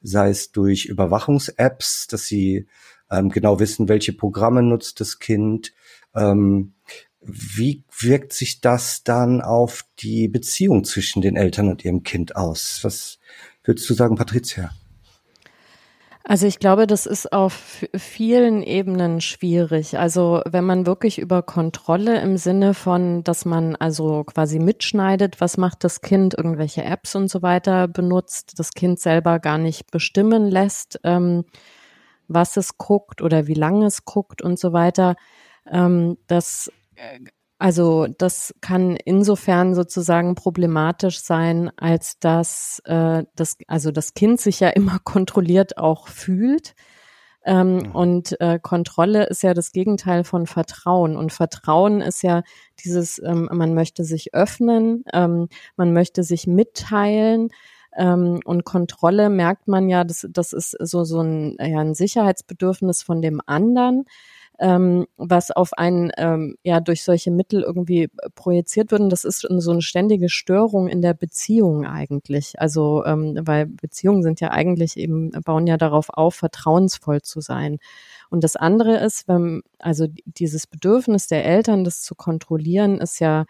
sei 0.04 0.28
es 0.28 0.52
durch 0.52 0.84
Überwachungs-Apps, 0.84 2.06
dass 2.06 2.26
sie 2.26 2.66
ähm, 3.10 3.30
genau 3.30 3.58
wissen, 3.58 3.88
welche 3.88 4.12
Programme 4.12 4.62
nutzt 4.62 5.00
das 5.00 5.18
Kind. 5.18 5.72
Ähm, 6.14 6.74
wie 7.20 7.82
wirkt 7.98 8.34
sich 8.34 8.60
das 8.60 9.02
dann 9.02 9.40
auf 9.40 9.84
die 9.98 10.28
Beziehung 10.28 10.84
zwischen 10.84 11.22
den 11.22 11.36
Eltern 11.36 11.68
und 11.68 11.84
ihrem 11.84 12.02
Kind 12.02 12.36
aus? 12.36 12.80
Was 12.82 13.18
würdest 13.64 13.88
du 13.88 13.94
sagen, 13.94 14.14
Patricia? 14.14 14.70
Also 16.26 16.46
ich 16.46 16.58
glaube, 16.58 16.87
das 16.87 17.04
ist 17.04 17.34
auf 17.34 17.84
vielen 17.94 18.62
Ebenen 18.62 19.20
schwierig. 19.20 19.98
Also 19.98 20.40
wenn 20.46 20.64
man 20.64 20.87
wirklich 20.87 21.18
über 21.18 21.42
Kontrolle 21.42 22.18
im 22.22 22.38
Sinne 22.38 22.72
von, 22.72 23.22
dass 23.24 23.44
man 23.44 23.76
also 23.76 24.24
quasi 24.24 24.58
mitschneidet, 24.58 25.42
was 25.42 25.58
macht 25.58 25.84
das 25.84 26.00
Kind, 26.00 26.32
irgendwelche 26.32 26.82
Apps 26.82 27.14
und 27.14 27.28
so 27.28 27.42
weiter 27.42 27.88
benutzt, 27.88 28.58
das 28.58 28.72
Kind 28.72 29.00
selber 29.00 29.38
gar 29.38 29.58
nicht 29.58 29.90
bestimmen 29.90 30.50
lässt, 30.50 30.98
ähm, 31.04 31.44
was 32.26 32.56
es 32.56 32.78
guckt 32.78 33.20
oder 33.20 33.46
wie 33.46 33.54
lange 33.54 33.84
es 33.84 34.06
guckt 34.06 34.40
und 34.40 34.58
so 34.58 34.72
weiter, 34.72 35.16
ähm, 35.70 36.16
das 36.26 36.72
äh, 36.96 37.18
also 37.58 38.06
das 38.18 38.54
kann 38.60 38.96
insofern 38.96 39.74
sozusagen 39.74 40.34
problematisch 40.34 41.20
sein, 41.20 41.70
als 41.76 42.18
dass 42.18 42.82
äh, 42.84 43.24
das, 43.36 43.56
also 43.68 43.90
das 43.90 44.14
Kind 44.14 44.40
sich 44.40 44.60
ja 44.60 44.68
immer 44.70 44.98
kontrolliert 45.02 45.78
auch 45.78 46.08
fühlt. 46.08 46.74
Ähm, 47.46 47.76
mhm. 47.76 47.90
Und 47.92 48.40
äh, 48.40 48.58
Kontrolle 48.58 49.24
ist 49.26 49.42
ja 49.42 49.52
das 49.54 49.72
Gegenteil 49.72 50.24
von 50.24 50.46
Vertrauen. 50.46 51.16
Und 51.16 51.32
Vertrauen 51.32 52.00
ist 52.00 52.22
ja 52.22 52.42
dieses, 52.82 53.20
ähm, 53.22 53.48
man 53.52 53.74
möchte 53.74 54.02
sich 54.04 54.34
öffnen, 54.34 55.04
ähm, 55.12 55.48
man 55.76 55.92
möchte 55.92 56.22
sich 56.22 56.46
mitteilen. 56.46 57.50
Ähm, 57.96 58.40
und 58.44 58.64
Kontrolle 58.64 59.28
merkt 59.28 59.68
man 59.68 59.88
ja, 59.88 60.04
das, 60.04 60.26
das 60.30 60.52
ist 60.52 60.76
so, 60.80 61.04
so 61.04 61.20
ein, 61.20 61.56
ja, 61.60 61.80
ein 61.80 61.94
Sicherheitsbedürfnis 61.94 63.02
von 63.02 63.22
dem 63.22 63.40
anderen 63.46 64.04
ähm, 64.60 65.06
was 65.16 65.50
auf 65.50 65.72
einen 65.72 66.12
ähm, 66.16 66.56
ja 66.62 66.80
durch 66.80 67.02
solche 67.02 67.30
Mittel 67.30 67.62
irgendwie 67.62 68.08
projiziert 68.34 68.90
wird. 68.92 69.00
Und 69.00 69.10
das 69.10 69.24
ist 69.24 69.46
so 69.48 69.70
eine 69.70 69.82
ständige 69.82 70.28
Störung 70.28 70.88
in 70.88 71.02
der 71.02 71.14
Beziehung 71.14 71.86
eigentlich. 71.86 72.54
Also 72.60 73.04
ähm, 73.04 73.38
weil 73.42 73.66
Beziehungen 73.66 74.22
sind 74.22 74.40
ja 74.40 74.50
eigentlich 74.50 74.96
eben 74.96 75.30
bauen 75.44 75.66
ja 75.66 75.76
darauf 75.76 76.10
auf, 76.10 76.36
vertrauensvoll 76.36 77.22
zu 77.22 77.40
sein. 77.40 77.78
Und 78.30 78.44
das 78.44 78.56
andere 78.56 78.98
ist, 78.98 79.28
wenn 79.28 79.62
also 79.78 80.06
dieses 80.24 80.66
Bedürfnis 80.66 81.26
der 81.26 81.44
Eltern, 81.44 81.84
das 81.84 82.02
zu 82.02 82.14
kontrollieren, 82.14 83.00
ist 83.00 83.20
ja 83.20 83.44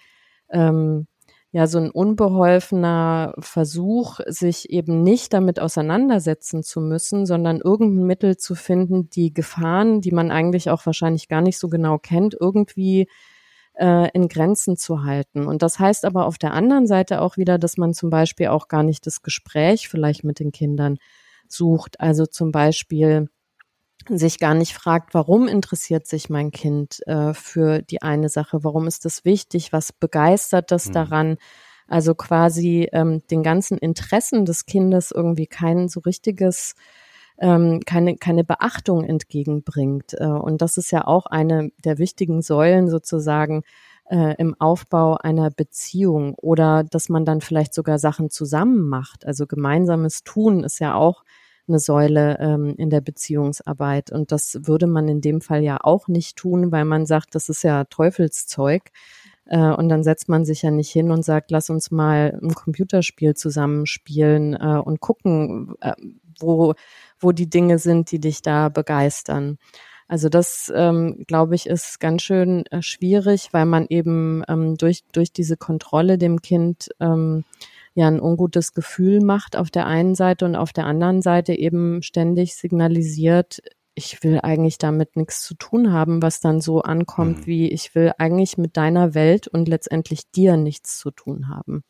ähm, 0.50 1.06
ja 1.54 1.68
so 1.68 1.78
ein 1.78 1.92
unbeholfener 1.92 3.32
Versuch, 3.38 4.18
sich 4.26 4.70
eben 4.70 5.04
nicht 5.04 5.32
damit 5.32 5.60
auseinandersetzen 5.60 6.64
zu 6.64 6.80
müssen, 6.80 7.26
sondern 7.26 7.60
irgendein 7.60 8.06
Mittel 8.06 8.36
zu 8.36 8.56
finden, 8.56 9.08
die 9.08 9.32
Gefahren, 9.32 10.00
die 10.00 10.10
man 10.10 10.32
eigentlich 10.32 10.68
auch 10.68 10.84
wahrscheinlich 10.84 11.28
gar 11.28 11.42
nicht 11.42 11.60
so 11.60 11.68
genau 11.68 11.98
kennt, 11.98 12.36
irgendwie 12.38 13.06
äh, 13.74 14.10
in 14.14 14.26
Grenzen 14.26 14.76
zu 14.76 15.04
halten. 15.04 15.46
Und 15.46 15.62
das 15.62 15.78
heißt 15.78 16.04
aber 16.04 16.26
auf 16.26 16.38
der 16.38 16.54
anderen 16.54 16.88
Seite 16.88 17.20
auch 17.20 17.36
wieder, 17.36 17.56
dass 17.56 17.76
man 17.76 17.94
zum 17.94 18.10
Beispiel 18.10 18.48
auch 18.48 18.66
gar 18.66 18.82
nicht 18.82 19.06
das 19.06 19.22
Gespräch 19.22 19.88
vielleicht 19.88 20.24
mit 20.24 20.40
den 20.40 20.50
Kindern 20.50 20.98
sucht. 21.46 22.00
Also 22.00 22.26
zum 22.26 22.50
Beispiel 22.50 23.28
sich 24.08 24.38
gar 24.38 24.54
nicht 24.54 24.74
fragt, 24.74 25.14
warum 25.14 25.48
interessiert 25.48 26.06
sich 26.06 26.28
mein 26.28 26.50
Kind 26.50 27.00
äh, 27.06 27.32
für 27.32 27.82
die 27.82 28.02
eine 28.02 28.28
Sache, 28.28 28.62
warum 28.62 28.86
ist 28.86 29.04
das 29.04 29.24
wichtig, 29.24 29.72
was 29.72 29.92
begeistert 29.92 30.70
das 30.70 30.88
mhm. 30.88 30.92
daran, 30.92 31.36
also 31.88 32.14
quasi 32.14 32.88
ähm, 32.92 33.22
den 33.30 33.42
ganzen 33.42 33.78
Interessen 33.78 34.44
des 34.44 34.66
Kindes 34.66 35.10
irgendwie 35.10 35.46
kein 35.46 35.88
so 35.88 36.00
richtiges, 36.00 36.74
ähm, 37.38 37.80
keine, 37.84 38.16
keine 38.16 38.44
Beachtung 38.44 39.04
entgegenbringt. 39.04 40.14
Äh, 40.14 40.26
und 40.26 40.62
das 40.62 40.76
ist 40.76 40.90
ja 40.90 41.06
auch 41.06 41.26
eine 41.26 41.70
der 41.84 41.98
wichtigen 41.98 42.42
Säulen 42.42 42.88
sozusagen 42.88 43.62
äh, 44.10 44.34
im 44.36 44.54
Aufbau 44.60 45.16
einer 45.16 45.50
Beziehung 45.50 46.34
oder 46.34 46.84
dass 46.84 47.08
man 47.08 47.24
dann 47.24 47.40
vielleicht 47.40 47.74
sogar 47.74 47.98
Sachen 47.98 48.30
zusammen 48.30 48.88
macht. 48.88 49.26
Also 49.26 49.46
gemeinsames 49.46 50.24
Tun 50.24 50.64
ist 50.64 50.78
ja 50.78 50.94
auch 50.94 51.24
eine 51.68 51.78
Säule 51.78 52.38
ähm, 52.40 52.74
in 52.76 52.90
der 52.90 53.00
Beziehungsarbeit. 53.00 54.12
Und 54.12 54.32
das 54.32 54.60
würde 54.62 54.86
man 54.86 55.08
in 55.08 55.20
dem 55.20 55.40
Fall 55.40 55.62
ja 55.62 55.78
auch 55.82 56.08
nicht 56.08 56.36
tun, 56.36 56.72
weil 56.72 56.84
man 56.84 57.06
sagt, 57.06 57.34
das 57.34 57.48
ist 57.48 57.62
ja 57.62 57.84
Teufelszeug. 57.84 58.90
Äh, 59.46 59.70
und 59.70 59.88
dann 59.88 60.02
setzt 60.02 60.28
man 60.28 60.44
sich 60.44 60.62
ja 60.62 60.70
nicht 60.70 60.90
hin 60.90 61.10
und 61.10 61.24
sagt, 61.24 61.50
lass 61.50 61.70
uns 61.70 61.90
mal 61.90 62.38
ein 62.42 62.54
Computerspiel 62.54 63.34
zusammenspielen 63.34 64.54
äh, 64.54 64.80
und 64.82 65.00
gucken, 65.00 65.74
äh, 65.80 65.94
wo, 66.40 66.74
wo 67.18 67.32
die 67.32 67.48
Dinge 67.48 67.78
sind, 67.78 68.10
die 68.10 68.20
dich 68.20 68.42
da 68.42 68.68
begeistern. 68.68 69.58
Also 70.06 70.28
das, 70.28 70.70
ähm, 70.74 71.24
glaube 71.26 71.54
ich, 71.54 71.66
ist 71.66 71.98
ganz 71.98 72.22
schön 72.22 72.66
äh, 72.66 72.82
schwierig, 72.82 73.48
weil 73.52 73.64
man 73.64 73.86
eben 73.88 74.42
ähm, 74.48 74.76
durch, 74.76 75.02
durch 75.12 75.32
diese 75.32 75.56
Kontrolle 75.56 76.18
dem 76.18 76.42
Kind 76.42 76.90
ähm, 77.00 77.44
ja 77.94 78.08
ein 78.08 78.20
ungutes 78.20 78.74
Gefühl 78.74 79.20
macht 79.20 79.56
auf 79.56 79.70
der 79.70 79.86
einen 79.86 80.14
Seite 80.14 80.44
und 80.44 80.56
auf 80.56 80.72
der 80.72 80.86
anderen 80.86 81.22
Seite 81.22 81.54
eben 81.54 82.02
ständig 82.02 82.56
signalisiert, 82.56 83.62
ich 83.94 84.22
will 84.24 84.40
eigentlich 84.42 84.78
damit 84.78 85.16
nichts 85.16 85.42
zu 85.42 85.54
tun 85.54 85.92
haben, 85.92 86.20
was 86.20 86.40
dann 86.40 86.60
so 86.60 86.82
ankommt, 86.82 87.40
mhm. 87.40 87.46
wie 87.46 87.70
ich 87.70 87.94
will 87.94 88.12
eigentlich 88.18 88.58
mit 88.58 88.76
deiner 88.76 89.14
Welt 89.14 89.46
und 89.46 89.68
letztendlich 89.68 90.30
dir 90.30 90.56
nichts 90.56 90.98
zu 90.98 91.10
tun 91.10 91.48
haben. 91.48 91.84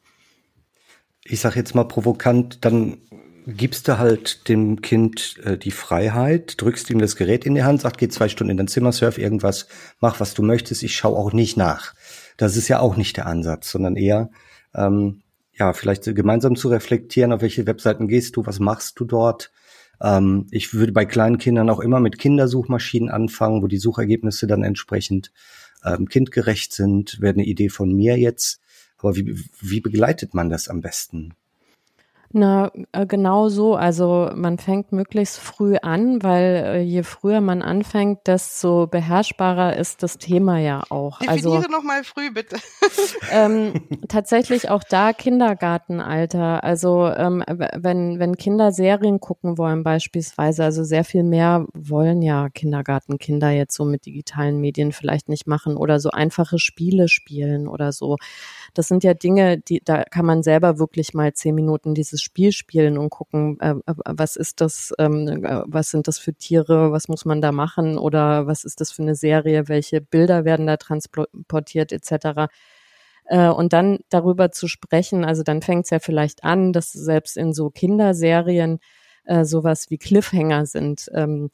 Ich 1.25 1.41
sage 1.41 1.57
jetzt 1.59 1.75
mal 1.75 1.85
provokant, 1.85 2.65
dann 2.67 2.99
gibst 3.47 3.89
du 3.89 3.99
halt 3.99 4.49
dem 4.49 4.83
Kind 4.83 5.39
äh, 5.45 5.57
die 5.57 5.71
Freiheit, 5.71 6.61
drückst 6.61 6.91
ihm 6.91 6.99
das 6.99 7.17
Gerät 7.17 7.47
in 7.47 7.55
die 7.55 7.63
Hand, 7.63 7.81
sagt, 7.81 7.99
geh 7.99 8.09
zwei 8.09 8.29
Stunden 8.29 8.53
in 8.53 8.57
dein 8.59 8.69
Zimmer, 8.69 8.93
surf 8.93 9.19
irgendwas, 9.19 9.67
mach 10.01 10.21
was 10.21 10.35
du 10.35 10.43
möchtest, 10.43 10.83
ich 10.83 10.95
schau 10.95 11.17
auch 11.17 11.33
nicht 11.33 11.57
nach. 11.57 11.95
Das 12.37 12.57
ist 12.57 12.69
ja 12.69 12.81
auch 12.81 12.97
nicht 12.97 13.17
der 13.17 13.27
Ansatz, 13.27 13.71
sondern 13.71 13.97
eher, 13.97 14.31
ähm, 14.75 15.23
ja, 15.57 15.73
vielleicht 15.73 16.05
gemeinsam 16.15 16.57
zu 16.57 16.69
reflektieren, 16.69 17.33
auf 17.33 17.43
welche 17.43 17.67
Webseiten 17.67 18.09
gehst 18.09 18.37
du, 18.37 18.47
was 18.47 18.59
machst 18.59 18.99
du 18.99 19.05
dort. 19.05 19.53
Ähm, 20.01 20.47
ich 20.51 20.75
würde 20.75 20.93
bei 20.93 21.05
kleinen 21.05 21.39
Kindern 21.39 21.71
auch 21.71 21.81
immer 21.81 22.01
mit 22.01 22.19
Kindersuchmaschinen 22.19 23.11
anfangen, 23.11 23.63
wo 23.63 23.67
die 23.67 23.79
Suchergebnisse 23.79 24.47
dann 24.47 24.63
entsprechend 24.63 25.33
ähm, 25.85 26.09
kindgerecht 26.09 26.73
sind. 26.73 27.21
Wäre 27.21 27.35
eine 27.35 27.45
Idee 27.45 27.69
von 27.69 27.93
mir 27.93 28.19
jetzt. 28.19 28.61
Aber 28.99 29.17
wie, 29.17 29.39
wie 29.61 29.81
begleitet 29.81 30.35
man 30.35 30.49
das 30.51 30.69
am 30.69 30.81
besten? 30.81 31.35
Na, 32.37 32.73
äh, 32.91 33.07
genau 33.07 33.49
so. 33.49 33.77
Also 33.77 34.29
man 34.35 34.59
fängt 34.59 34.91
möglichst 34.91 35.39
früh 35.39 35.77
an, 35.77 36.21
weil 36.25 36.65
äh, 36.67 36.81
je 36.81 37.05
früher 37.05 37.41
man 37.41 37.63
anfängt, 37.63 38.27
desto 38.27 38.89
beherrschbarer 38.89 39.77
ist 39.77 40.03
das 40.03 40.19
Thema 40.19 40.59
ja 40.59 40.83
auch. 40.91 41.21
Definiere 41.21 41.59
also, 41.59 41.71
noch 41.71 41.85
mal 41.85 42.03
früh, 42.03 42.33
bitte. 42.33 42.57
ähm, 43.31 43.75
tatsächlich 44.09 44.69
auch 44.69 44.83
da 44.83 45.13
Kindergartenalter. 45.13 46.65
Also 46.65 47.07
ähm, 47.07 47.45
wenn, 47.47 48.19
wenn 48.19 48.37
Kinder 48.37 48.73
Serien 48.73 49.21
gucken 49.21 49.57
wollen 49.57 49.85
beispielsweise, 49.85 50.65
also 50.65 50.83
sehr 50.83 51.05
viel 51.05 51.23
mehr 51.23 51.67
wollen 51.73 52.21
ja 52.21 52.49
Kindergartenkinder 52.49 53.51
jetzt 53.51 53.77
so 53.77 53.85
mit 53.85 54.07
digitalen 54.07 54.59
Medien 54.59 54.91
vielleicht 54.91 55.29
nicht 55.29 55.47
machen 55.47 55.77
oder 55.77 56.01
so 56.01 56.11
einfache 56.11 56.59
Spiele 56.59 57.07
spielen 57.07 57.69
oder 57.69 57.93
so. 57.93 58.17
Das 58.75 58.89
sind 58.89 59.05
ja 59.05 59.15
Dinge, 59.15 59.59
die 59.59 59.81
da 59.85 60.05
kann 60.05 60.27
man 60.27 60.43
selber 60.43 60.79
wirklich 60.79 61.15
mal 61.15 61.33
zehn 61.33 61.55
Minuten 61.55 61.95
dieses 61.95 62.21
Spiel 62.21 62.53
spielen 62.53 62.99
und 62.99 63.11
gucken, 63.11 63.59
äh, 63.61 63.71
äh, 63.71 63.95
was 64.05 64.37
ist 64.37 64.61
das, 64.61 64.93
ähm, 64.99 65.29
äh, 65.45 65.63
was 65.67 65.91
sind 65.91 66.09
das 66.09 66.19
für 66.19 66.35
Tiere, 66.35 66.93
was 66.93 67.09
muss 67.09 67.25
man 67.25 67.41
da 67.41 67.53
machen 67.53 67.97
oder 67.99 68.47
was 68.47 68.65
ist 68.65 68.81
das 68.81 68.93
für 68.93 69.03
eine 69.03 69.15
Serie, 69.15 69.69
welche 69.69 70.01
Bilder 70.01 70.45
werden 70.45 70.67
da 70.67 70.77
transportiert 70.77 71.93
etc. 71.93 72.51
Äh, 73.27 73.49
und 73.49 73.73
dann 73.73 74.01
darüber 74.11 74.53
zu 74.53 74.69
sprechen, 74.69 75.25
also 75.25 75.43
dann 75.43 75.63
fängt 75.63 75.85
es 75.85 75.91
ja 75.91 75.99
vielleicht 76.01 76.45
an, 76.45 76.73
dass 76.73 76.93
selbst 76.93 77.37
in 77.37 77.53
so 77.53 77.71
Kinderserien 77.71 78.81
äh, 79.25 79.45
sowas 79.45 79.91
wie 79.91 79.99
Cliffhanger 79.99 80.67
sind. 80.67 81.11
Ähm, 81.15 81.51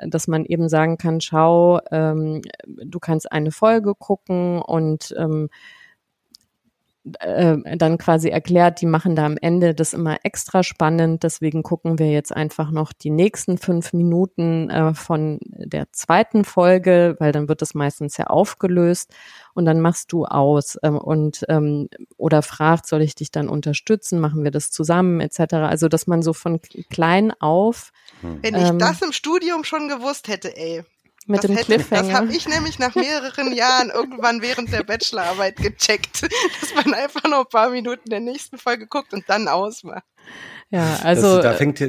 dass 0.00 0.26
man 0.26 0.44
eben 0.44 0.68
sagen 0.68 0.98
kann, 0.98 1.20
schau, 1.20 1.80
ähm, 1.90 2.42
du 2.66 2.98
kannst 2.98 3.30
eine 3.30 3.52
Folge 3.52 3.94
gucken 3.94 4.60
und 4.60 5.14
ähm, 5.16 5.48
äh, 7.20 7.76
dann 7.76 7.98
quasi 7.98 8.28
erklärt, 8.28 8.80
die 8.80 8.86
machen 8.86 9.14
da 9.14 9.26
am 9.26 9.36
Ende 9.36 9.74
das 9.74 9.92
immer 9.92 10.18
extra 10.22 10.62
spannend. 10.62 11.22
Deswegen 11.22 11.62
gucken 11.62 11.98
wir 11.98 12.10
jetzt 12.10 12.34
einfach 12.34 12.70
noch 12.70 12.92
die 12.92 13.10
nächsten 13.10 13.58
fünf 13.58 13.92
Minuten 13.92 14.70
äh, 14.70 14.94
von 14.94 15.38
der 15.42 15.92
zweiten 15.92 16.44
Folge, 16.44 17.16
weil 17.18 17.32
dann 17.32 17.48
wird 17.48 17.60
das 17.60 17.74
meistens 17.74 18.16
ja 18.16 18.28
aufgelöst 18.28 19.12
und 19.52 19.66
dann 19.66 19.80
machst 19.80 20.12
du 20.12 20.24
aus 20.24 20.78
ähm, 20.82 20.96
und 20.96 21.44
ähm, 21.48 21.88
oder 22.16 22.40
fragt, 22.40 22.86
soll 22.86 23.02
ich 23.02 23.14
dich 23.14 23.30
dann 23.30 23.48
unterstützen? 23.48 24.18
Machen 24.18 24.42
wir 24.42 24.50
das 24.50 24.70
zusammen 24.70 25.20
etc. 25.20 25.54
Also 25.54 25.88
dass 25.88 26.06
man 26.06 26.22
so 26.22 26.32
von 26.32 26.60
klein 26.90 27.32
auf. 27.38 27.92
Wenn 28.22 28.54
ich 28.54 28.68
ähm, 28.68 28.78
das 28.78 29.02
im 29.02 29.12
Studium 29.12 29.64
schon 29.64 29.88
gewusst 29.88 30.28
hätte, 30.28 30.56
ey. 30.56 30.84
Mit 31.26 31.38
das 31.38 31.46
dem 31.46 31.56
hätte, 31.56 31.66
Cliffhanger. 31.66 32.02
Das 32.02 32.12
habe 32.12 32.32
ich 32.32 32.46
nämlich 32.48 32.78
nach 32.78 32.94
mehreren 32.94 33.52
Jahren 33.54 33.90
irgendwann 33.90 34.42
während 34.42 34.72
der 34.72 34.82
Bachelorarbeit 34.82 35.56
gecheckt, 35.56 36.22
dass 36.60 36.74
man 36.84 36.94
einfach 36.94 37.24
noch 37.24 37.40
ein 37.40 37.50
paar 37.50 37.70
Minuten 37.70 38.10
der 38.10 38.20
nächsten 38.20 38.58
Folge 38.58 38.86
guckt 38.86 39.14
und 39.14 39.24
dann 39.28 39.48
ausmacht. 39.48 40.04
Ja, 40.70 40.98
also 41.02 41.36
das, 41.36 41.44
da 41.44 41.52
fängt 41.54 41.80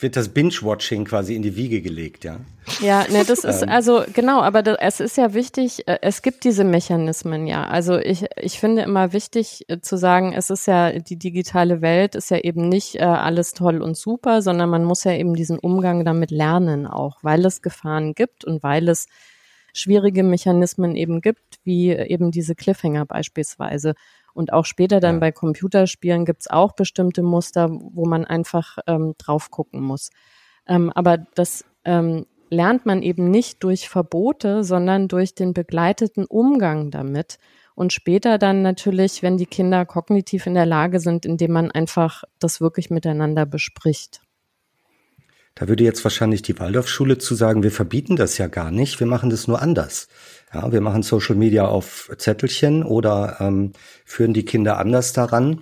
wird 0.00 0.16
das 0.16 0.28
Binge-Watching 0.28 1.04
quasi 1.04 1.34
in 1.34 1.42
die 1.42 1.56
Wiege 1.56 1.82
gelegt, 1.82 2.24
ja? 2.24 2.40
Ja, 2.80 3.04
ne, 3.10 3.24
das 3.26 3.44
ist 3.44 3.62
ähm. 3.62 3.68
also 3.68 4.04
genau, 4.12 4.40
aber 4.40 4.62
das, 4.62 4.76
es 4.80 5.00
ist 5.00 5.16
ja 5.16 5.34
wichtig, 5.34 5.88
äh, 5.88 5.98
es 6.02 6.22
gibt 6.22 6.44
diese 6.44 6.64
Mechanismen 6.64 7.46
ja. 7.46 7.64
Also 7.64 7.98
ich, 7.98 8.26
ich 8.36 8.60
finde 8.60 8.82
immer 8.82 9.12
wichtig 9.12 9.64
äh, 9.68 9.80
zu 9.80 9.96
sagen, 9.96 10.32
es 10.32 10.50
ist 10.50 10.66
ja, 10.66 10.92
die 10.92 11.16
digitale 11.16 11.80
Welt 11.80 12.14
ist 12.14 12.30
ja 12.30 12.38
eben 12.38 12.68
nicht 12.68 12.96
äh, 12.96 13.04
alles 13.04 13.54
toll 13.54 13.82
und 13.82 13.96
super, 13.96 14.42
sondern 14.42 14.70
man 14.70 14.84
muss 14.84 15.04
ja 15.04 15.12
eben 15.12 15.34
diesen 15.34 15.58
Umgang 15.58 16.04
damit 16.04 16.30
lernen 16.30 16.86
auch, 16.86 17.18
weil 17.22 17.44
es 17.44 17.62
Gefahren 17.62 18.14
gibt 18.14 18.44
und 18.44 18.62
weil 18.62 18.88
es 18.88 19.06
schwierige 19.78 20.22
Mechanismen 20.22 20.96
eben 20.96 21.20
gibt, 21.20 21.58
wie 21.64 21.90
eben 21.90 22.30
diese 22.30 22.54
Cliffhanger 22.54 23.06
beispielsweise. 23.06 23.94
Und 24.34 24.52
auch 24.52 24.64
später 24.64 25.00
dann 25.00 25.16
ja. 25.16 25.20
bei 25.20 25.32
Computerspielen 25.32 26.24
gibt's 26.24 26.48
auch 26.48 26.72
bestimmte 26.72 27.22
Muster, 27.22 27.68
wo 27.70 28.06
man 28.06 28.24
einfach 28.24 28.78
ähm, 28.86 29.14
drauf 29.18 29.50
gucken 29.50 29.80
muss. 29.80 30.10
Ähm, 30.66 30.90
aber 30.94 31.18
das 31.34 31.64
ähm, 31.84 32.26
lernt 32.50 32.86
man 32.86 33.02
eben 33.02 33.30
nicht 33.30 33.62
durch 33.64 33.88
Verbote, 33.88 34.64
sondern 34.64 35.08
durch 35.08 35.34
den 35.34 35.54
begleiteten 35.54 36.24
Umgang 36.24 36.90
damit. 36.90 37.38
Und 37.74 37.92
später 37.92 38.38
dann 38.38 38.62
natürlich, 38.62 39.22
wenn 39.22 39.36
die 39.36 39.46
Kinder 39.46 39.86
kognitiv 39.86 40.46
in 40.46 40.54
der 40.54 40.66
Lage 40.66 41.00
sind, 41.00 41.24
indem 41.24 41.52
man 41.52 41.70
einfach 41.70 42.24
das 42.38 42.60
wirklich 42.60 42.90
miteinander 42.90 43.46
bespricht. 43.46 44.20
Da 45.58 45.66
würde 45.66 45.82
jetzt 45.82 46.04
wahrscheinlich 46.04 46.42
die 46.42 46.56
Waldorfschule 46.60 47.18
zu 47.18 47.34
sagen, 47.34 47.64
wir 47.64 47.72
verbieten 47.72 48.14
das 48.14 48.38
ja 48.38 48.46
gar 48.46 48.70
nicht, 48.70 49.00
wir 49.00 49.08
machen 49.08 49.28
das 49.28 49.48
nur 49.48 49.60
anders. 49.60 50.06
Ja, 50.54 50.70
wir 50.70 50.80
machen 50.80 51.02
Social 51.02 51.34
Media 51.34 51.66
auf 51.66 52.12
Zettelchen 52.16 52.84
oder 52.84 53.38
ähm, 53.40 53.72
führen 54.04 54.34
die 54.34 54.44
Kinder 54.44 54.78
anders 54.78 55.12
daran. 55.12 55.60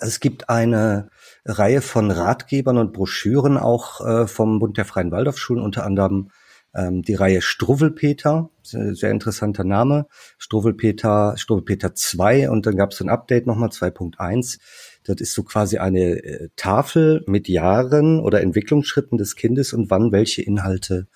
Es 0.00 0.20
gibt 0.20 0.48
eine 0.48 1.10
Reihe 1.44 1.82
von 1.82 2.12
Ratgebern 2.12 2.78
und 2.78 2.92
Broschüren 2.92 3.58
auch 3.58 4.06
äh, 4.06 4.28
vom 4.28 4.60
Bund 4.60 4.76
der 4.76 4.84
Freien 4.84 5.10
Waldorfschulen, 5.10 5.62
unter 5.62 5.84
anderem 5.84 6.30
ähm, 6.72 7.02
die 7.02 7.14
Reihe 7.14 7.42
Struwwelpeter, 7.42 8.50
sehr 8.62 9.10
interessanter 9.10 9.64
Name, 9.64 10.06
Struwwelpeter, 10.38 11.34
Struwwelpeter 11.36 11.96
2 11.96 12.50
und 12.50 12.66
dann 12.66 12.76
gab 12.76 12.92
es 12.92 13.00
ein 13.00 13.08
Update 13.08 13.48
nochmal 13.48 13.70
2.1. 13.70 14.58
Das 15.04 15.20
ist 15.20 15.34
so 15.34 15.42
quasi 15.42 15.78
eine 15.78 16.22
äh, 16.22 16.48
Tafel 16.56 17.24
mit 17.26 17.48
Jahren 17.48 18.20
oder 18.20 18.40
Entwicklungsschritten 18.40 19.18
des 19.18 19.36
Kindes 19.36 19.72
und 19.72 19.90
wann 19.90 20.12
welche 20.12 20.42
Inhalte 20.42 21.08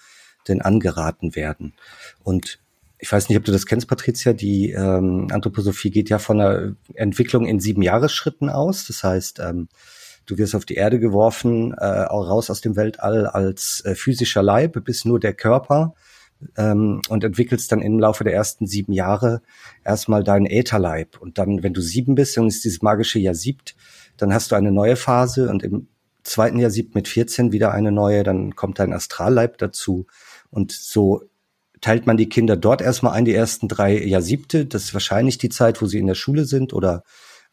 denn 0.49 0.61
angeraten 0.63 1.35
werden. 1.37 1.75
Und 2.23 2.61
ich 2.99 3.13
weiß 3.13 3.29
nicht, 3.29 3.39
ob 3.39 3.45
du 3.45 3.53
das 3.53 3.67
kennst, 3.67 3.89
Patricia, 3.89 4.33
die 4.33 4.71
ähm, 4.71 5.29
Anthroposophie 5.31 5.91
geht 5.91 6.09
ja 6.09 6.19
von 6.19 6.41
einer 6.41 6.75
Entwicklung 6.95 7.47
in 7.47 7.61
sieben 7.61 7.83
Jahresschritten 7.83 8.49
aus. 8.49 8.87
Das 8.87 9.05
heißt, 9.05 9.41
ähm, 9.41 9.69
du 10.25 10.39
wirst 10.39 10.55
auf 10.55 10.65
die 10.65 10.75
Erde 10.75 10.99
geworfen, 10.99 11.73
äh, 11.73 11.85
raus 11.85 12.51
aus 12.51 12.61
dem 12.61 12.75
Weltall 12.77 13.27
als 13.27 13.83
äh, 13.85 13.95
physischer 13.95 14.43
Leib, 14.43 14.83
bis 14.85 15.05
nur 15.05 15.21
der 15.21 15.35
Körper 15.35 15.95
ähm, 16.57 17.01
und 17.09 17.25
entwickelst 17.25 17.73
dann 17.73 17.81
im 17.81 17.99
Laufe 17.99 18.25
der 18.25 18.35
ersten 18.35 18.67
sieben 18.67 18.93
Jahre 18.93 19.43
erstmal 19.85 20.25
deinen 20.25 20.47
Ätherleib. 20.47 21.19
Und 21.21 21.39
dann, 21.39 21.63
wenn 21.63 21.75
du 21.75 21.81
sieben 21.81 22.15
bist 22.15 22.37
und 22.39 22.47
es 22.49 22.61
dieses 22.61 22.83
magische 22.83 23.19
Jahr 23.19 23.35
siebt, 23.35 23.75
dann 24.17 24.33
hast 24.33 24.53
du 24.53 24.57
eine 24.57 24.73
neue 24.73 24.97
Phase 24.97 25.51
und 25.51 25.63
im 25.63 25.89
zweiten 26.23 26.59
Jahr 26.59 26.71
siebt 26.71 26.95
mit 26.95 27.09
14 27.09 27.53
wieder 27.53 27.73
eine 27.73 27.93
neue, 27.93 28.23
dann 28.23 28.57
kommt 28.57 28.79
dein 28.79 28.93
Astralleib 28.93 29.59
dazu. 29.59 30.07
Und 30.51 30.73
so 30.73 31.23
teilt 31.81 32.07
man 32.07 32.17
die 32.17 32.29
Kinder 32.29 32.57
dort 32.57 32.81
erstmal 32.81 33.13
ein, 33.13 33.25
die 33.25 33.35
ersten 33.35 33.69
drei 33.69 34.03
Jahr 34.03 34.23
siebte. 34.23 34.67
Das 34.67 34.85
ist 34.85 34.95
wahrscheinlich 34.95 35.39
die 35.39 35.51
Zeit, 35.51 35.81
wo 35.81 35.87
sie 35.87 35.99
in 35.99 36.07
der 36.07 36.15
Schule 36.15 36.45
sind 36.45 36.73
oder 36.73 37.05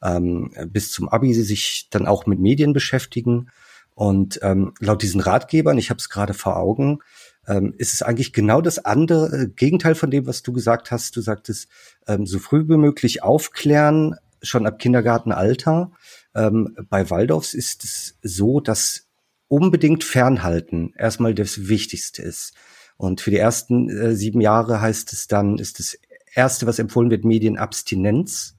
ähm, 0.01 0.51
bis 0.67 0.91
zum 0.91 1.07
Abi 1.09 1.33
sie 1.33 1.43
sich 1.43 1.87
dann 1.91 2.07
auch 2.07 2.25
mit 2.25 2.39
Medien 2.39 2.73
beschäftigen. 2.73 3.49
Und 3.95 4.39
ähm, 4.41 4.73
laut 4.79 5.03
diesen 5.03 5.21
Ratgebern, 5.21 5.77
ich 5.77 5.89
habe 5.91 5.99
es 5.99 6.09
gerade 6.09 6.33
vor 6.33 6.57
Augen, 6.57 6.99
ähm, 7.47 7.73
ist 7.77 7.93
es 7.93 8.01
eigentlich 8.01 8.33
genau 8.33 8.61
das 8.61 8.79
andere 8.79 9.43
äh, 9.43 9.47
Gegenteil 9.47 9.95
von 9.95 10.11
dem, 10.11 10.25
was 10.27 10.43
du 10.43 10.53
gesagt 10.53 10.91
hast. 10.91 11.15
Du 11.15 11.21
sagtest, 11.21 11.67
ähm, 12.07 12.25
so 12.25 12.39
früh 12.39 12.67
wie 12.67 12.77
möglich 12.77 13.23
aufklären, 13.23 14.15
schon 14.41 14.65
ab 14.65 14.79
Kindergartenalter. 14.79 15.91
Ähm, 16.35 16.75
bei 16.89 17.09
Waldorfs 17.09 17.53
ist 17.53 17.83
es 17.83 18.17
so, 18.21 18.59
dass 18.59 19.07
unbedingt 19.47 20.03
Fernhalten 20.03 20.93
erstmal 20.97 21.33
das 21.33 21.67
Wichtigste 21.67 22.21
ist. 22.21 22.53
Und 22.97 23.21
für 23.21 23.31
die 23.31 23.37
ersten 23.37 23.89
äh, 23.89 24.15
sieben 24.15 24.41
Jahre 24.41 24.81
heißt 24.81 25.13
es 25.13 25.27
dann, 25.27 25.57
ist 25.57 25.79
das 25.79 25.97
erste, 26.33 26.65
was 26.65 26.79
empfohlen 26.79 27.11
wird, 27.11 27.25
Medienabstinenz. 27.25 28.55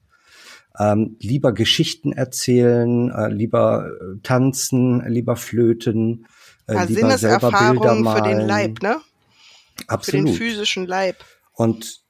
Ähm, 0.77 1.15
lieber 1.19 1.53
Geschichten 1.53 2.11
erzählen, 2.11 3.09
äh, 3.09 3.29
lieber 3.29 3.87
äh, 3.87 4.19
tanzen, 4.23 5.01
lieber 5.07 5.35
flöten, 5.35 6.27
äh, 6.67 6.85
Bilder 6.87 7.95
malen. 7.95 8.05
für 8.05 8.29
den 8.29 8.47
Leib, 8.47 8.81
ne? 8.81 8.97
Absolut. 9.87 10.21
Für 10.21 10.25
den 10.27 10.35
physischen 10.35 10.87
Leib. 10.87 11.17
Und 11.53 12.01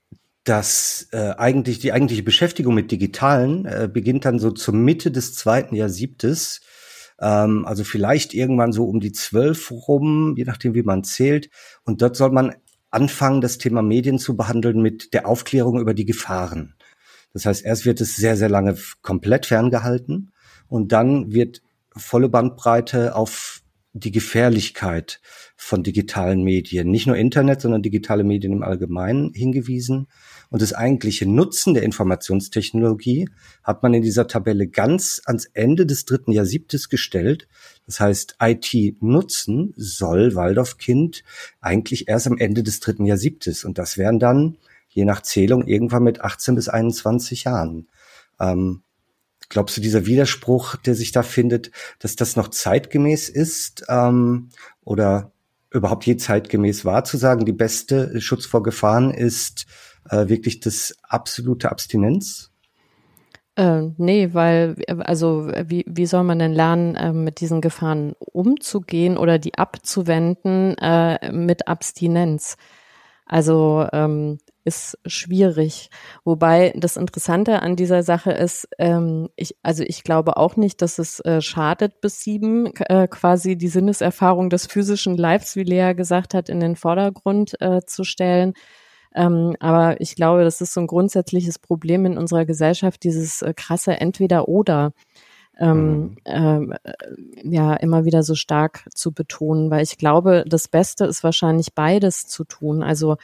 das 0.44 1.08
äh, 1.12 1.32
eigentlich 1.38 1.80
die 1.80 1.92
eigentliche 1.92 2.24
Beschäftigung 2.24 2.76
mit 2.76 2.92
Digitalen 2.92 3.66
äh, 3.66 3.90
beginnt 3.92 4.26
dann 4.26 4.38
so 4.40 4.52
zur 4.52 4.76
Mitte 4.76 5.12
des 5.12 5.34
zweiten 5.34 5.76
Jahrsiebtes 5.76 6.62
ähm, 7.20 7.66
also 7.66 7.84
vielleicht 7.84 8.34
irgendwann 8.34 8.72
so 8.72 8.86
um 8.86 9.00
die 9.00 9.12
zwölf 9.12 9.72
rum, 9.72 10.36
je 10.38 10.44
nachdem, 10.44 10.74
wie 10.76 10.84
man 10.84 11.04
zählt. 11.04 11.50
Und 11.84 12.02
dort 12.02 12.16
soll 12.16 12.32
man 12.32 12.56
anfangen, 12.92 13.42
das 13.42 13.58
Thema 13.58 13.82
Medien 13.82 14.20
zu 14.20 14.36
behandeln 14.36 14.82
mit 14.82 15.14
der 15.14 15.28
Aufklärung 15.28 15.80
über 15.80 15.94
die 15.94 16.06
Gefahren. 16.06 16.76
Das 17.34 17.46
heißt, 17.46 17.66
erst 17.66 17.86
wird 17.86 18.00
es 18.02 18.16
sehr, 18.16 18.38
sehr 18.38 18.50
lange 18.50 18.78
komplett 19.02 19.46
ferngehalten 19.46 20.32
und 20.68 20.92
dann 20.92 21.34
wird 21.34 21.62
volle 21.96 22.30
Bandbreite 22.30 23.16
auf 23.16 23.62
die 23.98 24.12
Gefährlichkeit 24.12 25.22
von 25.56 25.82
digitalen 25.82 26.44
Medien, 26.44 26.92
nicht 26.92 27.08
nur 27.08 27.16
Internet, 27.16 27.62
sondern 27.62 27.82
digitale 27.82 28.26
Medien 28.26 28.52
im 28.52 28.62
Allgemeinen 28.62 29.32
hingewiesen. 29.34 30.08
Und 30.50 30.62
das 30.62 30.74
eigentliche 30.74 31.26
Nutzen 31.26 31.74
der 31.74 31.84
Informationstechnologie 31.84 33.30
hat 33.64 33.84
man 33.84 33.94
in 33.94 34.02
dieser 34.02 34.28
Tabelle 34.28 34.68
ganz 34.68 35.22
ans 35.26 35.46
Ende 35.46 35.86
des 35.86 36.04
dritten 36.04 36.34
Jahrsiebtes 36.34 36.90
gestellt. 36.90 37.48
Das 37.86 38.02
heißt, 38.02 38.36
IT-Nutzen 38.42 39.74
soll 39.78 40.36
Waldorfkind 40.36 41.24
eigentlich 41.62 42.10
erst 42.10 42.28
am 42.28 42.38
Ende 42.38 42.64
des 42.64 42.82
dritten 42.82 43.06
Jahrsiebtes. 43.06 43.64
Und 43.64 43.78
das 43.78 43.98
wären 43.98 44.20
dann, 44.20 44.58
je 44.90 45.06
nach 45.06 45.22
Zählung, 45.22 45.66
irgendwann 45.66 46.04
mit 46.04 46.20
18 46.20 46.56
bis 46.56 46.68
21 46.68 47.46
Jahren. 47.46 47.88
Ähm, 48.42 48.82
glaubst 49.50 49.78
du, 49.78 49.82
dieser 49.82 50.06
Widerspruch, 50.06 50.76
der 50.76 50.96
sich 50.96 51.12
da 51.12 51.24
findet, 51.24 51.72
dass 52.00 52.16
das 52.16 52.36
noch 52.36 52.50
zeitgemäß 52.50 53.30
ist 53.30 53.86
ähm, 53.90 54.50
oder 54.84 55.32
überhaupt 55.72 56.06
je 56.06 56.18
zeitgemäß 56.18 56.86
war, 56.86 57.04
zu 57.04 57.18
sagen, 57.18 57.46
die 57.46 57.54
beste 57.54 58.22
Schutz 58.22 58.46
vor 58.46 58.64
Gefahren 58.64 59.12
ist 59.12 59.66
äh, 60.10 60.28
wirklich 60.28 60.60
das 60.60 60.96
absolute 61.04 61.70
Abstinenz? 61.72 62.52
Äh, 63.58 63.92
nee, 63.98 64.34
weil, 64.34 64.76
also 64.88 65.50
wie, 65.66 65.86
wie 65.88 66.06
soll 66.06 66.24
man 66.24 66.40
denn 66.40 66.54
lernen, 66.54 66.96
äh, 66.96 67.14
mit 67.14 67.40
diesen 67.40 67.62
Gefahren 67.62 68.14
umzugehen 68.20 69.18
oder 69.18 69.40
die 69.40 69.58
abzuwenden 69.58 70.78
äh, 70.78 71.32
mit 71.32 71.68
Abstinenz? 71.68 72.58
Also 73.26 73.88
ähm, 73.94 74.40
ist 74.66 74.98
schwierig. 75.06 75.90
Wobei 76.24 76.74
das 76.76 76.98
Interessante 76.98 77.62
an 77.62 77.76
dieser 77.76 78.04
Sache 78.04 78.32
ist, 78.32 78.68
ähm, 78.80 79.30
ich, 79.36 79.56
also 79.62 79.84
ich 79.84 80.04
glaube 80.04 80.38
auch 80.38 80.58
nicht, 80.58 80.82
dass 80.82 80.98
es 80.98 81.20
äh, 81.22 81.40
schadet, 81.40 82.02
bis 82.02 82.22
sieben 82.22 82.74
äh, 82.76 83.08
quasi 83.08 83.58
die 83.58 83.68
Sinneserfahrung 83.68 84.50
des 84.50 84.66
physischen 84.66 85.16
Leibs, 85.16 85.56
wie 85.56 85.64
Lea 85.64 85.94
gesagt 85.94 86.34
hat, 86.34 86.50
in 86.50 86.60
den 86.60 86.76
Vordergrund 86.76 87.56
äh, 87.62 87.82
zu 87.86 88.04
stellen. 88.04 88.54
Ähm, 89.14 89.56
aber 89.60 90.02
ich 90.02 90.16
glaube, 90.16 90.44
das 90.44 90.60
ist 90.62 90.74
so 90.74 90.82
ein 90.82 90.88
grundsätzliches 90.88 91.60
Problem 91.60 92.06
in 92.06 92.18
unserer 92.18 92.46
Gesellschaft, 92.46 93.04
dieses 93.04 93.44
äh, 93.44 93.54
krasse 93.56 93.94
Entweder-Oder. 93.94 94.94
Ähm, 95.58 96.18
äh, 96.26 96.60
ja, 97.44 97.76
immer 97.76 98.04
wieder 98.04 98.24
so 98.24 98.36
stark 98.36 98.84
zu 98.94 99.14
betonen, 99.14 99.72
weil 99.72 99.84
ich 99.84 99.98
glaube, 99.98 100.44
das 100.46 100.68
Beste 100.68 101.06
ist 101.06 101.24
wahrscheinlich 101.24 101.74
beides 101.74 102.28
zu 102.28 102.44
tun. 102.44 102.84
Also 102.84 103.14
ähm, 103.14 103.18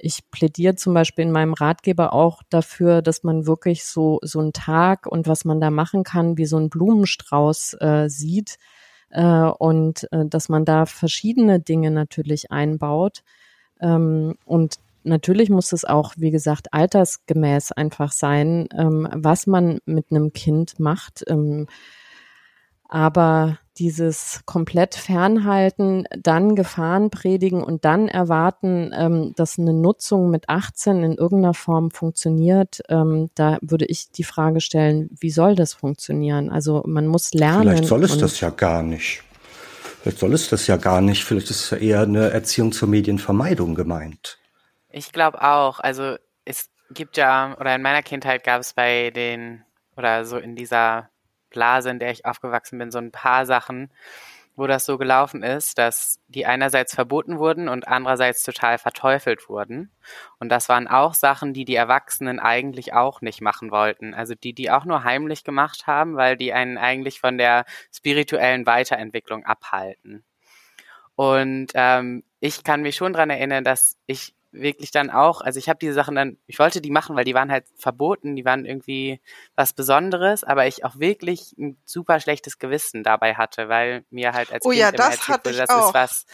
ich 0.00 0.30
plädiere 0.30 0.76
zum 0.76 0.94
Beispiel 0.94 1.24
in 1.24 1.32
meinem 1.32 1.54
Ratgeber 1.54 2.12
auch 2.12 2.42
dafür, 2.48 3.02
dass 3.02 3.22
man 3.22 3.46
wirklich 3.46 3.84
so, 3.84 4.18
so 4.22 4.40
einen 4.40 4.52
Tag 4.52 5.06
und 5.06 5.26
was 5.26 5.44
man 5.44 5.60
da 5.60 5.70
machen 5.70 6.04
kann, 6.04 6.38
wie 6.38 6.46
so 6.46 6.56
ein 6.56 6.70
Blumenstrauß 6.70 7.76
äh, 7.80 8.08
sieht 8.08 8.56
äh, 9.10 9.22
und 9.22 10.10
äh, 10.12 10.26
dass 10.26 10.48
man 10.48 10.64
da 10.64 10.86
verschiedene 10.86 11.60
Dinge 11.60 11.90
natürlich 11.90 12.50
einbaut. 12.50 13.22
Ähm, 13.80 14.36
und 14.44 14.76
natürlich 15.02 15.50
muss 15.50 15.72
es 15.72 15.84
auch, 15.84 16.14
wie 16.16 16.30
gesagt, 16.30 16.72
altersgemäß 16.72 17.72
einfach 17.72 18.12
sein, 18.12 18.68
ähm, 18.76 19.08
was 19.12 19.46
man 19.46 19.80
mit 19.84 20.06
einem 20.10 20.32
Kind 20.32 20.78
macht. 20.78 21.24
Ähm, 21.28 21.66
aber 22.88 23.58
dieses 23.80 24.42
komplett 24.44 24.94
fernhalten, 24.94 26.04
dann 26.10 26.54
Gefahren 26.54 27.08
predigen 27.08 27.64
und 27.64 27.86
dann 27.86 28.08
erwarten, 28.08 28.92
ähm, 28.94 29.32
dass 29.36 29.58
eine 29.58 29.72
Nutzung 29.72 30.30
mit 30.30 30.50
18 30.50 31.02
in 31.02 31.14
irgendeiner 31.14 31.54
Form 31.54 31.90
funktioniert, 31.90 32.82
ähm, 32.90 33.30
da 33.34 33.56
würde 33.62 33.86
ich 33.86 34.10
die 34.10 34.24
Frage 34.24 34.60
stellen, 34.60 35.08
wie 35.18 35.30
soll 35.30 35.54
das 35.54 35.72
funktionieren? 35.72 36.50
Also 36.50 36.82
man 36.86 37.06
muss 37.06 37.32
lernen. 37.32 37.62
Vielleicht 37.62 37.86
soll 37.86 38.04
es 38.04 38.18
das 38.18 38.38
ja 38.40 38.50
gar 38.50 38.82
nicht. 38.82 39.22
Vielleicht 40.02 40.18
soll 40.18 40.34
es 40.34 40.50
das 40.50 40.66
ja 40.66 40.76
gar 40.76 41.00
nicht. 41.00 41.24
Vielleicht 41.24 41.48
ist 41.48 41.64
es 41.64 41.70
ja 41.70 41.78
eher 41.78 42.02
eine 42.02 42.30
Erziehung 42.30 42.72
zur 42.72 42.88
Medienvermeidung 42.88 43.74
gemeint. 43.74 44.38
Ich 44.90 45.10
glaube 45.10 45.42
auch. 45.42 45.80
Also 45.80 46.16
es 46.44 46.68
gibt 46.90 47.16
ja, 47.16 47.56
oder 47.58 47.74
in 47.74 47.82
meiner 47.82 48.02
Kindheit 48.02 48.44
gab 48.44 48.60
es 48.60 48.74
bei 48.74 49.10
den, 49.10 49.64
oder 49.96 50.26
so 50.26 50.36
in 50.36 50.54
dieser 50.54 51.08
Blase, 51.50 51.90
in 51.90 51.98
der 51.98 52.10
ich 52.10 52.24
aufgewachsen 52.24 52.78
bin, 52.78 52.90
so 52.90 52.98
ein 52.98 53.12
paar 53.12 53.46
Sachen, 53.46 53.90
wo 54.56 54.66
das 54.66 54.84
so 54.84 54.98
gelaufen 54.98 55.42
ist, 55.42 55.78
dass 55.78 56.20
die 56.28 56.44
einerseits 56.44 56.94
verboten 56.94 57.38
wurden 57.38 57.68
und 57.68 57.88
andererseits 57.88 58.42
total 58.42 58.78
verteufelt 58.78 59.48
wurden. 59.48 59.90
Und 60.38 60.50
das 60.50 60.68
waren 60.68 60.86
auch 60.88 61.14
Sachen, 61.14 61.54
die 61.54 61.64
die 61.64 61.76
Erwachsenen 61.76 62.40
eigentlich 62.40 62.92
auch 62.92 63.22
nicht 63.22 63.40
machen 63.40 63.70
wollten. 63.70 64.12
Also 64.12 64.34
die, 64.34 64.52
die 64.52 64.70
auch 64.70 64.84
nur 64.84 65.04
heimlich 65.04 65.44
gemacht 65.44 65.86
haben, 65.86 66.16
weil 66.16 66.36
die 66.36 66.52
einen 66.52 66.76
eigentlich 66.78 67.20
von 67.20 67.38
der 67.38 67.64
spirituellen 67.94 68.66
Weiterentwicklung 68.66 69.46
abhalten. 69.46 70.24
Und 71.14 71.68
ähm, 71.74 72.24
ich 72.40 72.64
kann 72.64 72.82
mich 72.82 72.96
schon 72.96 73.12
dran 73.12 73.30
erinnern, 73.30 73.64
dass 73.64 73.96
ich 74.06 74.34
wirklich 74.52 74.90
dann 74.90 75.10
auch, 75.10 75.40
also 75.40 75.58
ich 75.58 75.68
habe 75.68 75.78
diese 75.78 75.94
Sachen 75.94 76.14
dann, 76.14 76.38
ich 76.46 76.58
wollte 76.58 76.80
die 76.80 76.90
machen, 76.90 77.16
weil 77.16 77.24
die 77.24 77.34
waren 77.34 77.50
halt 77.50 77.66
verboten, 77.76 78.36
die 78.36 78.44
waren 78.44 78.64
irgendwie 78.64 79.20
was 79.54 79.72
Besonderes, 79.72 80.44
aber 80.44 80.66
ich 80.66 80.84
auch 80.84 80.98
wirklich 80.98 81.54
ein 81.58 81.76
super 81.84 82.20
schlechtes 82.20 82.58
Gewissen 82.58 83.02
dabei 83.02 83.34
hatte, 83.34 83.68
weil 83.68 84.04
mir 84.10 84.32
halt 84.32 84.52
als 84.52 84.64
oh 84.64 84.70
Kind 84.70 84.80
ja, 84.80 84.88
immer 84.88 84.98
das 84.98 85.16
erzählt 85.16 85.28
hatte 85.28 85.50
wurde, 85.50 85.58
das 85.58 85.70
auch. 85.70 85.88
ist 85.88 85.94
was 85.94 86.26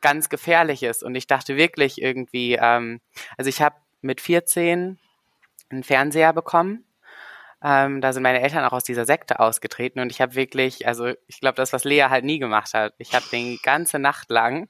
ganz 0.00 0.28
Gefährliches 0.28 1.02
und 1.02 1.14
ich 1.14 1.26
dachte 1.26 1.56
wirklich 1.56 2.00
irgendwie, 2.00 2.58
ähm, 2.60 3.00
also 3.36 3.48
ich 3.48 3.62
habe 3.62 3.76
mit 4.00 4.20
14 4.20 4.98
einen 5.68 5.84
Fernseher 5.84 6.32
bekommen 6.32 6.84
ähm, 7.62 8.00
da 8.00 8.12
sind 8.12 8.22
meine 8.22 8.40
Eltern 8.40 8.64
auch 8.64 8.72
aus 8.72 8.84
dieser 8.84 9.04
Sekte 9.04 9.38
ausgetreten 9.38 10.00
und 10.00 10.10
ich 10.10 10.20
habe 10.20 10.34
wirklich, 10.34 10.86
also 10.86 11.12
ich 11.26 11.40
glaube, 11.40 11.56
das, 11.56 11.72
was 11.72 11.84
Lea 11.84 12.06
halt 12.08 12.24
nie 12.24 12.38
gemacht 12.38 12.72
hat. 12.74 12.94
Ich 12.98 13.14
habe 13.14 13.24
die 13.30 13.58
ganze 13.62 13.98
Nacht 13.98 14.30
lang 14.30 14.68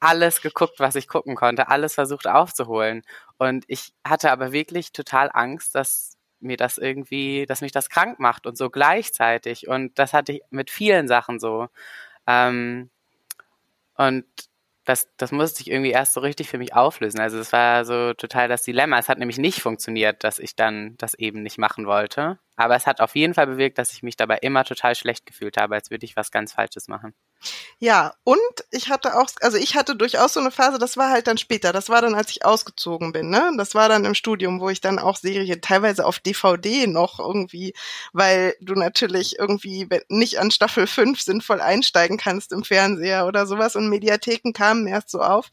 alles 0.00 0.42
geguckt, 0.42 0.78
was 0.78 0.96
ich 0.96 1.08
gucken 1.08 1.34
konnte, 1.34 1.68
alles 1.68 1.94
versucht 1.94 2.26
aufzuholen. 2.26 3.02
Und 3.38 3.64
ich 3.68 3.94
hatte 4.06 4.30
aber 4.32 4.52
wirklich 4.52 4.92
total 4.92 5.30
Angst, 5.32 5.74
dass 5.74 6.16
mir 6.40 6.56
das 6.58 6.78
irgendwie, 6.78 7.46
dass 7.46 7.62
mich 7.62 7.72
das 7.72 7.88
krank 7.90 8.18
macht 8.20 8.46
und 8.46 8.58
so 8.58 8.70
gleichzeitig. 8.70 9.68
Und 9.68 9.98
das 9.98 10.12
hatte 10.12 10.32
ich 10.32 10.42
mit 10.50 10.70
vielen 10.70 11.08
Sachen 11.08 11.40
so. 11.40 11.68
Ähm, 12.26 12.90
und 13.96 14.26
das, 14.86 15.10
das 15.18 15.32
musste 15.32 15.62
ich 15.62 15.70
irgendwie 15.70 15.90
erst 15.90 16.14
so 16.14 16.20
richtig 16.20 16.48
für 16.48 16.58
mich 16.58 16.74
auflösen. 16.74 17.20
Also 17.20 17.38
es 17.38 17.52
war 17.52 17.84
so 17.84 18.14
total 18.14 18.48
das 18.48 18.62
Dilemma. 18.62 18.98
Es 18.98 19.08
hat 19.08 19.18
nämlich 19.18 19.38
nicht 19.38 19.60
funktioniert, 19.60 20.24
dass 20.24 20.38
ich 20.38 20.56
dann 20.56 20.96
das 20.98 21.14
eben 21.14 21.42
nicht 21.42 21.58
machen 21.58 21.86
wollte. 21.86 22.38
Aber 22.56 22.74
es 22.74 22.86
hat 22.86 23.00
auf 23.00 23.14
jeden 23.14 23.34
Fall 23.34 23.46
bewirkt, 23.46 23.78
dass 23.78 23.92
ich 23.92 24.02
mich 24.02 24.16
dabei 24.16 24.38
immer 24.38 24.64
total 24.64 24.94
schlecht 24.94 25.26
gefühlt 25.26 25.56
habe, 25.58 25.74
als 25.74 25.90
würde 25.90 26.04
ich 26.06 26.16
was 26.16 26.30
ganz 26.30 26.54
Falsches 26.54 26.88
machen. 26.88 27.14
Ja, 27.78 28.14
und 28.24 28.38
ich 28.70 28.88
hatte 28.88 29.18
auch, 29.18 29.28
also 29.42 29.58
ich 29.58 29.76
hatte 29.76 29.94
durchaus 29.94 30.32
so 30.32 30.40
eine 30.40 30.50
Phase, 30.50 30.78
das 30.78 30.96
war 30.96 31.10
halt 31.10 31.26
dann 31.26 31.36
später, 31.36 31.72
das 31.72 31.90
war 31.90 32.00
dann, 32.00 32.14
als 32.14 32.30
ich 32.30 32.44
ausgezogen 32.44 33.12
bin, 33.12 33.28
ne? 33.28 33.52
Das 33.58 33.74
war 33.74 33.88
dann 33.88 34.06
im 34.06 34.14
Studium, 34.14 34.60
wo 34.60 34.70
ich 34.70 34.80
dann 34.80 34.98
auch 34.98 35.16
Serien 35.16 35.60
teilweise 35.60 36.06
auf 36.06 36.18
DVD 36.18 36.86
noch 36.86 37.18
irgendwie, 37.18 37.74
weil 38.12 38.54
du 38.60 38.74
natürlich 38.74 39.38
irgendwie 39.38 39.88
nicht 40.08 40.38
an 40.38 40.50
Staffel 40.50 40.86
5 40.86 41.20
sinnvoll 41.20 41.60
einsteigen 41.60 42.16
kannst 42.16 42.52
im 42.52 42.64
Fernseher 42.64 43.26
oder 43.26 43.46
sowas 43.46 43.76
und 43.76 43.90
Mediatheken 43.90 44.52
kamen 44.52 44.86
erst 44.86 45.10
so 45.10 45.20
auf. 45.20 45.50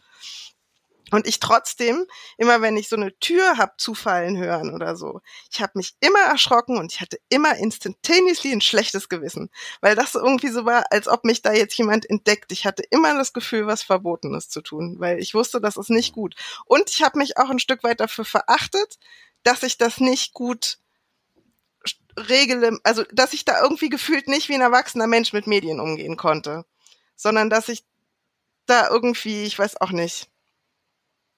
Und 1.13 1.27
ich 1.27 1.39
trotzdem, 1.39 2.07
immer 2.39 2.63
wenn 2.63 2.75
ich 2.75 2.89
so 2.89 2.95
eine 2.95 3.15
Tür 3.19 3.59
hab 3.59 3.79
zufallen 3.79 4.35
hören 4.35 4.73
oder 4.73 4.95
so, 4.95 5.21
ich 5.51 5.61
habe 5.61 5.73
mich 5.75 5.93
immer 5.99 6.21
erschrocken 6.21 6.79
und 6.79 6.91
ich 6.91 7.01
hatte 7.01 7.19
immer 7.29 7.55
instantaneously 7.55 8.51
ein 8.51 8.61
schlechtes 8.61 9.09
Gewissen, 9.09 9.51
weil 9.79 9.95
das 9.95 10.15
irgendwie 10.15 10.47
so 10.47 10.65
war, 10.65 10.85
als 10.89 11.07
ob 11.07 11.23
mich 11.23 11.43
da 11.43 11.53
jetzt 11.53 11.77
jemand 11.77 12.09
entdeckt. 12.09 12.51
Ich 12.51 12.65
hatte 12.65 12.81
immer 12.89 13.13
das 13.13 13.31
Gefühl, 13.31 13.67
was 13.67 13.83
Verbotenes 13.83 14.49
zu 14.49 14.61
tun, 14.61 14.95
weil 14.97 15.19
ich 15.19 15.35
wusste, 15.35 15.61
das 15.61 15.77
ist 15.77 15.91
nicht 15.91 16.13
gut. 16.13 16.33
Und 16.65 16.89
ich 16.89 17.03
habe 17.03 17.19
mich 17.19 17.37
auch 17.37 17.51
ein 17.51 17.59
Stück 17.59 17.83
weit 17.83 17.99
dafür 17.99 18.25
verachtet, 18.25 18.97
dass 19.43 19.61
ich 19.61 19.77
das 19.77 19.99
nicht 19.99 20.33
gut 20.33 20.79
regele, 22.17 22.79
also 22.83 23.03
dass 23.11 23.33
ich 23.33 23.45
da 23.45 23.61
irgendwie 23.61 23.89
gefühlt 23.89 24.27
nicht 24.27 24.49
wie 24.49 24.55
ein 24.55 24.61
erwachsener 24.61 25.05
Mensch 25.05 25.31
mit 25.31 25.45
Medien 25.45 25.79
umgehen 25.79 26.17
konnte, 26.17 26.65
sondern 27.15 27.51
dass 27.51 27.69
ich 27.69 27.85
da 28.65 28.89
irgendwie, 28.89 29.43
ich 29.43 29.59
weiß 29.59 29.79
auch 29.79 29.91
nicht, 29.91 30.32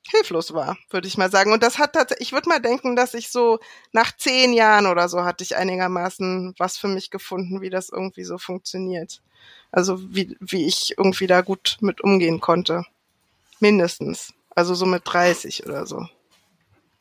hilflos 0.09 0.53
war, 0.53 0.77
würde 0.89 1.07
ich 1.07 1.17
mal 1.17 1.31
sagen. 1.31 1.51
Und 1.51 1.63
das 1.63 1.77
hat 1.77 1.93
tatsächlich, 1.93 2.27
ich 2.27 2.33
würde 2.33 2.49
mal 2.49 2.59
denken, 2.59 2.95
dass 2.95 3.13
ich 3.13 3.29
so 3.29 3.59
nach 3.91 4.15
zehn 4.15 4.53
Jahren 4.53 4.85
oder 4.85 5.09
so 5.09 5.23
hatte 5.23 5.43
ich 5.43 5.55
einigermaßen 5.55 6.53
was 6.57 6.77
für 6.77 6.87
mich 6.87 7.09
gefunden, 7.11 7.61
wie 7.61 7.69
das 7.69 7.89
irgendwie 7.89 8.23
so 8.23 8.37
funktioniert. 8.37 9.21
Also 9.71 9.99
wie, 10.13 10.37
wie 10.39 10.65
ich 10.65 10.95
irgendwie 10.97 11.27
da 11.27 11.41
gut 11.41 11.77
mit 11.81 12.01
umgehen 12.01 12.39
konnte. 12.39 12.83
Mindestens. 13.59 14.33
Also 14.51 14.75
so 14.75 14.85
mit 14.85 15.03
30 15.05 15.65
oder 15.65 15.85
so. 15.85 16.05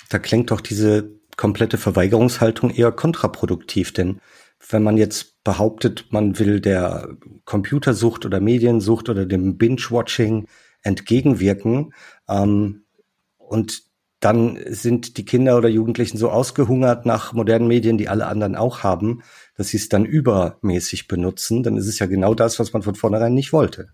Da 0.08 0.18
klingt 0.18 0.50
doch 0.50 0.60
diese 0.60 1.10
komplette 1.36 1.78
Verweigerungshaltung 1.78 2.70
eher 2.70 2.92
kontraproduktiv, 2.92 3.92
denn 3.92 4.20
wenn 4.68 4.82
man 4.82 4.96
jetzt 4.96 5.42
behauptet, 5.44 6.06
man 6.10 6.38
will 6.38 6.60
der 6.60 7.16
Computersucht 7.44 8.24
oder 8.24 8.40
Mediensucht 8.40 9.08
oder 9.08 9.26
dem 9.26 9.58
Binge-Watching 9.58 10.46
entgegenwirken, 10.82 11.92
ähm, 12.28 12.83
und 13.48 13.82
dann 14.20 14.58
sind 14.66 15.18
die 15.18 15.24
Kinder 15.26 15.58
oder 15.58 15.68
Jugendlichen 15.68 16.16
so 16.16 16.30
ausgehungert 16.30 17.04
nach 17.04 17.34
modernen 17.34 17.68
Medien, 17.68 17.98
die 17.98 18.08
alle 18.08 18.26
anderen 18.26 18.56
auch 18.56 18.82
haben, 18.82 19.22
dass 19.56 19.68
sie 19.68 19.76
es 19.76 19.90
dann 19.90 20.06
übermäßig 20.06 21.08
benutzen, 21.08 21.62
dann 21.62 21.76
ist 21.76 21.86
es 21.86 21.98
ja 21.98 22.06
genau 22.06 22.34
das, 22.34 22.58
was 22.58 22.72
man 22.72 22.82
von 22.82 22.94
vornherein 22.94 23.34
nicht 23.34 23.52
wollte. 23.52 23.90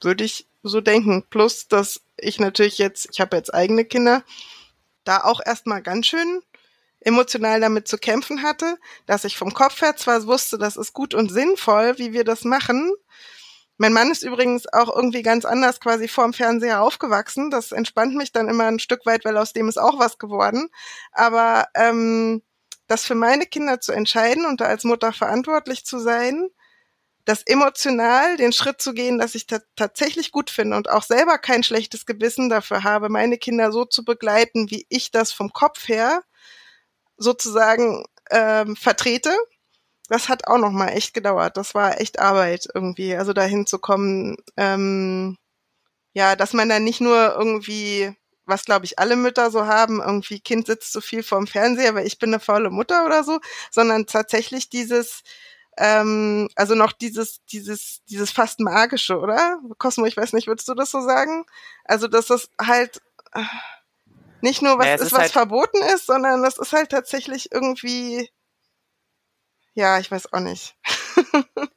Würde 0.00 0.24
ich 0.24 0.48
so 0.62 0.80
denken. 0.80 1.24
Plus, 1.28 1.68
dass 1.68 2.00
ich 2.16 2.40
natürlich 2.40 2.78
jetzt, 2.78 3.08
ich 3.12 3.20
habe 3.20 3.36
jetzt 3.36 3.52
eigene 3.52 3.84
Kinder, 3.84 4.24
da 5.04 5.24
auch 5.24 5.40
erstmal 5.44 5.82
ganz 5.82 6.06
schön 6.06 6.40
emotional 7.00 7.60
damit 7.60 7.88
zu 7.88 7.98
kämpfen 7.98 8.42
hatte, 8.42 8.78
dass 9.06 9.24
ich 9.24 9.36
vom 9.36 9.54
Kopf 9.54 9.80
her 9.80 9.96
zwar 9.96 10.26
wusste, 10.26 10.58
das 10.58 10.76
ist 10.76 10.92
gut 10.92 11.14
und 11.14 11.30
sinnvoll, 11.30 11.98
wie 11.98 12.12
wir 12.12 12.24
das 12.24 12.44
machen, 12.44 12.92
mein 13.80 13.94
Mann 13.94 14.10
ist 14.10 14.22
übrigens 14.22 14.70
auch 14.70 14.94
irgendwie 14.94 15.22
ganz 15.22 15.46
anders 15.46 15.80
quasi 15.80 16.06
vorm 16.06 16.34
Fernseher 16.34 16.82
aufgewachsen. 16.82 17.50
Das 17.50 17.72
entspannt 17.72 18.14
mich 18.14 18.30
dann 18.30 18.46
immer 18.46 18.64
ein 18.64 18.78
Stück 18.78 19.06
weit, 19.06 19.24
weil 19.24 19.38
aus 19.38 19.54
dem 19.54 19.70
ist 19.70 19.78
auch 19.78 19.98
was 19.98 20.18
geworden. 20.18 20.68
Aber 21.12 21.66
ähm, 21.74 22.42
das 22.88 23.06
für 23.06 23.14
meine 23.14 23.46
Kinder 23.46 23.80
zu 23.80 23.92
entscheiden 23.92 24.44
und 24.44 24.60
da 24.60 24.66
als 24.66 24.84
Mutter 24.84 25.14
verantwortlich 25.14 25.86
zu 25.86 25.98
sein, 25.98 26.50
das 27.24 27.42
emotional 27.46 28.36
den 28.36 28.52
Schritt 28.52 28.82
zu 28.82 28.92
gehen, 28.92 29.18
dass 29.18 29.34
ich 29.34 29.46
tatsächlich 29.76 30.30
gut 30.30 30.50
finde 30.50 30.76
und 30.76 30.90
auch 30.90 31.02
selber 31.02 31.38
kein 31.38 31.62
schlechtes 31.62 32.04
Gewissen 32.04 32.50
dafür 32.50 32.84
habe, 32.84 33.08
meine 33.08 33.38
Kinder 33.38 33.72
so 33.72 33.86
zu 33.86 34.04
begleiten, 34.04 34.70
wie 34.70 34.84
ich 34.90 35.10
das 35.10 35.32
vom 35.32 35.54
Kopf 35.54 35.88
her 35.88 36.22
sozusagen 37.16 38.04
ähm, 38.30 38.76
vertrete. 38.76 39.34
Das 40.10 40.28
hat 40.28 40.46
auch 40.46 40.58
noch 40.58 40.72
mal 40.72 40.88
echt 40.88 41.14
gedauert. 41.14 41.56
Das 41.56 41.74
war 41.74 42.00
echt 42.00 42.18
Arbeit 42.18 42.68
irgendwie, 42.74 43.14
also 43.14 43.32
dahin 43.32 43.66
zu 43.66 43.78
kommen, 43.78 44.36
ähm, 44.58 45.38
ja, 46.12 46.36
dass 46.36 46.52
man 46.52 46.68
dann 46.68 46.84
nicht 46.84 47.00
nur 47.00 47.34
irgendwie 47.34 48.14
was 48.50 48.64
glaube 48.66 48.84
ich 48.84 48.98
alle 48.98 49.16
Mütter 49.16 49.50
so 49.50 49.66
haben, 49.66 50.00
irgendwie 50.00 50.40
Kind 50.40 50.66
sitzt 50.66 50.92
zu 50.92 51.00
viel 51.00 51.22
vorm 51.22 51.46
Fernseher, 51.46 51.94
weil 51.94 52.06
ich 52.06 52.18
bin 52.18 52.30
eine 52.30 52.40
faule 52.40 52.68
Mutter 52.70 53.06
oder 53.06 53.24
so, 53.24 53.40
sondern 53.70 54.06
tatsächlich 54.06 54.68
dieses, 54.68 55.22
ähm, 55.78 56.48
also 56.56 56.74
noch 56.74 56.92
dieses, 56.92 57.44
dieses, 57.46 58.00
dieses 58.10 58.30
fast 58.30 58.60
magische, 58.60 59.18
oder? 59.18 59.60
Cosmo, 59.78 60.04
ich 60.04 60.16
weiß 60.16 60.34
nicht, 60.34 60.48
würdest 60.48 60.68
du 60.68 60.74
das 60.74 60.90
so 60.90 61.00
sagen? 61.00 61.46
Also, 61.84 62.08
dass 62.08 62.26
das 62.26 62.50
halt 62.60 63.00
äh, 63.32 63.42
nicht 64.42 64.60
nur 64.60 64.78
was 64.78 64.86
ja, 64.86 64.94
ist, 64.96 65.02
ist, 65.02 65.12
was 65.12 65.20
halt 65.20 65.32
verboten 65.32 65.82
ist, 65.94 66.06
sondern 66.06 66.42
das 66.42 66.58
ist 66.58 66.72
halt 66.72 66.90
tatsächlich 66.90 67.52
irgendwie, 67.52 68.28
ja, 69.74 69.98
ich 69.98 70.10
weiß 70.10 70.32
auch 70.32 70.40
nicht. 70.40 70.76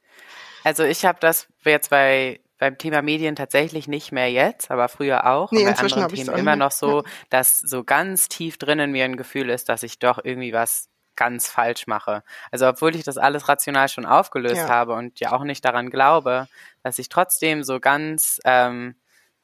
also 0.64 0.84
ich 0.84 1.04
habe 1.04 1.18
das 1.20 1.46
jetzt 1.64 1.90
bei 1.90 2.40
beim 2.58 2.78
Thema 2.78 3.02
Medien 3.02 3.36
tatsächlich 3.36 3.88
nicht 3.88 4.12
mehr 4.12 4.30
jetzt, 4.30 4.70
aber 4.70 4.88
früher 4.88 5.26
auch. 5.26 5.50
Nee, 5.50 5.66
und 5.66 5.76
bei 5.76 5.82
anderen 5.82 6.08
Themen 6.08 6.36
immer 6.36 6.56
noch 6.56 6.70
so, 6.70 7.02
ja. 7.02 7.10
dass 7.28 7.58
so 7.58 7.84
ganz 7.84 8.28
tief 8.28 8.58
drinnen 8.58 8.92
mir 8.92 9.04
ein 9.04 9.16
Gefühl 9.16 9.50
ist, 9.50 9.68
dass 9.68 9.82
ich 9.82 9.98
doch 9.98 10.18
irgendwie 10.22 10.52
was 10.52 10.88
ganz 11.16 11.48
falsch 11.48 11.86
mache. 11.86 12.22
Also 12.50 12.66
obwohl 12.66 12.96
ich 12.96 13.04
das 13.04 13.18
alles 13.18 13.48
rational 13.48 13.88
schon 13.88 14.06
aufgelöst 14.06 14.56
ja. 14.56 14.68
habe 14.68 14.94
und 14.94 15.20
ja 15.20 15.32
auch 15.32 15.44
nicht 15.44 15.64
daran 15.64 15.90
glaube, 15.90 16.48
dass 16.82 16.98
ich 16.98 17.08
trotzdem 17.08 17.62
so 17.64 17.80
ganz 17.80 18.40
ähm, 18.44 18.94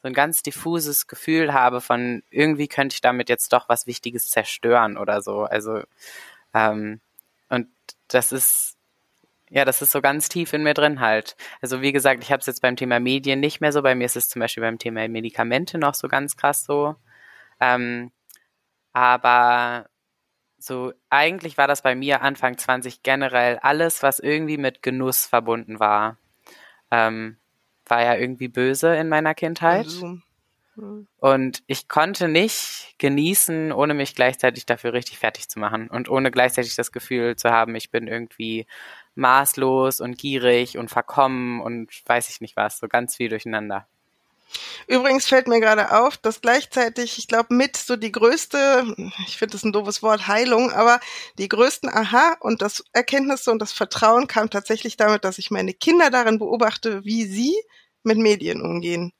so 0.02 0.08
ein 0.08 0.14
ganz 0.14 0.42
diffuses 0.42 1.06
Gefühl 1.06 1.52
habe 1.52 1.80
von 1.80 2.22
irgendwie 2.30 2.68
könnte 2.68 2.94
ich 2.94 3.00
damit 3.02 3.28
jetzt 3.28 3.52
doch 3.52 3.68
was 3.68 3.86
Wichtiges 3.86 4.30
zerstören 4.30 4.96
oder 4.96 5.20
so. 5.20 5.42
Also 5.42 5.82
ähm, 6.54 7.00
das 8.14 8.32
ist 8.32 8.76
ja, 9.50 9.64
das 9.64 9.82
ist 9.82 9.90
so 9.90 10.00
ganz 10.00 10.28
tief 10.28 10.52
in 10.52 10.62
mir 10.62 10.74
drin 10.74 11.00
halt. 11.00 11.36
Also 11.60 11.82
wie 11.82 11.92
gesagt, 11.92 12.22
ich 12.22 12.30
habe 12.30 12.38
es 12.40 12.46
jetzt 12.46 12.62
beim 12.62 12.76
Thema 12.76 13.00
Medien 13.00 13.40
nicht 13.40 13.60
mehr 13.60 13.72
so. 13.72 13.82
Bei 13.82 13.96
mir 13.96 14.04
ist 14.04 14.16
es 14.16 14.28
zum 14.28 14.38
Beispiel 14.40 14.62
beim 14.62 14.78
Thema 14.78 15.08
Medikamente 15.08 15.76
noch 15.76 15.94
so 15.94 16.06
ganz 16.06 16.36
krass 16.36 16.64
so. 16.64 16.94
Ähm, 17.58 18.12
aber 18.92 19.88
so 20.58 20.92
eigentlich 21.10 21.58
war 21.58 21.66
das 21.66 21.82
bei 21.82 21.96
mir 21.96 22.22
Anfang 22.22 22.58
20 22.58 23.02
generell 23.02 23.58
alles, 23.58 24.04
was 24.04 24.20
irgendwie 24.20 24.56
mit 24.56 24.82
Genuss 24.82 25.26
verbunden 25.26 25.80
war, 25.80 26.16
ähm, 26.92 27.36
war 27.86 28.02
ja 28.02 28.14
irgendwie 28.14 28.48
böse 28.48 28.94
in 28.94 29.08
meiner 29.08 29.34
Kindheit. 29.34 29.86
Also. 29.86 30.18
Und 31.18 31.62
ich 31.66 31.88
konnte 31.88 32.28
nicht 32.28 32.94
genießen, 32.98 33.72
ohne 33.72 33.94
mich 33.94 34.14
gleichzeitig 34.14 34.66
dafür 34.66 34.92
richtig 34.92 35.18
fertig 35.18 35.48
zu 35.48 35.58
machen 35.58 35.88
und 35.88 36.08
ohne 36.08 36.30
gleichzeitig 36.30 36.74
das 36.76 36.92
Gefühl 36.92 37.36
zu 37.36 37.50
haben, 37.50 37.74
ich 37.74 37.90
bin 37.90 38.06
irgendwie 38.06 38.66
maßlos 39.14 40.00
und 40.00 40.16
gierig 40.16 40.78
und 40.78 40.88
verkommen 40.88 41.60
und 41.60 41.90
weiß 42.06 42.30
ich 42.30 42.40
nicht 42.40 42.56
was, 42.56 42.78
so 42.78 42.88
ganz 42.88 43.16
viel 43.16 43.28
durcheinander. 43.28 43.86
Übrigens 44.88 45.26
fällt 45.26 45.46
mir 45.46 45.60
gerade 45.60 45.96
auf, 45.96 46.16
dass 46.16 46.40
gleichzeitig, 46.40 47.18
ich 47.18 47.28
glaube, 47.28 47.54
mit 47.54 47.76
so 47.76 47.96
die 47.96 48.10
größte, 48.10 48.94
ich 49.26 49.36
finde 49.36 49.52
das 49.52 49.64
ein 49.64 49.72
doofes 49.72 50.02
Wort, 50.02 50.26
Heilung, 50.26 50.72
aber 50.72 51.00
die 51.38 51.48
größten 51.48 51.88
Aha 51.88 52.36
und 52.40 52.62
das 52.62 52.84
Erkenntnisse 52.92 53.50
und 53.50 53.60
das 53.60 53.72
Vertrauen 53.72 54.26
kam 54.26 54.50
tatsächlich 54.50 54.96
damit, 54.96 55.24
dass 55.24 55.38
ich 55.38 55.50
meine 55.50 55.74
Kinder 55.74 56.10
darin 56.10 56.38
beobachte, 56.38 57.04
wie 57.04 57.26
sie 57.26 57.54
mit 58.02 58.18
Medien 58.18 58.62
umgehen. 58.62 59.12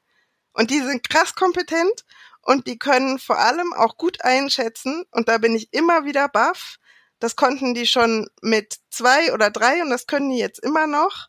Und 0.53 0.71
die 0.71 0.81
sind 0.81 1.09
krass 1.09 1.35
kompetent 1.35 2.05
und 2.43 2.67
die 2.67 2.79
können 2.79 3.19
vor 3.19 3.39
allem 3.39 3.73
auch 3.73 3.97
gut 3.97 4.23
einschätzen, 4.25 5.05
und 5.11 5.29
da 5.29 5.39
bin 5.39 5.55
ich 5.55 5.73
immer 5.73 6.05
wieder 6.05 6.29
baff, 6.29 6.79
das 7.21 7.37
konnten 7.37 7.75
die 7.75 7.87
schon 7.87 8.29
mit 8.41 8.79
zwei 8.91 9.33
oder 9.33 9.51
drei 9.51 9.83
und 9.83 9.91
das 9.91 10.07
können 10.07 10.31
die 10.31 10.39
jetzt 10.39 10.59
immer 10.59 10.87
noch. 10.87 11.29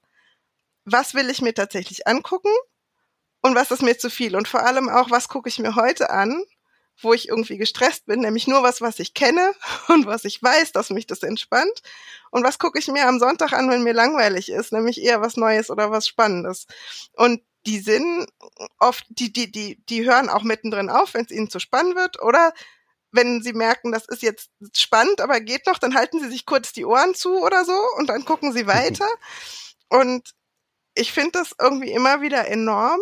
Was 0.85 1.13
will 1.13 1.29
ich 1.29 1.41
mir 1.41 1.53
tatsächlich 1.53 2.07
angucken 2.07 2.51
und 3.41 3.55
was 3.55 3.71
ist 3.71 3.83
mir 3.83 3.97
zu 3.97 4.09
viel? 4.09 4.35
Und 4.35 4.47
vor 4.47 4.65
allem 4.65 4.89
auch, 4.89 5.11
was 5.11 5.27
gucke 5.27 5.49
ich 5.49 5.59
mir 5.59 5.75
heute 5.75 6.09
an, 6.09 6.43
wo 7.01 7.13
ich 7.13 7.27
irgendwie 7.27 7.57
gestresst 7.57 8.05
bin, 8.05 8.21
nämlich 8.21 8.47
nur 8.47 8.63
was, 8.63 8.81
was 8.81 8.99
ich 8.99 9.13
kenne 9.13 9.53
und 9.89 10.05
was 10.05 10.23
ich 10.25 10.41
weiß, 10.41 10.71
dass 10.71 10.89
mich 10.89 11.07
das 11.07 11.23
entspannt. 11.23 11.81
Und 12.31 12.43
was 12.43 12.57
gucke 12.57 12.79
ich 12.79 12.87
mir 12.87 13.07
am 13.07 13.19
Sonntag 13.19 13.53
an, 13.53 13.69
wenn 13.69 13.83
mir 13.83 13.93
langweilig 13.93 14.49
ist, 14.49 14.71
nämlich 14.71 15.01
eher 15.01 15.21
was 15.21 15.35
Neues 15.35 15.69
oder 15.69 15.91
was 15.91 16.07
Spannendes. 16.07 16.67
Und 17.13 17.41
die 17.65 17.79
sind 17.79 18.27
oft, 18.79 19.05
die, 19.09 19.31
die, 19.31 19.51
die, 19.51 19.83
die 19.87 20.05
hören 20.05 20.29
auch 20.29 20.43
mittendrin 20.43 20.89
auf, 20.89 21.13
wenn 21.13 21.25
es 21.25 21.31
ihnen 21.31 21.49
zu 21.49 21.59
spannend 21.59 21.95
wird, 21.95 22.21
oder 22.21 22.53
wenn 23.11 23.41
sie 23.43 23.53
merken, 23.53 23.91
das 23.91 24.05
ist 24.07 24.21
jetzt 24.21 24.49
spannend, 24.75 25.21
aber 25.21 25.41
geht 25.41 25.67
noch, 25.67 25.77
dann 25.77 25.95
halten 25.95 26.19
sie 26.19 26.29
sich 26.29 26.45
kurz 26.45 26.71
die 26.73 26.85
Ohren 26.85 27.13
zu 27.13 27.41
oder 27.43 27.65
so 27.65 27.77
und 27.97 28.07
dann 28.07 28.25
gucken 28.25 28.53
sie 28.53 28.67
weiter. 28.67 29.07
Und 29.89 30.31
ich 30.95 31.11
finde 31.11 31.31
das 31.33 31.53
irgendwie 31.59 31.91
immer 31.91 32.21
wieder 32.21 32.47
enorm, 32.47 32.99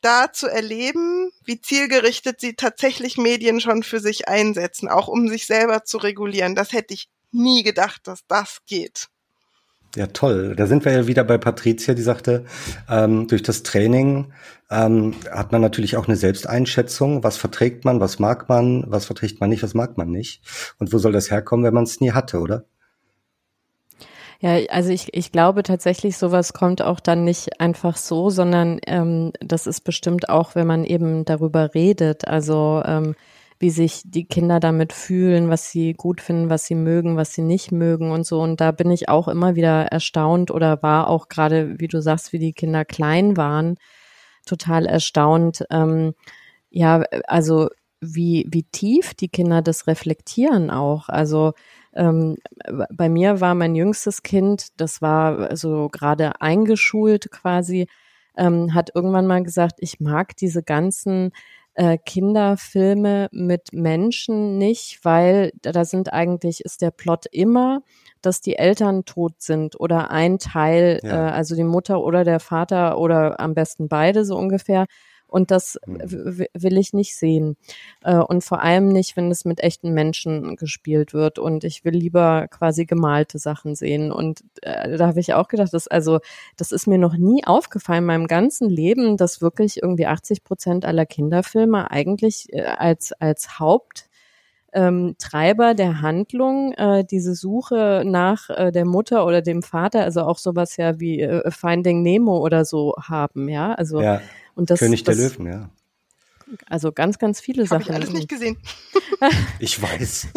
da 0.00 0.32
zu 0.32 0.48
erleben, 0.48 1.30
wie 1.44 1.60
zielgerichtet 1.60 2.40
sie 2.40 2.54
tatsächlich 2.54 3.18
Medien 3.18 3.60
schon 3.60 3.82
für 3.82 4.00
sich 4.00 4.28
einsetzen, 4.28 4.88
auch 4.88 5.08
um 5.08 5.28
sich 5.28 5.46
selber 5.46 5.84
zu 5.84 5.98
regulieren. 5.98 6.54
Das 6.54 6.72
hätte 6.72 6.94
ich 6.94 7.10
nie 7.32 7.62
gedacht, 7.62 8.06
dass 8.06 8.26
das 8.26 8.60
geht. 8.66 9.08
Ja, 9.96 10.06
toll. 10.06 10.54
Da 10.56 10.66
sind 10.66 10.84
wir 10.84 10.92
ja 10.92 11.06
wieder 11.08 11.24
bei 11.24 11.36
Patricia, 11.36 11.94
die 11.94 12.02
sagte, 12.02 12.44
ähm, 12.88 13.26
durch 13.26 13.42
das 13.42 13.64
Training 13.64 14.32
ähm, 14.70 15.14
hat 15.32 15.50
man 15.50 15.60
natürlich 15.60 15.96
auch 15.96 16.06
eine 16.06 16.16
Selbsteinschätzung. 16.16 17.24
Was 17.24 17.36
verträgt 17.36 17.84
man, 17.84 17.98
was 17.98 18.20
mag 18.20 18.48
man, 18.48 18.84
was 18.86 19.04
verträgt 19.04 19.40
man 19.40 19.50
nicht, 19.50 19.64
was 19.64 19.74
mag 19.74 19.98
man 19.98 20.10
nicht. 20.10 20.42
Und 20.78 20.92
wo 20.92 20.98
soll 20.98 21.10
das 21.12 21.30
herkommen, 21.30 21.64
wenn 21.64 21.74
man 21.74 21.84
es 21.84 22.00
nie 22.00 22.12
hatte, 22.12 22.38
oder? 22.38 22.64
Ja, 24.38 24.56
also 24.70 24.90
ich, 24.90 25.12
ich 25.12 25.32
glaube 25.32 25.64
tatsächlich, 25.64 26.16
sowas 26.16 26.54
kommt 26.54 26.80
auch 26.80 27.00
dann 27.00 27.24
nicht 27.24 27.60
einfach 27.60 27.96
so, 27.96 28.30
sondern 28.30 28.80
ähm, 28.86 29.32
das 29.40 29.66
ist 29.66 29.82
bestimmt 29.82 30.30
auch, 30.30 30.54
wenn 30.54 30.66
man 30.66 30.84
eben 30.84 31.26
darüber 31.26 31.74
redet. 31.74 32.26
Also 32.26 32.80
ähm, 32.86 33.16
wie 33.60 33.70
sich 33.70 34.02
die 34.06 34.24
Kinder 34.24 34.58
damit 34.58 34.94
fühlen, 34.94 35.50
was 35.50 35.70
sie 35.70 35.92
gut 35.92 36.22
finden, 36.22 36.48
was 36.48 36.64
sie 36.64 36.74
mögen, 36.74 37.16
was 37.16 37.34
sie 37.34 37.42
nicht 37.42 37.72
mögen 37.72 38.10
und 38.10 38.24
so. 38.24 38.40
Und 38.40 38.58
da 38.60 38.72
bin 38.72 38.90
ich 38.90 39.10
auch 39.10 39.28
immer 39.28 39.54
wieder 39.54 39.84
erstaunt 39.86 40.50
oder 40.50 40.82
war 40.82 41.08
auch 41.08 41.28
gerade, 41.28 41.78
wie 41.78 41.86
du 41.86 42.00
sagst, 42.00 42.32
wie 42.32 42.38
die 42.38 42.54
Kinder 42.54 42.86
klein 42.86 43.36
waren, 43.36 43.76
total 44.46 44.86
erstaunt. 44.86 45.66
Ähm, 45.70 46.14
ja, 46.70 47.02
also 47.26 47.68
wie, 48.00 48.46
wie 48.50 48.62
tief 48.62 49.12
die 49.12 49.28
Kinder 49.28 49.60
das 49.60 49.86
reflektieren 49.86 50.70
auch. 50.70 51.10
Also 51.10 51.52
ähm, 51.92 52.36
bei 52.90 53.10
mir 53.10 53.42
war 53.42 53.54
mein 53.54 53.74
jüngstes 53.74 54.22
Kind, 54.22 54.68
das 54.78 55.02
war 55.02 55.54
so 55.54 55.90
gerade 55.90 56.40
eingeschult 56.40 57.30
quasi, 57.30 57.88
ähm, 58.38 58.72
hat 58.72 58.92
irgendwann 58.94 59.26
mal 59.26 59.42
gesagt, 59.42 59.76
ich 59.80 60.00
mag 60.00 60.34
diese 60.36 60.62
ganzen 60.62 61.32
äh, 61.74 61.98
Kinderfilme 61.98 63.28
mit 63.32 63.72
Menschen 63.72 64.58
nicht, 64.58 65.00
weil 65.04 65.52
da 65.62 65.84
sind 65.84 66.12
eigentlich, 66.12 66.64
ist 66.64 66.82
der 66.82 66.90
Plot 66.90 67.26
immer, 67.30 67.82
dass 68.22 68.40
die 68.40 68.56
Eltern 68.56 69.04
tot 69.04 69.34
sind 69.38 69.78
oder 69.80 70.10
ein 70.10 70.38
Teil, 70.38 71.00
ja. 71.02 71.28
äh, 71.28 71.30
also 71.30 71.54
die 71.54 71.64
Mutter 71.64 72.02
oder 72.02 72.24
der 72.24 72.40
Vater 72.40 72.98
oder 72.98 73.40
am 73.40 73.54
besten 73.54 73.88
beide 73.88 74.24
so 74.24 74.36
ungefähr. 74.36 74.86
Und 75.30 75.50
das 75.50 75.78
mhm. 75.86 76.46
will 76.52 76.78
ich 76.78 76.92
nicht 76.92 77.16
sehen. 77.16 77.56
Äh, 78.04 78.16
und 78.16 78.44
vor 78.44 78.62
allem 78.62 78.88
nicht, 78.88 79.16
wenn 79.16 79.30
es 79.30 79.44
mit 79.44 79.60
echten 79.60 79.92
Menschen 79.92 80.56
gespielt 80.56 81.14
wird. 81.14 81.38
Und 81.38 81.64
ich 81.64 81.84
will 81.84 81.94
lieber 81.94 82.48
quasi 82.48 82.84
gemalte 82.84 83.38
Sachen 83.38 83.74
sehen. 83.74 84.12
Und 84.12 84.42
äh, 84.62 84.96
da 84.96 85.06
habe 85.06 85.20
ich 85.20 85.34
auch 85.34 85.48
gedacht, 85.48 85.72
dass, 85.72 85.88
also, 85.88 86.20
das 86.56 86.72
ist 86.72 86.86
mir 86.86 86.98
noch 86.98 87.16
nie 87.16 87.44
aufgefallen 87.44 88.00
in 88.00 88.06
meinem 88.06 88.26
ganzen 88.26 88.68
Leben, 88.68 89.16
dass 89.16 89.40
wirklich 89.40 89.82
irgendwie 89.82 90.06
80 90.06 90.44
Prozent 90.44 90.84
aller 90.84 91.06
Kinderfilme 91.06 91.90
eigentlich 91.90 92.52
äh, 92.52 92.62
als, 92.62 93.12
als 93.12 93.58
Haupt 93.58 94.10
ähm, 94.72 95.16
Treiber 95.18 95.74
der 95.74 96.00
Handlung 96.02 96.72
äh, 96.74 97.04
diese 97.04 97.34
Suche 97.34 98.02
nach 98.04 98.50
äh, 98.50 98.70
der 98.70 98.84
Mutter 98.84 99.26
oder 99.26 99.42
dem 99.42 99.62
Vater, 99.62 100.02
also 100.02 100.22
auch 100.22 100.38
sowas 100.38 100.76
ja 100.76 101.00
wie 101.00 101.20
äh, 101.20 101.50
Finding 101.50 102.02
Nemo 102.02 102.38
oder 102.38 102.64
so 102.64 102.94
haben, 103.00 103.48
ja. 103.48 103.74
Also 103.74 104.00
ja. 104.00 104.20
Und 104.60 104.68
das, 104.68 104.78
König 104.78 105.04
das, 105.04 105.16
der 105.16 105.30
Löwen, 105.30 105.46
ja. 105.46 105.70
Also 106.66 106.92
ganz, 106.92 107.18
ganz 107.18 107.40
viele 107.40 107.62
Hab 107.62 107.68
Sachen. 107.70 107.80
Habe 107.80 107.92
ich 107.92 107.94
alles 107.94 108.10
nicht 108.10 108.28
gesehen. 108.28 108.58
ich 109.58 109.80
weiß. 109.80 110.28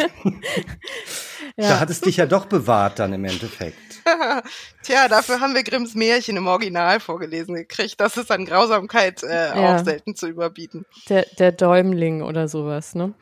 ja. 1.57 1.67
Da 1.67 1.80
hat 1.82 1.89
es 1.89 1.99
dich 1.99 2.15
ja 2.15 2.26
doch 2.26 2.45
bewahrt 2.45 2.99
dann 2.99 3.11
im 3.11 3.26
Endeffekt. 3.26 3.78
Tja, 4.84 5.09
dafür 5.09 5.41
haben 5.41 5.55
wir 5.55 5.63
Grimms 5.63 5.93
Märchen 5.93 6.38
im 6.38 6.47
Original 6.47 7.01
vorgelesen 7.01 7.55
gekriegt. 7.55 7.99
Das 7.99 8.15
ist 8.15 8.32
an 8.32 8.45
Grausamkeit 8.45 9.24
äh, 9.24 9.47
ja. 9.47 9.76
auch 9.76 9.84
selten 9.84 10.15
zu 10.15 10.30
überbieten. 10.30 10.86
Der, 11.09 11.26
der 11.38 11.51
Däumling 11.51 12.21
oder 12.21 12.47
sowas, 12.47 12.95
ne? 12.95 13.13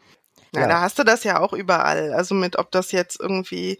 Ja, 0.54 0.62
ja, 0.62 0.68
da 0.68 0.82
hast 0.82 1.00
du 1.00 1.04
das 1.04 1.24
ja 1.24 1.40
auch 1.40 1.54
überall. 1.54 2.14
Also 2.14 2.36
mit, 2.36 2.60
ob 2.60 2.70
das 2.70 2.92
jetzt 2.92 3.20
irgendwie, 3.20 3.80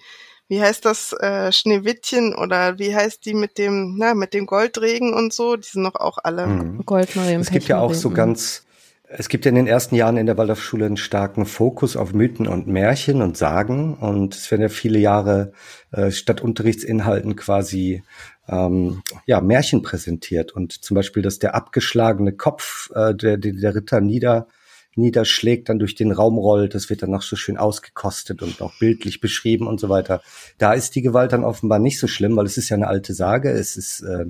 wie 0.52 0.62
heißt 0.62 0.84
das, 0.84 1.14
äh, 1.14 1.50
Schneewittchen 1.54 2.36
oder 2.36 2.78
wie 2.78 2.94
heißt 2.94 3.26
die 3.26 3.34
mit 3.34 3.58
dem, 3.58 3.96
na, 3.98 4.14
mit 4.14 4.34
dem 4.34 4.46
Goldregen 4.46 5.14
und 5.14 5.32
so, 5.32 5.56
die 5.56 5.66
sind 5.66 5.86
doch 5.86 5.96
auch 5.96 6.18
alle. 6.22 6.46
Mhm. 6.46 6.86
Goldmarie 6.86 7.36
Es 7.36 7.52
gibt 7.52 7.70
ja 7.70 7.80
auch 7.80 7.94
so 7.94 8.10
ganz, 8.10 8.66
es 9.08 9.30
gibt 9.30 9.46
ja 9.46 9.50
in 9.50 9.56
den 9.56 9.68
ersten 9.68 9.96
Jahren 9.96 10.18
in 10.18 10.26
der 10.26 10.38
Waldorfschule 10.38 10.88
einen 10.88 10.98
starken 10.98 11.46
Fokus 11.46 11.96
auf 11.96 12.12
Mythen 12.12 12.50
und 12.50 12.68
Märchen 12.68 13.22
und 13.22 13.38
Sagen 13.38 13.94
und 13.94 14.36
es 14.36 14.52
werden 14.52 14.64
ja 14.64 14.68
viele 14.68 15.00
Jahre 15.00 15.54
äh, 15.94 16.12
statt 16.12 16.42
Unterrichtsinhalten 16.42 17.38
quasi 17.38 18.04
ähm, 18.50 19.04
ja 19.26 19.40
Märchen 19.40 19.84
präsentiert 19.84 20.52
und 20.52 20.74
zum 20.74 20.96
Beispiel, 20.96 21.24
dass 21.24 21.40
der 21.40 21.56
abgeschlagene 21.56 22.34
Kopf, 22.34 22.92
äh, 22.94 23.16
der, 23.16 23.38
der 23.38 23.74
Ritter 23.74 24.02
nieder 24.02 24.48
niederschlägt, 24.96 25.70
dann 25.70 25.80
durch 25.80 25.96
den 25.96 26.12
Raum 26.12 26.38
rollt. 26.38 26.76
Das 26.76 26.90
wird 26.90 27.04
dann 27.04 27.12
noch 27.12 27.22
so 27.22 27.36
schön 27.36 27.58
ausgekostet 27.58 28.42
und 28.42 28.62
auch 28.62 28.74
bildlich 28.80 29.22
beschrieben 29.22 29.68
und 29.68 29.80
so 29.80 29.90
weiter. 29.90 30.22
Da 30.58 30.74
ist 30.74 30.96
die 30.96 31.02
Gewalt 31.02 31.32
dann 31.32 31.44
offenbar 31.44 31.80
nicht 31.80 32.00
so 32.00 32.08
schlimm, 32.08 32.36
weil 32.36 32.46
es 32.46 32.58
ist 32.58 32.70
ja 32.70 32.78
eine 32.78 32.88
alte 32.88 33.14
Sage. 33.14 33.52
Es 33.52 33.78
ist 33.78 34.02
äh, 34.02 34.26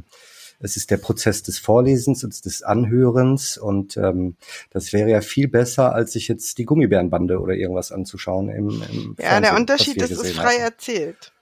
es 0.64 0.78
ist 0.78 0.92
der 0.92 0.98
Prozess 0.98 1.44
des 1.44 1.58
Vorlesens 1.58 2.24
und 2.24 2.46
des 2.46 2.62
Anhörens 2.62 3.58
und 3.58 3.98
ähm, 3.98 4.38
das 4.70 4.94
wäre 4.94 5.10
ja 5.10 5.22
viel 5.22 5.48
besser, 5.48 5.94
als 5.94 6.14
sich 6.14 6.28
jetzt 6.28 6.58
die 6.60 6.66
Gummibärenbande 6.66 7.40
oder 7.40 7.56
irgendwas 7.56 7.92
anzuschauen 7.92 8.50
im, 8.50 8.70
im 8.70 9.16
Ja, 9.18 9.26
Fernsehen, 9.26 9.42
der 9.42 9.56
Unterschied 9.56 9.98
ist, 9.98 10.12
es 10.12 10.22
ist 10.22 10.36
frei 10.36 10.54
haben. 10.56 10.62
erzählt. 10.62 11.34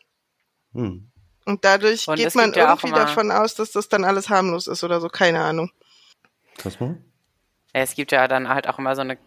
Hm. 0.73 1.11
Und 1.45 1.65
dadurch 1.65 2.07
und 2.07 2.15
geht 2.15 2.33
man 2.35 2.53
irgendwie 2.53 2.89
ja 2.89 2.95
davon 2.95 3.31
aus, 3.31 3.55
dass 3.55 3.71
das 3.71 3.89
dann 3.89 4.05
alles 4.05 4.29
harmlos 4.29 4.67
ist 4.67 4.83
oder 4.83 5.01
so, 5.01 5.09
keine 5.09 5.41
Ahnung. 5.41 5.71
Was 6.63 6.79
mal? 6.79 6.97
Es 7.73 7.95
gibt 7.95 8.11
ja 8.11 8.27
dann 8.27 8.49
halt 8.49 8.67
auch 8.67 8.79
immer 8.79 8.95
so 8.95 9.01
eine 9.01 9.17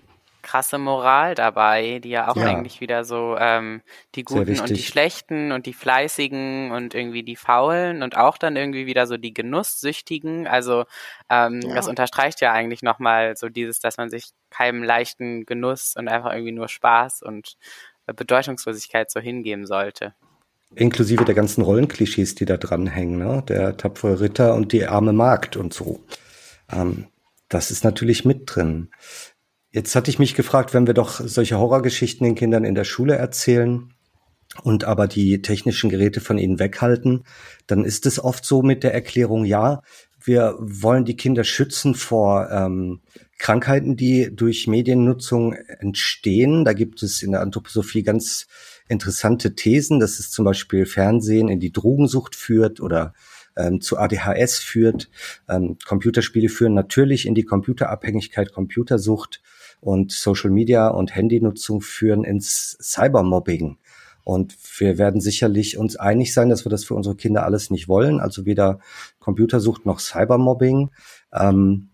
krasse 0.43 0.76
Moral 0.76 1.34
dabei, 1.34 2.01
die 2.01 2.11
ja 2.11 2.28
auch 2.28 2.36
ja. 2.36 2.47
eigentlich 2.47 2.80
wieder 2.80 3.05
so 3.05 3.36
ähm, 3.38 3.80
die 4.14 4.24
Guten 4.24 4.61
und 4.61 4.70
die 4.70 4.82
Schlechten 4.82 5.53
und 5.53 5.66
die 5.66 5.72
Fleißigen 5.72 6.72
und 6.72 6.95
irgendwie 6.95 7.22
die 7.22 7.36
Faulen 7.36 8.03
und 8.03 8.16
auch 8.16 8.36
dann 8.36 8.57
irgendwie 8.57 8.86
wieder 8.86 9.07
so 9.07 9.16
die 9.16 9.32
Genusssüchtigen. 9.32 10.47
Also 10.47 10.84
ähm, 11.30 11.61
ja. 11.62 11.74
das 11.74 11.88
unterstreicht 11.88 12.40
ja 12.40 12.53
eigentlich 12.53 12.82
nochmal 12.82 13.36
so 13.36 13.49
dieses, 13.49 13.78
dass 13.78 13.97
man 13.97 14.11
sich 14.11 14.30
keinem 14.51 14.82
leichten 14.82 15.47
Genuss 15.47 15.95
und 15.97 16.09
einfach 16.09 16.32
irgendwie 16.32 16.53
nur 16.53 16.68
Spaß 16.68 17.22
und 17.22 17.57
Bedeutungslosigkeit 18.07 19.11
so 19.11 19.20
hingeben 19.20 19.64
sollte. 19.64 20.14
Inklusive 20.74 21.24
der 21.24 21.34
ganzen 21.34 21.62
Rollenklischees, 21.62 22.34
die 22.34 22.47
da 22.47 22.57
dranhängen, 22.57 23.18
ne? 23.18 23.45
Der 23.47 23.76
tapfere 23.76 24.20
Ritter 24.20 24.55
und 24.55 24.72
die 24.72 24.86
arme 24.86 25.12
Magd 25.12 25.57
und 25.57 25.74
so. 25.74 26.01
Ähm, 26.72 27.09
das 27.53 27.70
ist 27.70 27.84
natürlich 27.84 28.24
mit 28.24 28.42
drin. 28.46 28.88
Jetzt 29.70 29.94
hatte 29.94 30.11
ich 30.11 30.18
mich 30.18 30.34
gefragt, 30.34 30.74
wenn 30.74 30.86
wir 30.86 30.94
doch 30.94 31.20
solche 31.20 31.59
Horrorgeschichten 31.59 32.24
den 32.24 32.34
Kindern 32.34 32.64
in 32.64 32.74
der 32.74 32.84
Schule 32.84 33.16
erzählen 33.16 33.92
und 34.62 34.84
aber 34.84 35.07
die 35.07 35.42
technischen 35.42 35.90
Geräte 35.90 36.20
von 36.20 36.38
ihnen 36.38 36.59
weghalten, 36.59 37.24
dann 37.66 37.84
ist 37.84 38.07
es 38.07 38.22
oft 38.22 38.44
so 38.44 38.62
mit 38.62 38.82
der 38.82 38.94
Erklärung, 38.94 39.44
ja, 39.44 39.82
wir 40.24 40.57
wollen 40.59 41.05
die 41.05 41.16
Kinder 41.16 41.44
schützen 41.44 41.94
vor 41.94 42.48
ähm, 42.50 43.00
Krankheiten, 43.38 43.96
die 43.96 44.30
durch 44.34 44.66
Mediennutzung 44.66 45.53
entstehen. 45.53 46.64
Da 46.64 46.74
gibt 46.74 47.03
es 47.03 47.22
in 47.22 47.32
der 47.32 47.40
Anthroposophie 47.40 48.03
ganz 48.03 48.46
interessante 48.88 49.55
Thesen, 49.55 49.98
dass 49.98 50.20
es 50.20 50.30
zum 50.30 50.44
Beispiel 50.44 50.86
Fernsehen 50.86 51.48
in 51.48 51.61
die 51.61 51.72
Drogensucht 51.72 52.36
führt 52.36 52.80
oder 52.80 53.14
ähm, 53.57 53.80
zu 53.80 53.98
ADHS 53.98 54.59
führt. 54.59 55.11
Ähm, 55.48 55.76
Computerspiele 55.86 56.48
führen 56.48 56.74
natürlich 56.74 57.26
in 57.26 57.34
die 57.34 57.44
Computerabhängigkeit, 57.44 58.53
Computersucht 58.53 59.42
und 59.80 60.12
Social 60.12 60.50
Media 60.50 60.88
und 60.88 61.14
Handynutzung 61.14 61.80
führen 61.80 62.24
ins 62.24 62.76
Cybermobbing. 62.80 63.78
Und 64.24 64.57
wir 64.78 64.98
werden 64.98 65.20
sicherlich 65.20 65.76
uns 65.76 65.96
einig 65.96 66.32
sein, 66.32 66.48
dass 66.48 66.64
wir 66.64 66.70
das 66.70 66.84
für 66.84 66.94
unsere 66.94 67.16
Kinder 67.16 67.44
alles 67.44 67.70
nicht 67.70 67.88
wollen. 67.88 68.20
Also 68.20 68.46
weder 68.46 68.78
Computersucht 69.18 69.84
noch 69.84 69.98
Cybermobbing. 69.98 70.90
Ähm, 71.32 71.88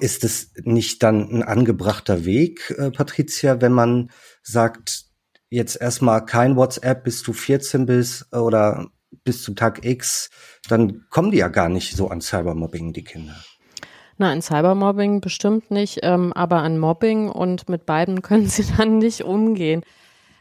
ist 0.00 0.24
es 0.24 0.52
nicht 0.64 1.02
dann 1.02 1.30
ein 1.30 1.42
angebrachter 1.42 2.24
Weg, 2.24 2.74
äh, 2.76 2.90
Patricia, 2.90 3.60
wenn 3.62 3.72
man 3.72 4.10
sagt, 4.42 5.06
jetzt 5.48 5.80
erstmal 5.80 6.26
kein 6.26 6.56
WhatsApp, 6.56 7.04
bis 7.04 7.22
du 7.22 7.32
14 7.32 7.86
bist 7.86 8.34
oder 8.34 8.90
bis 9.28 9.42
zum 9.42 9.56
Tag 9.56 9.84
X, 9.84 10.30
dann 10.70 11.04
kommen 11.10 11.30
die 11.30 11.36
ja 11.36 11.48
gar 11.48 11.68
nicht 11.68 11.94
so 11.94 12.08
an 12.08 12.22
Cybermobbing, 12.22 12.94
die 12.94 13.04
Kinder. 13.04 13.36
Na, 14.16 14.32
an 14.32 14.40
Cybermobbing 14.40 15.20
bestimmt 15.20 15.70
nicht, 15.70 15.98
ähm, 16.02 16.32
aber 16.32 16.62
an 16.62 16.78
Mobbing 16.78 17.28
und 17.28 17.68
mit 17.68 17.84
beiden 17.84 18.22
können 18.22 18.46
sie 18.46 18.64
dann 18.78 18.96
nicht 18.96 19.24
umgehen. 19.24 19.82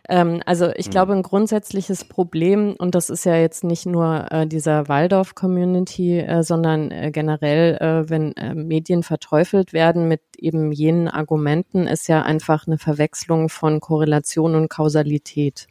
Ähm, 0.07 0.41
also 0.45 0.71
ich 0.73 0.89
glaube, 0.89 1.11
ein 1.11 1.21
grundsätzliches 1.21 2.05
Problem, 2.05 2.77
und 2.79 2.95
das 2.95 3.09
ist 3.09 3.25
ja 3.25 3.35
jetzt 3.35 3.65
nicht 3.65 3.85
nur 3.85 4.31
äh, 4.31 4.47
dieser 4.47 4.88
Waldorf-Community, 4.88 6.19
äh, 6.19 6.43
sondern 6.43 6.89
äh, 6.91 7.11
generell, 7.11 7.75
äh, 7.75 8.09
wenn 8.09 8.31
äh, 8.38 8.55
Medien 8.55 9.03
verteufelt 9.03 9.73
werden 9.73 10.07
mit 10.07 10.21
eben 10.38 10.71
jenen 10.71 11.09
Argumenten, 11.09 11.88
ist 11.88 12.07
ja 12.07 12.21
einfach 12.21 12.67
eine 12.67 12.77
Verwechslung 12.77 13.49
von 13.49 13.81
Korrelation 13.81 14.55
und 14.55 14.69
Kausalität. 14.69 15.67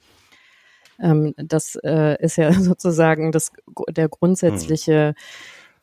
Ähm, 1.01 1.35
das 1.37 1.77
äh, 1.85 2.17
ist 2.23 2.37
ja 2.37 2.53
sozusagen 2.61 3.33
das, 3.33 3.53
der 3.91 4.09
grundsätzliche. 4.09 5.15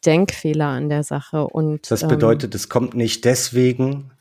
Denkfehler 0.06 0.68
an 0.68 0.90
der 0.90 1.04
Sache. 1.04 1.48
Und 1.48 1.90
das 1.90 2.04
ähm, 2.04 2.10
bedeutet, 2.10 2.54
ähm, 2.54 2.58
es 2.58 2.70
kommt 2.70 2.94
nicht 2.94 3.26
deswegen, 3.26 4.12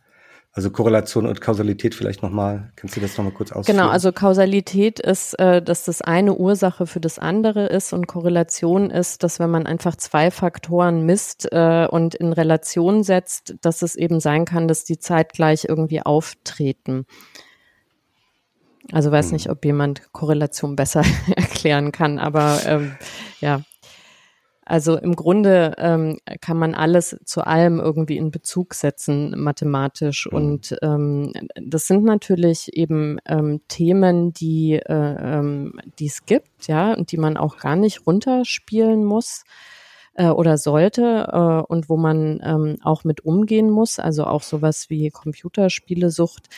also 0.52 0.70
Korrelation 0.70 1.26
und 1.26 1.40
Kausalität 1.40 1.94
vielleicht 1.94 2.22
nochmal, 2.22 2.72
kannst 2.76 2.96
du 2.96 3.00
das 3.00 3.16
nochmal 3.16 3.32
kurz 3.32 3.52
ausführen? 3.52 3.78
Genau, 3.78 3.88
also 3.88 4.12
Kausalität 4.12 5.00
ist, 5.00 5.38
äh, 5.38 5.62
dass 5.62 5.84
das 5.84 6.02
eine 6.02 6.34
Ursache 6.34 6.86
für 6.86 7.00
das 7.00 7.18
andere 7.18 7.66
ist 7.66 7.92
und 7.92 8.06
Korrelation 8.06 8.90
ist, 8.90 9.22
dass 9.22 9.40
wenn 9.40 9.50
man 9.50 9.66
einfach 9.66 9.96
zwei 9.96 10.30
Faktoren 10.30 11.06
misst 11.06 11.48
äh, 11.50 11.86
und 11.90 12.14
in 12.14 12.32
Relation 12.32 13.02
setzt, 13.02 13.54
dass 13.62 13.82
es 13.82 13.96
eben 13.96 14.20
sein 14.20 14.44
kann, 14.44 14.68
dass 14.68 14.84
die 14.84 14.98
zeitgleich 14.98 15.64
irgendwie 15.68 16.02
auftreten. 16.02 17.06
Also 18.90 19.12
weiß 19.12 19.26
hm. 19.26 19.32
nicht, 19.34 19.50
ob 19.50 19.64
jemand 19.64 20.12
Korrelation 20.12 20.76
besser 20.76 21.02
erklären 21.36 21.92
kann, 21.92 22.18
aber 22.18 22.60
ähm, 22.66 22.96
ja. 23.40 23.62
Also 24.64 24.96
im 24.96 25.16
Grunde 25.16 25.74
ähm, 25.76 26.18
kann 26.40 26.56
man 26.56 26.74
alles 26.74 27.18
zu 27.24 27.44
allem 27.44 27.80
irgendwie 27.80 28.16
in 28.16 28.30
Bezug 28.30 28.74
setzen, 28.74 29.34
mathematisch. 29.36 30.28
Mhm. 30.30 30.36
Und 30.36 30.76
ähm, 30.82 31.32
das 31.56 31.88
sind 31.88 32.04
natürlich 32.04 32.72
eben 32.72 33.18
ähm, 33.26 33.60
Themen, 33.66 34.32
die 34.32 34.74
äh, 34.74 35.38
ähm, 35.38 35.80
die 35.98 36.06
es 36.06 36.24
gibt, 36.26 36.68
ja, 36.68 36.94
und 36.94 37.10
die 37.10 37.16
man 37.18 37.36
auch 37.36 37.58
gar 37.58 37.74
nicht 37.74 38.06
runterspielen 38.06 39.04
muss 39.04 39.42
äh, 40.14 40.28
oder 40.28 40.58
sollte 40.58 41.28
äh, 41.32 41.72
und 41.72 41.88
wo 41.88 41.96
man 41.96 42.40
ähm, 42.44 42.76
auch 42.82 43.04
mit 43.04 43.24
umgehen 43.24 43.70
muss. 43.70 43.98
Also 43.98 44.24
auch 44.24 44.42
sowas 44.42 44.90
wie 44.90 45.10
Computerspielesucht 45.10 46.48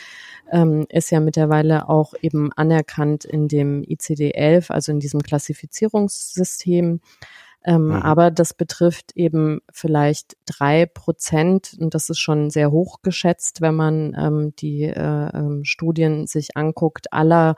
ähm, 0.51 0.85
ist 0.89 1.11
ja 1.11 1.19
mittlerweile 1.19 1.89
auch 1.89 2.13
eben 2.21 2.51
anerkannt 2.53 3.25
in 3.25 3.47
dem 3.47 3.81
ICD-11, 3.83 4.71
also 4.71 4.91
in 4.91 4.99
diesem 4.99 5.21
Klassifizierungssystem. 5.21 6.99
Ähm, 7.63 7.87
mhm. 7.87 7.93
Aber 7.93 8.29
das 8.29 8.53
betrifft 8.53 9.13
eben 9.15 9.61
vielleicht 9.71 10.37
drei 10.45 10.85
Prozent 10.85 11.75
und 11.79 11.95
das 11.95 12.09
ist 12.09 12.19
schon 12.19 12.51
sehr 12.51 12.71
hoch 12.71 13.01
geschätzt, 13.01 13.61
wenn 13.61 13.75
man 13.75 14.15
ähm, 14.17 14.53
die 14.59 14.83
äh, 14.83 15.29
ähm, 15.33 15.63
Studien 15.63 16.27
sich 16.27 16.55
anguckt, 16.55 17.11
aller 17.11 17.55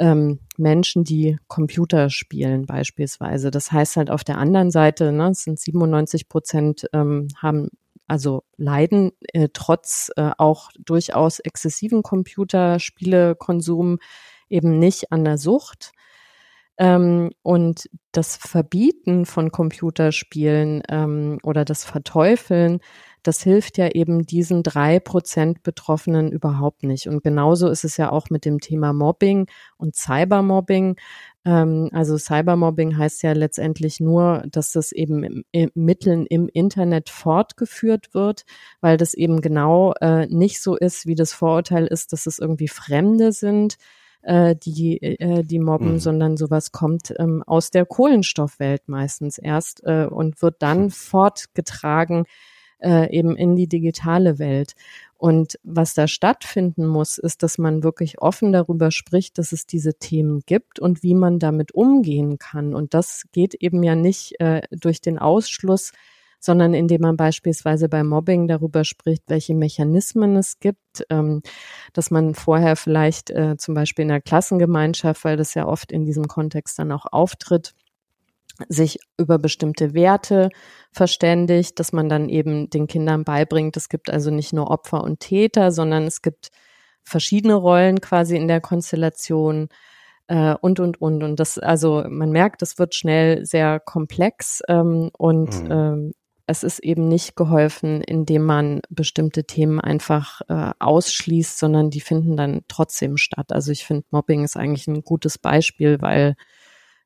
ähm, 0.00 0.40
Menschen, 0.56 1.04
die 1.04 1.38
Computer 1.46 2.10
spielen 2.10 2.66
beispielsweise. 2.66 3.52
Das 3.52 3.70
heißt 3.70 3.96
halt 3.96 4.10
auf 4.10 4.24
der 4.24 4.38
anderen 4.38 4.72
Seite, 4.72 5.12
ne, 5.12 5.28
es 5.30 5.44
sind 5.44 5.60
97 5.60 6.28
Prozent 6.28 6.88
ähm, 6.92 7.28
haben 7.36 7.68
also 8.08 8.42
leiden 8.56 9.12
äh, 9.34 9.48
trotz 9.52 10.10
äh, 10.16 10.32
auch 10.36 10.70
durchaus 10.78 11.38
exzessiven 11.38 12.02
Computerspielekonsum 12.02 13.98
eben 14.48 14.80
nicht 14.80 15.12
an 15.12 15.24
der 15.24 15.38
Sucht. 15.38 15.92
Ähm, 16.76 17.30
und 17.42 17.88
das 18.10 18.36
Verbieten 18.36 19.26
von 19.26 19.52
Computerspielen 19.52 20.82
ähm, 20.88 21.38
oder 21.44 21.64
das 21.64 21.84
Verteufeln, 21.84 22.80
das 23.22 23.42
hilft 23.42 23.78
ja 23.78 23.88
eben 23.88 24.24
diesen 24.24 24.62
drei 24.62 25.00
Prozent 25.00 25.62
Betroffenen 25.62 26.32
überhaupt 26.32 26.82
nicht. 26.84 27.06
Und 27.08 27.22
genauso 27.22 27.68
ist 27.68 27.84
es 27.84 27.96
ja 27.96 28.10
auch 28.10 28.30
mit 28.30 28.44
dem 28.44 28.60
Thema 28.60 28.92
Mobbing 28.92 29.46
und 29.76 29.96
Cybermobbing. 29.96 30.96
Ähm, 31.44 31.88
also 31.92 32.16
Cybermobbing 32.18 32.96
heißt 32.96 33.22
ja 33.22 33.32
letztendlich 33.32 34.00
nur, 34.00 34.44
dass 34.50 34.72
das 34.72 34.92
eben 34.92 35.24
im, 35.24 35.44
im 35.52 35.70
Mitteln 35.74 36.26
im 36.26 36.48
Internet 36.48 37.10
fortgeführt 37.10 38.14
wird, 38.14 38.44
weil 38.80 38.96
das 38.96 39.14
eben 39.14 39.40
genau 39.40 39.92
äh, 40.00 40.26
nicht 40.26 40.62
so 40.62 40.76
ist, 40.76 41.06
wie 41.06 41.14
das 41.14 41.32
Vorurteil 41.32 41.86
ist, 41.86 42.12
dass 42.12 42.26
es 42.26 42.38
irgendwie 42.38 42.68
Fremde 42.68 43.32
sind, 43.32 43.76
äh, 44.22 44.54
die, 44.56 45.00
äh, 45.02 45.44
die 45.44 45.58
mobben, 45.58 45.92
mhm. 45.92 45.98
sondern 45.98 46.36
sowas 46.36 46.72
kommt 46.72 47.14
ähm, 47.18 47.42
aus 47.46 47.70
der 47.70 47.86
Kohlenstoffwelt 47.86 48.88
meistens 48.88 49.38
erst 49.38 49.82
äh, 49.84 50.06
und 50.06 50.42
wird 50.42 50.56
dann 50.60 50.90
fortgetragen 50.90 52.24
äh, 52.82 53.10
eben 53.16 53.36
in 53.36 53.56
die 53.56 53.68
digitale 53.68 54.38
Welt. 54.38 54.74
Und 55.16 55.58
was 55.62 55.94
da 55.94 56.08
stattfinden 56.08 56.86
muss, 56.86 57.18
ist, 57.18 57.42
dass 57.42 57.58
man 57.58 57.82
wirklich 57.82 58.20
offen 58.22 58.52
darüber 58.52 58.90
spricht, 58.90 59.38
dass 59.38 59.52
es 59.52 59.66
diese 59.66 59.94
Themen 59.94 60.40
gibt 60.46 60.78
und 60.78 61.02
wie 61.02 61.14
man 61.14 61.38
damit 61.38 61.72
umgehen 61.72 62.38
kann. 62.38 62.74
Und 62.74 62.94
das 62.94 63.24
geht 63.32 63.54
eben 63.54 63.82
ja 63.82 63.94
nicht 63.94 64.40
äh, 64.40 64.62
durch 64.70 65.00
den 65.00 65.18
Ausschluss, 65.18 65.92
sondern 66.40 66.72
indem 66.72 67.02
man 67.02 67.16
beispielsweise 67.16 67.88
bei 67.88 68.02
Mobbing 68.02 68.48
darüber 68.48 68.84
spricht, 68.84 69.24
welche 69.28 69.54
Mechanismen 69.54 70.36
es 70.36 70.58
gibt, 70.58 71.04
ähm, 71.10 71.42
dass 71.92 72.10
man 72.10 72.34
vorher 72.34 72.76
vielleicht 72.76 73.30
äh, 73.30 73.56
zum 73.58 73.74
Beispiel 73.74 74.04
in 74.04 74.08
der 74.08 74.22
Klassengemeinschaft, 74.22 75.22
weil 75.24 75.36
das 75.36 75.54
ja 75.54 75.66
oft 75.66 75.92
in 75.92 76.06
diesem 76.06 76.26
Kontext 76.26 76.78
dann 76.78 76.92
auch 76.92 77.04
auftritt, 77.12 77.74
sich 78.68 78.98
über 79.18 79.38
bestimmte 79.38 79.94
Werte 79.94 80.50
verständigt, 80.92 81.78
dass 81.78 81.92
man 81.92 82.08
dann 82.08 82.28
eben 82.28 82.70
den 82.70 82.86
Kindern 82.86 83.24
beibringt, 83.24 83.76
es 83.76 83.88
gibt 83.88 84.10
also 84.10 84.30
nicht 84.30 84.52
nur 84.52 84.70
Opfer 84.70 85.02
und 85.02 85.20
Täter, 85.20 85.72
sondern 85.72 86.04
es 86.04 86.22
gibt 86.22 86.50
verschiedene 87.02 87.54
Rollen 87.54 88.00
quasi 88.00 88.36
in 88.36 88.48
der 88.48 88.60
Konstellation 88.60 89.68
äh, 90.28 90.54
und, 90.60 90.80
und, 90.80 91.00
und. 91.00 91.22
Und 91.22 91.40
das, 91.40 91.58
also 91.58 92.04
man 92.08 92.30
merkt, 92.30 92.62
das 92.62 92.78
wird 92.78 92.94
schnell 92.94 93.44
sehr 93.44 93.80
komplex 93.80 94.62
ähm, 94.68 95.10
und 95.16 95.62
mhm. 95.64 95.70
ähm, 95.70 96.12
es 96.50 96.64
ist 96.64 96.80
eben 96.80 97.06
nicht 97.06 97.36
geholfen, 97.36 98.02
indem 98.02 98.42
man 98.42 98.80
bestimmte 98.90 99.44
Themen 99.44 99.80
einfach 99.80 100.40
äh, 100.48 100.72
ausschließt, 100.80 101.56
sondern 101.56 101.90
die 101.90 102.00
finden 102.00 102.36
dann 102.36 102.62
trotzdem 102.66 103.16
statt. 103.18 103.52
Also 103.52 103.70
ich 103.70 103.84
finde, 103.84 104.04
Mobbing 104.10 104.42
ist 104.42 104.56
eigentlich 104.56 104.88
ein 104.88 105.02
gutes 105.02 105.38
Beispiel, 105.38 106.00
weil 106.00 106.34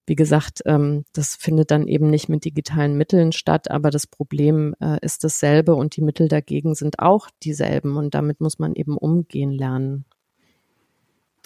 wie 0.07 0.17
gesagt, 0.17 0.63
ähm, 0.67 1.05
das 1.13 1.35
findet 1.35 1.71
dann 1.71 1.89
eben 1.89 2.11
nicht 2.11 2.29
mit 2.29 2.45
digitalen 2.45 2.97
Mitteln 2.97 3.33
statt, 3.33 3.71
aber 3.71 3.91
das 3.91 4.07
Problem 4.07 4.75
äh, 4.81 4.99
ist 5.01 5.25
dasselbe 5.25 5.75
und 5.75 5.97
die 5.97 6.03
Mittel 6.03 6.29
dagegen 6.29 6.75
sind 6.75 6.99
auch 6.99 7.29
dieselben 7.43 7.97
und 7.97 8.15
damit 8.15 8.41
muss 8.41 8.59
man 8.59 8.75
eben 8.75 8.97
umgehen 8.99 9.51
lernen. 9.51 10.05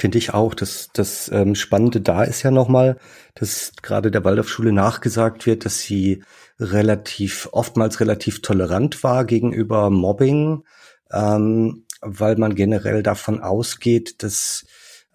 Finde 0.00 0.18
ich 0.18 0.32
auch. 0.32 0.54
Das, 0.54 0.90
das 0.92 1.28
ähm, 1.32 1.56
Spannende 1.56 2.00
da 2.00 2.22
ist 2.22 2.44
ja 2.44 2.52
nochmal, 2.52 2.98
dass 3.34 3.72
gerade 3.82 4.12
der 4.12 4.24
Waldorfschule 4.24 4.72
nachgesagt 4.72 5.44
wird, 5.44 5.64
dass 5.64 5.80
sie 5.80 6.22
relativ, 6.60 7.48
oftmals 7.50 7.98
relativ 7.98 8.40
tolerant 8.40 9.02
war 9.02 9.24
gegenüber 9.24 9.90
Mobbing, 9.90 10.62
ähm, 11.10 11.84
weil 12.00 12.36
man 12.36 12.54
generell 12.54 13.02
davon 13.02 13.40
ausgeht, 13.40 14.22
dass 14.22 14.66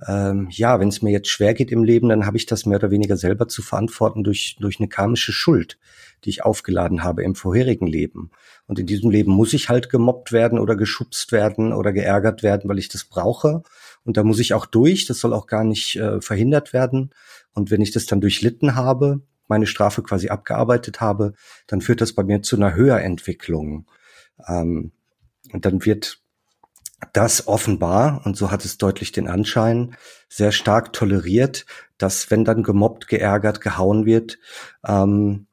ähm, 0.08 0.48
ja, 0.52 0.80
wenn 0.80 0.90
es 0.90 1.02
mir 1.02 1.12
jetzt 1.12 1.30
schwer 1.30 1.54
geht 1.54 1.72
im 1.72 1.84
Leben, 1.84 2.10
dann 2.10 2.26
habe 2.26 2.38
ich 2.38 2.46
das 2.46 2.66
mehr 2.66 2.78
oder 2.78 2.92
weniger 2.92 3.18
selber 3.18 3.48
zu 3.48 3.62
verantworten 3.62 4.24
durch, 4.24 4.58
durch 4.60 4.80
eine 4.80 4.90
karmische 4.90 5.32
Schuld, 5.32 5.78
die 6.24 6.30
ich 6.30 6.44
aufgeladen 6.44 7.04
habe 7.04 7.24
im 7.24 7.36
vorherigen 7.36 7.88
Leben. 7.88 8.32
Und 8.68 8.80
in 8.80 8.86
diesem 8.86 9.12
Leben 9.12 9.32
muss 9.32 9.54
ich 9.54 9.70
halt 9.70 9.90
gemobbt 9.90 10.32
werden 10.32 10.60
oder 10.60 10.76
geschubst 10.76 11.32
werden 11.32 11.74
oder 11.74 11.94
geärgert 11.94 12.44
werden, 12.44 12.70
weil 12.70 12.80
ich 12.80 12.90
das 12.90 13.04
brauche. 13.04 13.64
Und 14.04 14.18
da 14.18 14.24
muss 14.24 14.40
ich 14.40 14.54
auch 14.54 14.66
durch. 14.66 15.06
Das 15.06 15.20
soll 15.20 15.34
auch 15.34 15.48
gar 15.48 15.64
nicht 15.64 15.96
äh, 15.96 16.22
verhindert 16.22 16.74
werden. 16.74 17.12
Und 17.54 17.72
wenn 17.72 17.82
ich 17.82 17.92
das 17.92 18.06
dann 18.06 18.22
durchlitten 18.22 18.76
habe, 18.76 19.22
meine 19.48 19.68
Strafe 19.68 20.02
quasi 20.02 20.30
abgearbeitet 20.30 21.02
habe, 21.02 21.34
dann 21.68 21.82
führt 21.82 22.02
das 22.02 22.14
bei 22.14 22.24
mir 22.24 22.42
zu 22.42 22.56
einer 22.56 22.74
Höherentwicklung. 22.74 23.86
Ähm, 24.48 24.92
und 25.52 25.66
dann 25.66 25.86
wird 25.86 26.23
das 27.14 27.48
offenbar, 27.48 28.22
und 28.26 28.38
so 28.38 28.52
hat 28.52 28.66
es 28.66 28.78
deutlich 28.78 29.12
den 29.12 29.28
Anschein, 29.28 29.96
sehr 30.30 30.52
stark 30.52 30.94
toleriert, 30.94 31.66
dass 31.98 32.32
wenn 32.32 32.46
dann 32.46 32.64
gemobbt, 32.64 33.08
geärgert, 33.08 33.62
gehauen 33.62 34.06
wird, 34.06 34.40
ähm, 34.86 35.48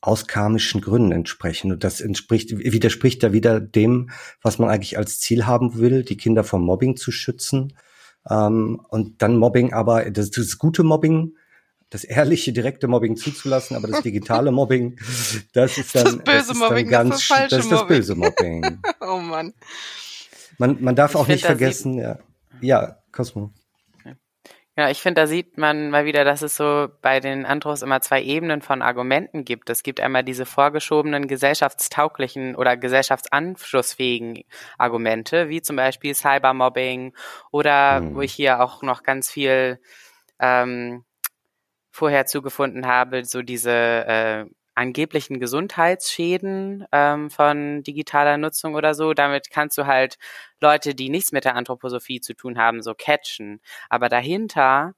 aus 0.00 0.26
karmischen 0.26 0.80
Gründen 0.80 1.12
entsprechen. 1.12 1.70
Und 1.72 1.84
das 1.84 2.00
entspricht, 2.00 2.50
widerspricht 2.50 3.22
ja 3.22 3.32
wieder 3.32 3.60
dem, 3.60 4.10
was 4.42 4.58
man 4.58 4.68
eigentlich 4.68 4.98
als 4.98 5.20
Ziel 5.20 5.46
haben 5.46 5.78
will, 5.78 6.02
die 6.02 6.16
Kinder 6.16 6.42
vom 6.42 6.64
Mobbing 6.64 6.96
zu 6.96 7.12
schützen. 7.12 7.74
Ähm, 8.28 8.80
und 8.88 9.22
dann 9.22 9.36
Mobbing 9.36 9.72
aber, 9.72 10.10
das, 10.10 10.30
das 10.30 10.58
gute 10.58 10.82
Mobbing, 10.82 11.36
das 11.88 12.04
ehrliche, 12.04 12.52
direkte 12.52 12.88
Mobbing 12.88 13.16
zuzulassen, 13.16 13.76
aber 13.76 13.86
das 13.86 14.02
digitale 14.02 14.50
Mobbing, 14.52 14.98
das 15.52 15.78
ist 15.78 15.94
dann, 15.94 16.04
das, 16.04 16.16
böse 16.16 16.24
das 16.24 16.48
ist 16.48 16.56
Mobbing, 16.56 16.88
ganz, 16.88 17.28
das, 17.28 17.48
das 17.48 17.64
ist 17.64 17.72
das 17.72 17.86
böse 17.86 18.14
Mobbing. 18.16 18.80
oh 19.00 19.18
Mann. 19.18 19.52
Man, 20.62 20.76
man 20.80 20.94
darf 20.94 21.10
ich 21.10 21.16
auch 21.16 21.26
nicht 21.26 21.44
vergessen, 21.44 21.94
ja. 21.94 22.20
Ja, 22.60 22.98
Cosmo. 23.10 23.50
Ja, 24.76 24.90
ich 24.90 25.02
finde, 25.02 25.22
da 25.22 25.26
sieht 25.26 25.58
man 25.58 25.90
mal 25.90 26.04
wieder, 26.04 26.22
dass 26.24 26.40
es 26.42 26.56
so 26.56 26.86
bei 27.02 27.18
den 27.18 27.44
Andros 27.44 27.82
immer 27.82 28.00
zwei 28.00 28.22
Ebenen 28.22 28.62
von 28.62 28.80
Argumenten 28.80 29.44
gibt. 29.44 29.70
Es 29.70 29.82
gibt 29.82 29.98
einmal 29.98 30.22
diese 30.22 30.46
vorgeschobenen 30.46 31.26
gesellschaftstauglichen 31.26 32.54
oder 32.54 32.76
gesellschaftsanschlussfähigen 32.76 34.44
Argumente, 34.78 35.48
wie 35.48 35.62
zum 35.62 35.74
Beispiel 35.74 36.14
Cybermobbing 36.14 37.12
oder 37.50 37.96
hm. 37.96 38.14
wo 38.14 38.20
ich 38.20 38.32
hier 38.32 38.62
auch 38.62 38.82
noch 38.82 39.02
ganz 39.02 39.28
viel 39.32 39.80
ähm, 40.38 41.04
vorher 41.90 42.26
zugefunden 42.26 42.86
habe, 42.86 43.24
so 43.24 43.42
diese 43.42 43.72
äh, 43.72 44.44
angeblichen 44.74 45.40
Gesundheitsschäden 45.40 46.86
ähm, 46.92 47.30
von 47.30 47.82
digitaler 47.82 48.38
Nutzung 48.38 48.74
oder 48.74 48.94
so. 48.94 49.14
Damit 49.14 49.50
kannst 49.50 49.76
du 49.78 49.86
halt 49.86 50.18
Leute, 50.60 50.94
die 50.94 51.10
nichts 51.10 51.32
mit 51.32 51.44
der 51.44 51.56
Anthroposophie 51.56 52.20
zu 52.20 52.34
tun 52.34 52.58
haben, 52.58 52.82
so 52.82 52.94
catchen. 52.94 53.60
Aber 53.88 54.08
dahinter, 54.08 54.94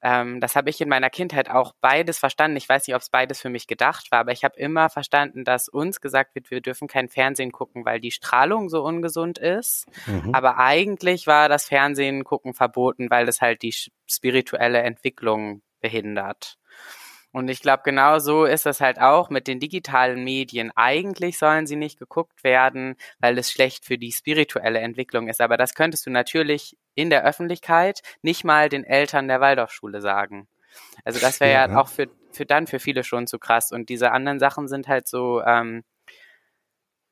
ähm, 0.00 0.40
das 0.40 0.54
habe 0.54 0.70
ich 0.70 0.80
in 0.80 0.88
meiner 0.88 1.10
Kindheit 1.10 1.50
auch 1.50 1.74
beides 1.80 2.18
verstanden. 2.18 2.56
Ich 2.56 2.68
weiß 2.68 2.86
nicht, 2.86 2.94
ob 2.94 3.02
es 3.02 3.10
beides 3.10 3.40
für 3.40 3.48
mich 3.48 3.66
gedacht 3.66 4.12
war, 4.12 4.20
aber 4.20 4.32
ich 4.32 4.44
habe 4.44 4.58
immer 4.58 4.90
verstanden, 4.90 5.44
dass 5.44 5.68
uns 5.68 6.00
gesagt 6.00 6.34
wird, 6.34 6.50
wir 6.50 6.60
dürfen 6.60 6.86
kein 6.86 7.08
Fernsehen 7.08 7.50
gucken, 7.50 7.84
weil 7.84 8.00
die 8.00 8.12
Strahlung 8.12 8.68
so 8.68 8.84
ungesund 8.84 9.38
ist. 9.38 9.86
Mhm. 10.06 10.34
Aber 10.34 10.58
eigentlich 10.58 11.26
war 11.26 11.48
das 11.48 11.66
Fernsehen 11.66 12.24
gucken 12.24 12.54
verboten, 12.54 13.10
weil 13.10 13.28
es 13.28 13.40
halt 13.40 13.62
die 13.62 13.74
spirituelle 14.06 14.82
Entwicklung 14.82 15.62
behindert. 15.80 16.58
Und 17.30 17.48
ich 17.48 17.60
glaube, 17.60 17.82
genau 17.84 18.18
so 18.18 18.44
ist 18.44 18.64
das 18.64 18.80
halt 18.80 18.98
auch 18.98 19.28
mit 19.28 19.46
den 19.46 19.60
digitalen 19.60 20.24
Medien. 20.24 20.72
Eigentlich 20.74 21.38
sollen 21.38 21.66
sie 21.66 21.76
nicht 21.76 21.98
geguckt 21.98 22.42
werden, 22.42 22.96
weil 23.20 23.36
es 23.38 23.52
schlecht 23.52 23.84
für 23.84 23.98
die 23.98 24.12
spirituelle 24.12 24.78
Entwicklung 24.78 25.28
ist. 25.28 25.40
Aber 25.40 25.56
das 25.56 25.74
könntest 25.74 26.06
du 26.06 26.10
natürlich 26.10 26.76
in 26.94 27.10
der 27.10 27.24
Öffentlichkeit 27.24 28.00
nicht 28.22 28.44
mal 28.44 28.68
den 28.68 28.84
Eltern 28.84 29.28
der 29.28 29.40
Waldorfschule 29.40 30.00
sagen. 30.00 30.48
Also 31.04 31.20
das 31.20 31.40
wäre 31.40 31.52
ja, 31.52 31.68
ja, 31.68 31.78
auch 31.78 31.88
für, 31.88 32.08
für 32.32 32.46
dann 32.46 32.66
für 32.66 32.78
viele 32.78 33.04
schon 33.04 33.26
zu 33.26 33.38
krass. 33.38 33.72
Und 33.72 33.88
diese 33.88 34.10
anderen 34.12 34.38
Sachen 34.38 34.68
sind 34.68 34.88
halt 34.88 35.06
so, 35.06 35.42
ähm, 35.42 35.84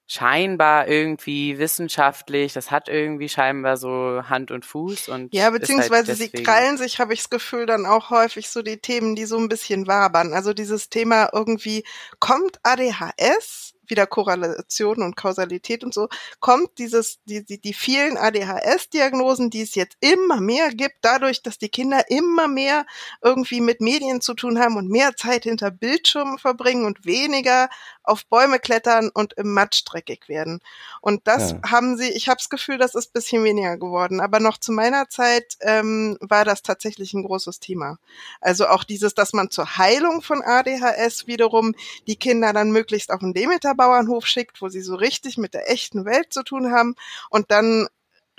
scheinbar 0.07 0.87
irgendwie 0.87 1.59
wissenschaftlich, 1.59 2.53
das 2.53 2.71
hat 2.71 2.89
irgendwie 2.89 3.29
scheinbar 3.29 3.77
so 3.77 4.23
Hand 4.29 4.51
und 4.51 4.65
Fuß 4.65 5.09
und 5.09 5.35
ja, 5.35 5.45
halt 5.45 5.61
beziehungsweise 5.61 6.13
halt 6.13 6.19
sie 6.19 6.31
krallen 6.31 6.77
sich, 6.77 7.01
habe 7.01 7.13
ich 7.13 7.21
das 7.21 7.31
Gefühl, 7.31 7.67
dann 7.67 7.87
auch 7.87 8.11
häufig 8.11 8.49
so 8.49 8.63
die 8.63 8.79
Themen, 8.79 9.17
die 9.17 9.25
so 9.25 9.37
ein 9.37 9.49
bisschen 9.49 9.87
wabern. 9.87 10.33
Also 10.33 10.55
dieses 10.55 10.89
Thema 10.91 11.31
irgendwie 11.33 11.85
kommt 12.21 12.61
ADHS 12.63 13.76
wieder 13.91 14.07
Korrelation 14.07 15.03
und 15.03 15.16
Kausalität 15.16 15.82
und 15.82 15.93
so, 15.93 16.09
kommt 16.41 16.78
dieses, 16.78 17.18
die, 17.24 17.45
die, 17.45 17.61
die 17.61 17.74
vielen 17.74 18.16
ADHS-Diagnosen, 18.16 19.51
die 19.51 19.62
es 19.62 19.74
jetzt 19.74 19.97
immer 20.01 20.41
mehr 20.41 20.70
gibt, 20.70 20.99
dadurch, 21.03 21.43
dass 21.43 21.59
die 21.59 21.68
Kinder 21.68 22.09
immer 22.09 22.49
mehr 22.49 22.87
irgendwie 23.22 23.61
mit 23.61 23.80
Medien 23.80 24.20
zu 24.20 24.34
tun 24.34 24.59
haben 24.59 24.76
und 24.76 24.89
mehr 24.89 25.16
Zeit 25.16 25.45
hinter 25.45 25.70
Bildschirmen 25.70 26.39
verbringen 26.39 26.84
und 26.84 27.05
weniger 27.05 27.68
auf 28.03 28.24
Bäume 28.26 28.61
klettern 28.61 29.11
und 29.12 29.32
im 29.32 29.53
Matsch 29.53 29.82
dreckig 29.84 30.28
werden. 30.28 30.61
Und 31.01 31.26
das 31.26 31.53
ja. 31.53 31.61
haben 31.70 31.97
sie, 31.97 32.09
ich 32.09 32.28
habe 32.28 32.39
das 32.39 32.49
Gefühl, 32.49 32.78
das 32.78 32.95
ist 32.95 33.12
bisschen 33.12 33.43
weniger 33.45 33.76
geworden. 33.76 34.20
Aber 34.20 34.41
noch 34.41 34.59
zu 34.59 34.72
meiner 34.72 35.09
Zeit 35.09 35.57
ähm, 35.61 36.18
war 36.20 36.45
das 36.45 36.62
tatsächlich 36.62 37.14
ein 37.14 37.24
großes 37.24 37.61
Thema. 37.61 37.99
Also 38.41 38.68
auch 38.68 38.84
dieses, 38.84 39.14
dass 39.14 39.32
man 39.32 39.51
zur 39.51 39.78
Heilung 39.78 40.22
von 40.22 40.43
ADHS 40.43 41.26
wiederum 41.26 41.74
die 42.07 42.16
Kinder 42.16 42.53
dann 42.53 42.70
möglichst 42.70 43.11
auf 43.11 43.20
den 43.20 43.32
Demeter-Bauernhof 43.77 44.27
schickt, 44.27 44.62
wo 44.62 44.68
sie 44.68 44.81
so 44.81 44.95
richtig 44.95 45.39
mit 45.39 45.55
der 45.55 45.70
echten 45.70 46.05
Welt 46.05 46.33
zu 46.33 46.43
tun 46.43 46.72
haben. 46.72 46.95
Und 47.31 47.51
dann 47.51 47.87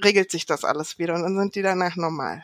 regelt 0.04 0.32
sich 0.32 0.46
das 0.46 0.64
alles 0.64 1.00
wieder 1.00 1.16
und 1.16 1.24
dann 1.24 1.38
sind 1.38 1.56
die 1.56 1.62
danach 1.62 1.96
normal. 1.96 2.44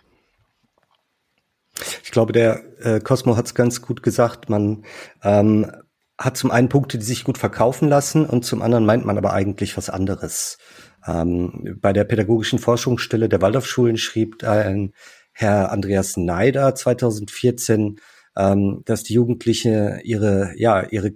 Ich 2.03 2.11
glaube, 2.11 2.33
der 2.33 2.63
äh, 2.79 2.99
Cosmo 2.99 3.35
hat 3.35 3.45
es 3.47 3.55
ganz 3.55 3.81
gut 3.81 4.03
gesagt. 4.03 4.49
Man 4.49 4.85
ähm, 5.23 5.71
hat 6.17 6.37
zum 6.37 6.51
einen 6.51 6.69
Punkte, 6.69 6.97
die 6.97 7.05
sich 7.05 7.23
gut 7.23 7.37
verkaufen 7.37 7.89
lassen 7.89 8.25
und 8.25 8.45
zum 8.45 8.61
anderen 8.61 8.85
meint 8.85 9.05
man 9.05 9.17
aber 9.17 9.33
eigentlich 9.33 9.75
was 9.77 9.89
anderes. 9.89 10.57
Ähm, 11.05 11.77
bei 11.81 11.91
der 11.91 12.03
pädagogischen 12.03 12.59
Forschungsstelle 12.59 13.29
der 13.29 13.41
Waldorfschulen 13.41 13.97
schrieb 13.97 14.43
ein 14.43 14.93
Herr 15.33 15.71
Andreas 15.71 16.15
Neider 16.15 16.75
2014, 16.75 17.99
ähm, 18.37 18.83
dass 18.85 19.03
die 19.03 19.13
Jugendliche 19.13 19.99
ihre, 20.03 20.53
ja, 20.55 20.83
ihre 20.83 21.13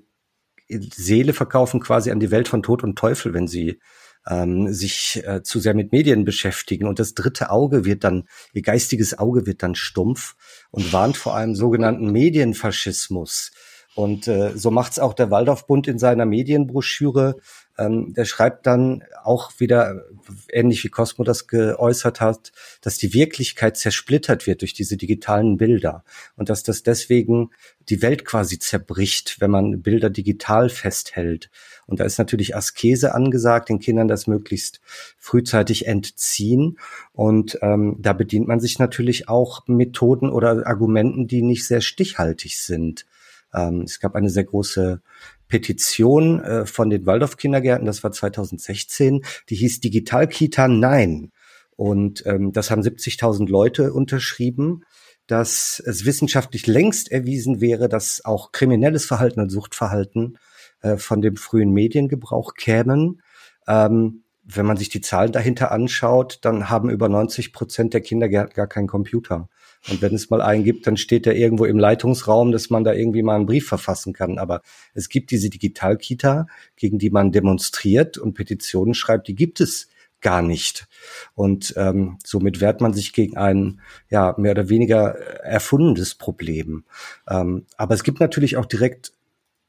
Seele 0.69 1.33
verkaufen 1.33 1.79
quasi 1.79 2.11
an 2.11 2.19
die 2.19 2.31
Welt 2.31 2.47
von 2.47 2.63
Tod 2.63 2.83
und 2.83 2.97
Teufel, 2.97 3.33
wenn 3.33 3.47
sie 3.47 3.79
ähm, 4.27 4.71
sich 4.73 5.23
äh, 5.25 5.41
zu 5.43 5.59
sehr 5.59 5.73
mit 5.73 5.91
Medien 5.91 6.25
beschäftigen. 6.25 6.87
Und 6.87 6.99
das 6.99 7.13
dritte 7.13 7.49
Auge 7.49 7.85
wird 7.85 8.03
dann, 8.03 8.27
ihr 8.53 8.61
geistiges 8.61 9.17
Auge 9.17 9.45
wird 9.45 9.63
dann 9.63 9.75
stumpf 9.75 10.35
und 10.69 10.91
warnt 10.91 11.17
vor 11.17 11.35
einem 11.35 11.55
sogenannten 11.55 12.11
Medienfaschismus 12.11 13.51
Und 13.95 14.27
äh, 14.27 14.55
so 14.55 14.69
macht's 14.69 14.99
auch 14.99 15.13
der 15.13 15.31
Waldorfbund 15.31 15.87
in 15.87 15.99
seiner 15.99 16.25
Medienbroschüre. 16.25 17.37
Ähm, 17.77 18.13
der 18.13 18.25
schreibt 18.25 18.65
dann 18.65 19.03
auch 19.23 19.51
wieder, 19.59 20.03
ähnlich 20.51 20.83
wie 20.83 20.89
Cosmo 20.89 21.23
das 21.23 21.47
geäußert 21.47 22.21
hat, 22.21 22.51
dass 22.81 22.97
die 22.97 23.13
Wirklichkeit 23.13 23.77
zersplittert 23.77 24.47
wird 24.47 24.61
durch 24.61 24.73
diese 24.73 24.97
digitalen 24.97 25.57
Bilder 25.57 26.03
und 26.35 26.49
dass 26.49 26.63
das 26.63 26.83
deswegen 26.83 27.51
die 27.89 28.01
Welt 28.01 28.25
quasi 28.25 28.59
zerbricht, 28.59 29.39
wenn 29.39 29.51
man 29.51 29.81
Bilder 29.81 30.09
digital 30.09 30.69
festhält. 30.69 31.49
Und 31.85 31.99
da 31.99 32.03
ist 32.03 32.17
natürlich 32.17 32.55
Askese 32.55 33.13
angesagt, 33.13 33.69
den 33.69 33.79
Kindern 33.79 34.07
das 34.07 34.27
möglichst 34.27 34.81
frühzeitig 35.17 35.87
entziehen. 35.87 36.77
Und 37.13 37.59
ähm, 37.61 37.97
da 37.99 38.13
bedient 38.13 38.47
man 38.47 38.59
sich 38.59 38.79
natürlich 38.79 39.29
auch 39.29 39.67
Methoden 39.67 40.29
oder 40.29 40.67
Argumenten, 40.67 41.27
die 41.27 41.41
nicht 41.41 41.65
sehr 41.65 41.81
stichhaltig 41.81 42.59
sind. 42.59 43.05
Ähm, 43.53 43.81
es 43.81 43.99
gab 43.99 44.15
eine 44.15 44.29
sehr 44.29 44.43
große 44.43 45.01
Petition 45.47 46.39
äh, 46.41 46.65
von 46.65 46.89
den 46.89 47.05
Waldorf-Kindergärten, 47.05 47.85
das 47.85 48.03
war 48.03 48.11
2016, 48.11 49.23
die 49.49 49.55
hieß 49.55 49.79
Digitalkita 49.79 50.67
Nein. 50.67 51.31
Und 51.75 52.25
ähm, 52.25 52.51
das 52.51 52.71
haben 52.71 52.81
70.000 52.81 53.47
Leute 53.47 53.93
unterschrieben, 53.93 54.83
dass 55.27 55.81
es 55.85 56.05
wissenschaftlich 56.05 56.65
längst 56.67 57.11
erwiesen 57.11 57.61
wäre, 57.61 57.89
dass 57.89 58.23
auch 58.25 58.51
kriminelles 58.51 59.05
Verhalten 59.05 59.41
und 59.41 59.49
Suchtverhalten 59.49 60.39
äh, 60.81 60.97
von 60.97 61.21
dem 61.21 61.35
frühen 61.35 61.71
Mediengebrauch 61.71 62.55
kämen. 62.55 63.21
Ähm, 63.67 64.23
wenn 64.43 64.65
man 64.65 64.77
sich 64.77 64.89
die 64.89 65.01
Zahlen 65.01 65.33
dahinter 65.33 65.71
anschaut, 65.71 66.39
dann 66.41 66.69
haben 66.69 66.89
über 66.89 67.09
90 67.09 67.51
Prozent 67.51 67.93
der 67.93 68.01
Kindergärten 68.01 68.53
gar 68.53 68.67
keinen 68.67 68.87
Computer. 68.87 69.49
Und 69.89 70.01
wenn 70.01 70.13
es 70.13 70.29
mal 70.29 70.41
einen 70.41 70.63
gibt, 70.63 70.87
dann 70.87 70.97
steht 70.97 71.25
der 71.25 71.35
irgendwo 71.35 71.65
im 71.65 71.79
Leitungsraum, 71.79 72.51
dass 72.51 72.69
man 72.69 72.83
da 72.83 72.93
irgendwie 72.93 73.23
mal 73.23 73.35
einen 73.35 73.45
Brief 73.45 73.67
verfassen 73.67 74.13
kann. 74.13 74.37
Aber 74.37 74.61
es 74.93 75.09
gibt 75.09 75.31
diese 75.31 75.49
Digitalkita, 75.49 76.47
gegen 76.75 76.99
die 76.99 77.09
man 77.09 77.31
demonstriert 77.31 78.17
und 78.17 78.33
Petitionen 78.33 78.93
schreibt, 78.93 79.27
die 79.27 79.35
gibt 79.35 79.61
es 79.61 79.87
gar 80.21 80.41
nicht. 80.41 80.87
Und 81.35 81.73
ähm, 81.77 82.17
somit 82.25 82.59
wehrt 82.59 82.81
man 82.81 82.93
sich 82.93 83.13
gegen 83.13 83.37
ein 83.37 83.81
ja 84.09 84.33
mehr 84.37 84.51
oder 84.51 84.69
weniger 84.69 85.15
erfundenes 85.43 86.15
Problem. 86.15 86.83
Ähm, 87.29 87.65
aber 87.77 87.93
es 87.93 88.03
gibt 88.03 88.19
natürlich 88.19 88.57
auch 88.57 88.65
direkt 88.65 89.13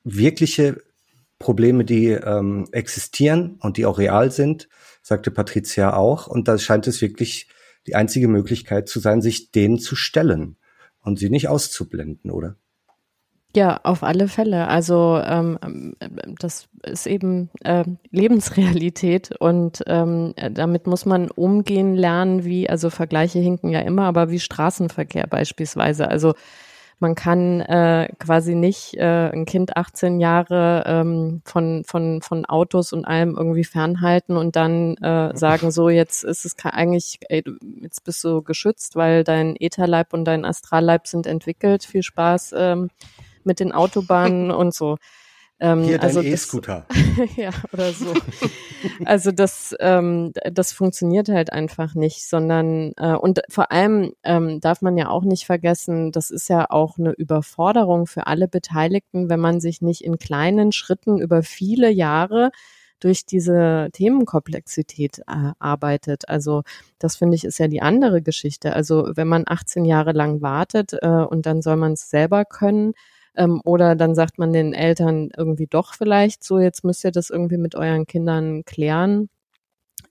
wirkliche 0.05 0.83
Probleme, 1.39 1.85
die 1.85 2.09
ähm, 2.09 2.67
existieren 2.73 3.59
und 3.61 3.77
die 3.77 3.87
auch 3.87 3.99
real 3.99 4.31
sind, 4.31 4.69
sagte 5.03 5.31
Patricia 5.31 5.95
auch. 5.95 6.27
Und 6.27 6.49
da 6.49 6.59
scheint 6.59 6.87
es 6.87 7.01
wirklich 7.01 7.49
die 7.89 7.95
einzige 7.95 8.29
Möglichkeit 8.29 8.89
zu 8.89 9.01
sein, 9.01 9.21
sich 9.23 9.51
denen 9.51 9.79
zu 9.79 9.97
stellen 9.97 10.57
und 11.03 11.19
sie 11.19 11.31
nicht 11.31 11.49
auszublenden, 11.49 12.31
oder? 12.31 12.57
Ja, 13.57 13.81
auf 13.83 14.03
alle 14.03 14.29
Fälle. 14.29 14.69
Also 14.69 15.21
ähm, 15.25 15.97
das 16.39 16.69
ist 16.83 17.07
eben 17.07 17.49
äh, 17.65 17.85
Lebensrealität 18.11 19.35
und 19.41 19.83
ähm, 19.87 20.35
damit 20.53 20.87
muss 20.87 21.07
man 21.07 21.31
umgehen 21.31 21.95
lernen, 21.95 22.45
wie, 22.45 22.69
also 22.69 22.91
Vergleiche 22.91 23.39
hinken 23.39 23.71
ja 23.71 23.81
immer, 23.81 24.05
aber 24.05 24.31
wie 24.31 24.39
Straßenverkehr 24.39 25.27
beispielsweise. 25.27 26.09
Also 26.09 26.35
man 27.01 27.15
kann 27.15 27.61
äh, 27.61 28.09
quasi 28.19 28.55
nicht 28.55 28.95
äh, 28.95 29.31
ein 29.31 29.45
Kind 29.45 29.77
18 29.77 30.19
Jahre 30.19 30.83
ähm, 30.87 31.43
von, 31.45 31.85
von, 31.85 32.23
von 32.23 32.45
Autos 32.45 32.93
und 32.93 33.05
allem 33.05 33.37
irgendwie 33.37 33.65
fernhalten 33.65 34.37
und 34.37 34.57
dann 34.57 34.97
äh, 34.97 35.37
sagen, 35.37 35.71
so 35.71 35.89
jetzt 35.89 36.25
ist 36.25 36.45
es 36.45 36.57
eigentlich, 36.65 37.21
ey, 37.29 37.45
jetzt 37.83 38.05
bist 38.05 38.25
du 38.25 38.43
geschützt, 38.43 38.97
weil 38.97 39.23
dein 39.23 39.55
Ätherleib 39.57 40.13
und 40.13 40.25
dein 40.25 40.45
Astralleib 40.45 41.07
sind 41.07 41.27
entwickelt. 41.27 41.85
Viel 41.85 42.03
Spaß 42.03 42.55
ähm, 42.57 42.91
mit 43.45 43.61
den 43.61 43.73
Autobahnen 43.73 44.51
und 44.51 44.75
so. 44.75 44.99
Ähm, 45.61 45.83
Hier 45.83 45.99
dein 45.99 46.09
also 46.09 46.23
E-Scooter. 46.23 46.87
ja, 47.37 47.51
oder 47.73 47.93
so. 47.93 48.15
also 49.05 49.33
das, 49.33 49.75
ähm, 49.81 50.33
das 50.53 50.73
funktioniert 50.73 51.29
halt 51.29 51.53
einfach 51.53 51.95
nicht, 51.95 52.25
sondern 52.29 52.93
äh, 52.97 53.15
und 53.15 53.41
vor 53.49 53.73
allem 53.73 54.13
ähm, 54.23 54.61
darf 54.61 54.83
man 54.83 54.97
ja 54.97 55.09
auch 55.09 55.25
nicht 55.25 55.47
vergessen, 55.47 56.13
das 56.13 56.31
ist 56.31 56.49
ja 56.49 56.67
auch 56.71 56.99
eine 56.99 57.13
Überforderung 57.13 58.07
für 58.07 58.29
alle 58.29 58.47
Beteiligten, 58.47 59.29
wenn 59.29 59.41
man 59.41 59.61
sich 59.61 59.83
nicht 59.83 60.03
in 60.03 60.19
kleinen 60.19 60.71
Schritten 60.71 61.19
über 61.19 61.43
viele 61.43 61.91
Jahre 61.91 62.51
durch 63.01 63.27
diese 63.27 63.89
Themenkomplexität 63.93 65.21
äh, 65.21 65.53
arbeitet. 65.59 66.29
Also 66.29 66.63
das 66.99 67.17
finde 67.17 67.37
ich 67.37 67.45
ist 67.45 67.59
ja 67.59 67.69
die 67.69 67.83
andere 67.83 68.23
Geschichte. 68.23 68.75
Also 68.75 69.11
wenn 69.15 69.29
man 69.29 69.45
18 69.47 69.85
Jahre 69.85 70.13
lang 70.13 70.43
wartet 70.43 70.95
äh, 71.01 71.09
und 71.09 71.47
dann 71.47 71.63
soll 71.63 71.77
man 71.77 71.93
es 71.93 72.11
selber 72.11 72.45
können, 72.45 72.95
ähm, 73.39 73.63
oder 73.65 73.95
dann 73.95 74.15
sagt 74.15 74.39
man 74.39 74.53
den 74.53 74.75
Eltern 74.75 75.31
irgendwie 75.37 75.67
doch 75.67 75.95
vielleicht 75.95 76.45
so, 76.45 76.59
jetzt 76.59 76.85
müsst 76.85 77.05
ihr 77.05 77.13
das 77.13 77.31
irgendwie 77.31 77.57
mit 77.57 77.75
euren 77.75 78.07
Kindern 78.07 78.65
klären. 78.65 79.31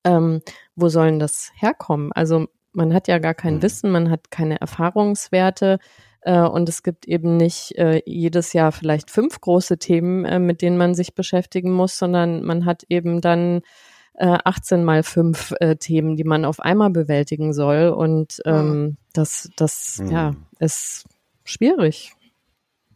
Ähm, 0.04 0.42
wo 0.76 0.88
sollen 0.90 1.20
das 1.20 1.52
herkommen? 1.56 2.12
Also 2.14 2.48
man 2.72 2.94
hat 2.94 3.08
ja 3.08 3.20
gar 3.20 3.34
kein 3.34 3.56
mhm. 3.56 3.62
Wissen, 3.64 3.92
man 3.92 4.10
hat 4.10 4.32
keine 4.32 4.62
Erfahrungswerte 4.62 5.80
äh, 6.22 6.42
und 6.42 6.70
es 6.70 6.84
gibt 6.84 7.08
eben 7.08 7.36
nicht 7.36 7.78
äh, 7.78 8.02
jedes 8.06 8.54
Jahr 8.54 8.72
vielleicht 8.72 9.12
fünf 9.12 9.42
große 9.42 9.78
Themen, 9.78 10.24
äh, 10.24 10.40
mit 10.40 10.62
denen 10.62 10.78
man 10.78 10.96
sich 10.96 11.14
beschäftigen 11.14 11.74
muss, 11.74 11.98
sondern 11.98 12.44
man 12.44 12.66
hat 12.66 12.84
eben 12.90 13.22
dann 13.22 13.62
18 14.20 14.80
äh, 14.80 14.84
mal 14.84 15.04
fünf 15.04 15.54
äh, 15.60 15.76
Themen, 15.76 16.16
die 16.16 16.24
man 16.24 16.44
auf 16.44 16.60
einmal 16.60 16.90
bewältigen 16.90 17.54
soll 17.54 17.90
und 17.90 18.42
ähm, 18.46 18.98
das, 19.14 19.50
das 19.58 20.00
mhm. 20.00 20.12
ja, 20.12 20.36
ist 20.60 21.06
schwierig. 21.44 22.14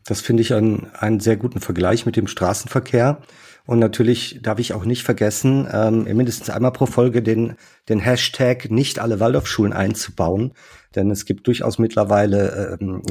Das 0.06 0.22
finde 0.22 0.41
ich 0.41 0.54
einen, 0.54 0.88
einen 0.93 1.20
sehr 1.20 1.38
guten 1.38 1.60
Vergleich 1.60 2.06
mit 2.06 2.16
dem 2.16 2.28
Straßenverkehr. 2.28 3.22
Und 3.66 3.80
natürlich 3.80 4.39
darf 4.41 4.60
ich 4.60 4.74
auch 4.74 4.86
nicht 4.86 5.04
vergessen, 5.04 5.68
ähm, 5.72 6.04
mindestens 6.04 6.49
einmal 6.49 6.74
pro 6.74 6.88
Folge 6.88 7.22
den, 7.22 7.56
den 7.89 7.99
Hashtag 7.99 8.72
nicht 8.72 8.99
alle 8.99 9.20
Waldorfschulen 9.20 9.74
einzubauen. 9.74 10.54
Denn 10.95 11.12
es 11.12 11.26
gibt 11.26 11.47
durchaus 11.47 11.78
mittlerweile 11.78 12.78
ähm, 12.82 13.02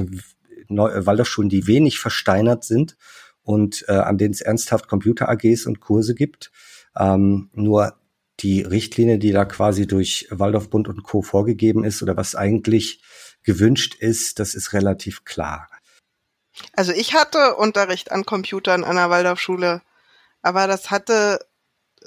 Neu 0.69 1.07
Waldorfschulen, 1.07 1.49
die 1.49 1.67
wenig 1.67 1.99
versteinert 1.99 2.65
sind 2.65 2.97
und 3.43 3.85
äh, 3.89 3.93
an 3.93 4.19
denen 4.19 4.35
es 4.35 4.41
ernsthaft 4.41 4.89
Computer-AGs 4.89 5.67
und 5.67 5.81
Kurse 5.81 6.15
gibt. 6.15 6.53
Ähm, 6.97 7.51
nur 7.53 7.95
die 8.41 8.63
Richtlinie, 8.63 9.19
die 9.19 9.33
da 9.33 9.45
quasi 9.45 9.87
durch 9.87 10.29
Waldorfbund 10.31 10.89
und 10.89 11.03
Co. 11.03 11.23
vorgegeben 11.23 11.85
ist 11.85 12.03
oder 12.03 12.17
was 12.17 12.35
eigentlich 12.35 13.03
gewünscht 13.43 13.97
ist, 13.99 14.39
das 14.39 14.55
ist 14.55 14.73
relativ 14.73 15.25
klar. 15.25 15.69
Also 16.73 16.93
ich 16.93 17.15
hatte 17.15 17.57
Unterricht 17.57 18.11
an 18.13 18.25
Computern 18.25 18.85
an 18.85 18.97
der 18.97 19.11
Waldorfschule, 19.11 19.83
aber 20.43 20.67
das 20.67 20.91
hatte, 20.91 21.47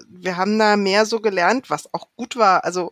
wir 0.08 0.38
haben 0.38 0.58
da 0.58 0.76
mehr 0.76 1.06
so 1.06 1.20
gelernt, 1.20 1.70
was 1.70 1.94
auch 1.94 2.08
gut 2.16 2.36
war. 2.36 2.64
Also 2.64 2.90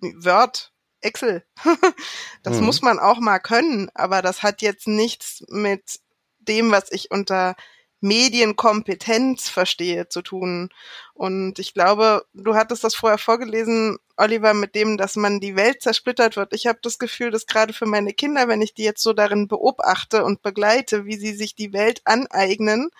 Word, 0.00 0.72
Excel, 1.00 1.44
das 2.42 2.58
mhm. 2.58 2.64
muss 2.64 2.82
man 2.82 2.98
auch 2.98 3.18
mal 3.18 3.38
können, 3.38 3.90
aber 3.94 4.22
das 4.22 4.42
hat 4.42 4.62
jetzt 4.62 4.88
nichts 4.88 5.44
mit 5.48 6.00
dem, 6.38 6.70
was 6.70 6.90
ich 6.90 7.10
unter 7.10 7.56
Medienkompetenz 8.04 9.48
verstehe, 9.48 10.08
zu 10.10 10.20
tun. 10.20 10.68
Und 11.14 11.58
ich 11.58 11.72
glaube, 11.72 12.26
du 12.34 12.54
hattest 12.54 12.84
das 12.84 12.94
vorher 12.94 13.16
vorgelesen, 13.16 13.96
Oliver, 14.18 14.52
mit 14.52 14.74
dem, 14.74 14.98
dass 14.98 15.16
man 15.16 15.40
die 15.40 15.56
Welt 15.56 15.80
zersplittert 15.80 16.36
wird. 16.36 16.52
Ich 16.52 16.66
habe 16.66 16.78
das 16.82 16.98
Gefühl, 16.98 17.30
dass 17.30 17.46
gerade 17.46 17.72
für 17.72 17.86
meine 17.86 18.12
Kinder, 18.12 18.46
wenn 18.46 18.60
ich 18.60 18.74
die 18.74 18.84
jetzt 18.84 19.02
so 19.02 19.14
darin 19.14 19.48
beobachte 19.48 20.22
und 20.22 20.42
begleite, 20.42 21.06
wie 21.06 21.16
sie 21.16 21.32
sich 21.32 21.54
die 21.54 21.72
Welt 21.72 22.02
aneignen, 22.04 22.90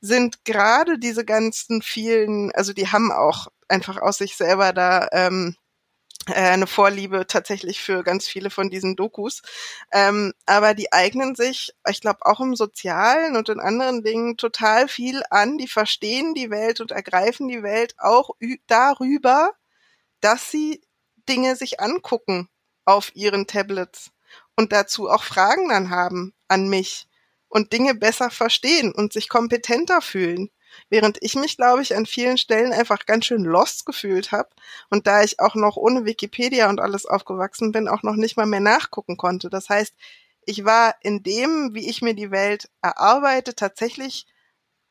sind 0.00 0.44
gerade 0.44 0.98
diese 0.98 1.24
ganzen 1.24 1.80
vielen, 1.80 2.50
also 2.52 2.72
die 2.72 2.88
haben 2.88 3.12
auch 3.12 3.46
einfach 3.68 4.02
aus 4.02 4.18
sich 4.18 4.36
selber 4.36 4.72
da 4.72 5.06
ähm, 5.12 5.54
äh, 5.54 5.61
eine 6.26 6.66
Vorliebe 6.66 7.26
tatsächlich 7.26 7.80
für 7.82 8.02
ganz 8.02 8.28
viele 8.28 8.50
von 8.50 8.70
diesen 8.70 8.96
Dokus. 8.96 9.42
Ähm, 9.92 10.32
aber 10.46 10.74
die 10.74 10.92
eignen 10.92 11.34
sich, 11.34 11.72
ich 11.88 12.00
glaube, 12.00 12.20
auch 12.22 12.40
im 12.40 12.54
Sozialen 12.54 13.36
und 13.36 13.48
in 13.48 13.60
anderen 13.60 14.02
Dingen 14.02 14.36
total 14.36 14.88
viel 14.88 15.22
an. 15.30 15.58
Die 15.58 15.68
verstehen 15.68 16.34
die 16.34 16.50
Welt 16.50 16.80
und 16.80 16.92
ergreifen 16.92 17.48
die 17.48 17.62
Welt 17.62 17.94
auch 17.98 18.30
darüber, 18.66 19.50
dass 20.20 20.50
sie 20.50 20.82
Dinge 21.28 21.56
sich 21.56 21.80
angucken 21.80 22.48
auf 22.84 23.14
ihren 23.14 23.46
Tablets 23.46 24.10
und 24.56 24.72
dazu 24.72 25.08
auch 25.08 25.24
Fragen 25.24 25.68
dann 25.68 25.90
haben 25.90 26.34
an 26.48 26.68
mich 26.68 27.08
und 27.48 27.72
Dinge 27.72 27.94
besser 27.94 28.30
verstehen 28.30 28.92
und 28.92 29.12
sich 29.12 29.28
kompetenter 29.28 30.00
fühlen. 30.00 30.50
Während 30.88 31.18
ich 31.20 31.34
mich, 31.34 31.56
glaube 31.56 31.82
ich, 31.82 31.96
an 31.96 32.06
vielen 32.06 32.38
Stellen 32.38 32.72
einfach 32.72 33.06
ganz 33.06 33.26
schön 33.26 33.44
lost 33.44 33.86
gefühlt 33.86 34.32
habe 34.32 34.50
und 34.90 35.06
da 35.06 35.22
ich 35.22 35.40
auch 35.40 35.54
noch 35.54 35.76
ohne 35.76 36.04
Wikipedia 36.04 36.68
und 36.68 36.80
alles 36.80 37.06
aufgewachsen 37.06 37.72
bin, 37.72 37.88
auch 37.88 38.02
noch 38.02 38.16
nicht 38.16 38.36
mal 38.36 38.46
mehr 38.46 38.60
nachgucken 38.60 39.16
konnte. 39.16 39.50
Das 39.50 39.68
heißt, 39.68 39.94
ich 40.44 40.64
war 40.64 40.94
in 41.00 41.22
dem, 41.22 41.74
wie 41.74 41.88
ich 41.88 42.02
mir 42.02 42.14
die 42.14 42.30
Welt 42.30 42.68
erarbeite, 42.82 43.54
tatsächlich 43.54 44.26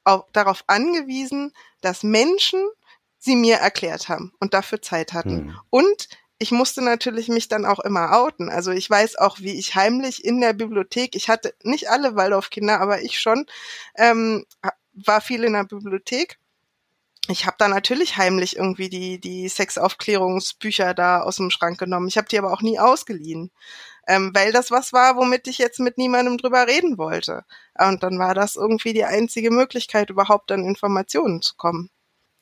auch 0.04 0.28
darauf 0.32 0.64
angewiesen, 0.68 1.54
dass 1.82 2.04
Menschen 2.04 2.62
sie 3.20 3.36
mir 3.36 3.58
erklärt 3.58 4.10
haben 4.10 4.34
und 4.40 4.54
dafür 4.54 4.82
Zeit 4.82 5.14
hatten. 5.14 5.50
Hm. 5.50 5.60
Und 5.70 6.10
ich 6.42 6.52
musste 6.52 6.82
natürlich 6.82 7.28
mich 7.28 7.50
dann 7.50 7.68
auch 7.68 7.80
immer 7.80 8.14
outen. 8.14 8.50
Also 8.50 8.72
ich 8.72 8.90
weiß 8.90 9.18
auch, 9.18 9.40
wie 9.40 9.60
ich 9.60 9.76
heimlich 9.76 10.26
in 10.26 10.42
der 10.42 10.54
Bibliothek, 10.54 11.16
ich 11.16 11.30
hatte 11.30 11.54
nicht 11.62 11.92
alle 11.92 12.16
Waldorfkinder, 12.16 12.82
aber 12.82 13.04
ich 13.04 13.20
schon, 13.20 13.46
ähm, 13.96 14.46
war 15.06 15.22
viel 15.22 15.44
in 15.44 15.54
der 15.54 15.64
Bibliothek. 15.64 16.38
Ich 17.28 17.46
habe 17.46 17.56
da 17.60 17.68
natürlich 17.68 18.18
heimlich 18.18 18.58
irgendwie 18.58 18.90
die, 18.90 19.20
die 19.20 19.48
Sexaufklärungsbücher 19.48 20.94
da 20.94 21.22
aus 21.22 21.38
dem 21.38 21.52
Schrank 21.52 21.80
genommen. 21.80 22.08
Ich 22.08 22.18
habe 22.18 22.28
die 22.28 22.38
aber 22.38 22.52
auch 22.52 22.62
nie 22.62 22.80
ausgeliehen, 22.80 23.52
ähm, 24.08 24.32
weil 24.34 24.52
das 24.52 24.72
was 24.72 24.92
war, 24.92 25.16
womit 25.16 25.48
ich 25.48 25.60
jetzt 25.60 25.80
mit 25.80 25.98
niemandem 25.98 26.38
drüber 26.38 26.68
reden 26.68 26.98
wollte. 26.98 27.44
Und 27.80 28.04
dann 28.04 28.18
war 28.18 28.34
das 28.34 28.56
irgendwie 28.56 28.94
die 28.94 29.06
einzige 29.06 29.52
Möglichkeit, 29.52 30.10
überhaupt 30.10 30.52
an 30.52 30.66
Informationen 30.66 31.42
zu 31.42 31.56
kommen. 31.56 31.90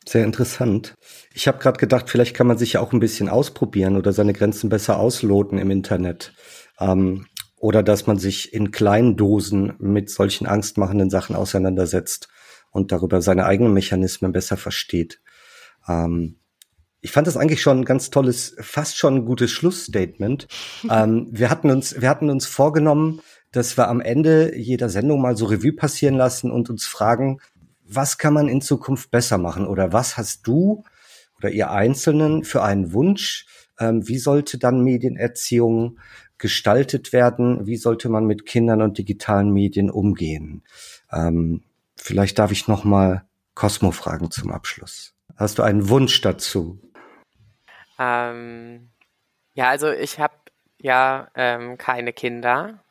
Sehr 0.08 0.24
interessant. 0.24 0.96
Ich 1.34 1.48
habe 1.48 1.60
gerade 1.60 1.78
gedacht, 1.78 2.10
vielleicht 2.10 2.36
kann 2.36 2.48
man 2.48 2.58
sich 2.58 2.74
ja 2.74 2.82
auch 2.82 2.94
ein 2.94 3.02
bisschen 3.02 3.30
ausprobieren 3.30 3.98
oder 3.98 4.14
seine 4.14 4.34
Grenzen 4.34 4.70
besser 4.70 4.98
ausloten 4.98 5.60
im 5.60 5.72
Internet. 5.72 6.34
Ähm, 6.80 7.28
oder 7.58 7.84
dass 7.84 8.08
man 8.08 8.18
sich 8.18 8.54
in 8.54 8.72
kleinen 8.72 9.18
Dosen 9.18 9.76
mit 9.80 10.10
solchen 10.10 10.48
angstmachenden 10.48 11.10
Sachen 11.10 11.36
auseinandersetzt 11.36 12.30
und 12.72 12.92
darüber 12.92 13.22
seine 13.22 13.46
eigenen 13.46 13.74
Mechanismen 13.74 14.32
besser 14.32 14.58
versteht. 14.58 15.22
Ähm, 15.88 16.38
ich 17.02 17.12
fand 17.12 17.28
das 17.28 17.38
eigentlich 17.38 17.62
schon 17.62 17.80
ein 17.80 17.86
ganz 17.86 18.10
tolles, 18.10 18.56
fast 18.60 18.98
schon 18.98 19.16
ein 19.16 19.26
gutes 19.26 19.52
Schlussstatement. 19.52 20.48
ähm, 20.90 21.28
wir 21.32 21.50
hatten 21.50 21.70
uns, 21.72 22.00
wir 22.02 22.10
hatten 22.10 22.30
uns 22.30 22.46
vorgenommen, 22.46 23.22
dass 23.52 23.78
wir 23.78 23.88
am 23.88 24.02
Ende 24.02 24.56
jeder 24.56 24.90
Sendung 24.90 25.22
mal 25.22 25.36
so 25.36 25.46
Revue 25.46 25.74
passieren 25.74 26.16
lassen 26.16 26.52
und 26.52 26.70
uns 26.70 26.86
fragen, 26.86 27.40
was 27.84 28.18
kann 28.18 28.34
man 28.34 28.48
in 28.48 28.62
Zukunft 28.62 29.10
besser 29.10 29.40
machen 29.40 29.66
oder 29.66 29.92
was 29.92 30.18
hast 30.18 30.46
du 30.46 30.84
oder 31.38 31.50
ihr 31.50 31.72
Einzelnen 31.72 32.44
für 32.44 32.62
einen 32.62 32.94
Wunsch? 32.94 33.48
Ähm, 33.80 34.08
wie 34.08 34.20
sollte 34.20 34.60
dann 34.60 34.84
Medienerziehung 34.84 35.98
gestaltet 36.38 37.14
werden? 37.14 37.66
Wie 37.66 37.78
sollte 37.78 38.10
man 38.10 38.26
mit 38.26 38.46
Kindern 38.46 38.82
und 38.82 38.98
digitalen 38.98 39.52
Medien 39.52 39.90
umgehen? 39.90 40.64
Ähm, 41.12 41.64
vielleicht 42.02 42.40
darf 42.40 42.52
ich 42.52 42.68
noch 42.68 42.84
mal 42.84 43.26
Cosmo 43.56 43.92
fragen 43.92 44.32
zum 44.32 44.52
Abschluss. 44.52 45.14
Hast 45.36 45.60
du 45.60 45.64
einen 45.64 45.90
Wunsch 45.90 46.22
dazu? 46.22 46.82
Ähm, 47.98 48.90
ja, 49.54 49.70
also 49.70 49.92
ich 49.92 50.20
habe 50.20 50.34
ja 50.80 51.30
ähm, 51.36 51.78
keine 51.78 52.14
Kinder, 52.14 52.84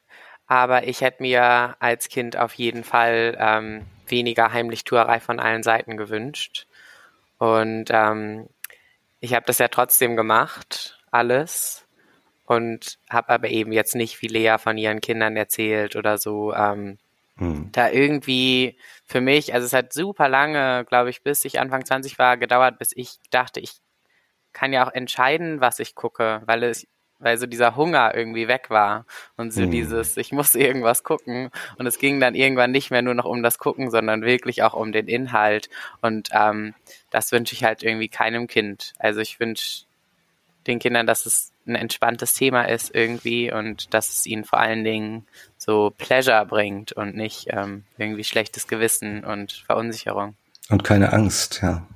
aber 0.46 0.86
ich 0.86 1.00
hätte 1.00 1.22
mir 1.22 1.76
als 1.78 2.08
Kind 2.08 2.36
auf 2.36 2.54
jeden 2.54 2.84
Fall 2.84 3.36
ähm, 3.38 3.86
weniger 4.06 4.52
Heimlichtuerei 4.52 5.20
von 5.20 5.40
allen 5.40 5.62
Seiten 5.62 5.96
gewünscht. 5.96 6.66
Und 7.38 7.86
ähm, 7.90 8.48
ich 9.20 9.34
habe 9.34 9.46
das 9.46 9.58
ja 9.58 9.68
trotzdem 9.68 10.16
gemacht, 10.16 10.98
alles. 11.10 11.86
Und 12.44 12.98
habe 13.10 13.28
aber 13.28 13.48
eben 13.48 13.72
jetzt 13.72 13.94
nicht 13.94 14.22
wie 14.22 14.28
Lea 14.28 14.56
von 14.58 14.78
ihren 14.78 15.00
Kindern 15.00 15.36
erzählt 15.36 15.96
oder 15.96 16.16
so. 16.16 16.54
Ähm, 16.54 16.98
hm. 17.38 17.70
Da 17.72 17.90
irgendwie 17.90 18.76
für 19.04 19.20
mich, 19.20 19.54
also 19.54 19.64
es 19.64 19.72
hat 19.72 19.92
super 19.92 20.28
lange, 20.28 20.84
glaube 20.84 21.10
ich, 21.10 21.22
bis 21.22 21.44
ich 21.44 21.60
Anfang 21.60 21.84
20 21.84 22.18
war, 22.18 22.36
gedauert, 22.36 22.78
bis 22.78 22.90
ich 22.94 23.18
dachte, 23.30 23.60
ich 23.60 23.78
kann 24.52 24.72
ja 24.72 24.86
auch 24.86 24.92
entscheiden, 24.92 25.60
was 25.60 25.78
ich 25.78 25.94
gucke, 25.94 26.42
weil 26.46 26.64
es 26.64 26.86
weil 27.20 27.36
so 27.36 27.46
dieser 27.46 27.74
Hunger 27.74 28.14
irgendwie 28.14 28.46
weg 28.46 28.70
war 28.70 29.04
und 29.36 29.52
so 29.52 29.62
mhm. 29.62 29.72
dieses, 29.72 30.16
ich 30.16 30.30
muss 30.30 30.54
irgendwas 30.54 31.02
gucken 31.02 31.50
und 31.76 31.86
es 31.86 31.98
ging 31.98 32.20
dann 32.20 32.34
irgendwann 32.34 32.70
nicht 32.70 32.90
mehr 32.90 33.02
nur 33.02 33.14
noch 33.14 33.24
um 33.24 33.42
das 33.42 33.58
Gucken, 33.58 33.90
sondern 33.90 34.22
wirklich 34.22 34.62
auch 34.62 34.74
um 34.74 34.92
den 34.92 35.08
Inhalt 35.08 35.68
und 36.00 36.28
ähm, 36.32 36.74
das 37.10 37.32
wünsche 37.32 37.54
ich 37.54 37.64
halt 37.64 37.82
irgendwie 37.82 38.08
keinem 38.08 38.46
Kind. 38.46 38.92
Also 38.98 39.20
ich 39.20 39.40
wünsche 39.40 39.87
den 40.68 40.78
Kindern, 40.78 41.06
dass 41.06 41.26
es 41.26 41.50
ein 41.66 41.74
entspanntes 41.74 42.34
Thema 42.34 42.62
ist 42.62 42.94
irgendwie 42.94 43.52
und 43.52 43.92
dass 43.92 44.10
es 44.10 44.26
ihnen 44.26 44.44
vor 44.44 44.60
allen 44.60 44.84
Dingen 44.84 45.26
so 45.56 45.92
Pleasure 45.98 46.46
bringt 46.46 46.92
und 46.92 47.16
nicht 47.16 47.48
ähm, 47.50 47.84
irgendwie 47.96 48.24
schlechtes 48.24 48.68
Gewissen 48.68 49.24
und 49.24 49.64
Verunsicherung. 49.66 50.34
Und 50.68 50.84
keine 50.84 51.12
Angst, 51.12 51.60
ja. 51.62 51.86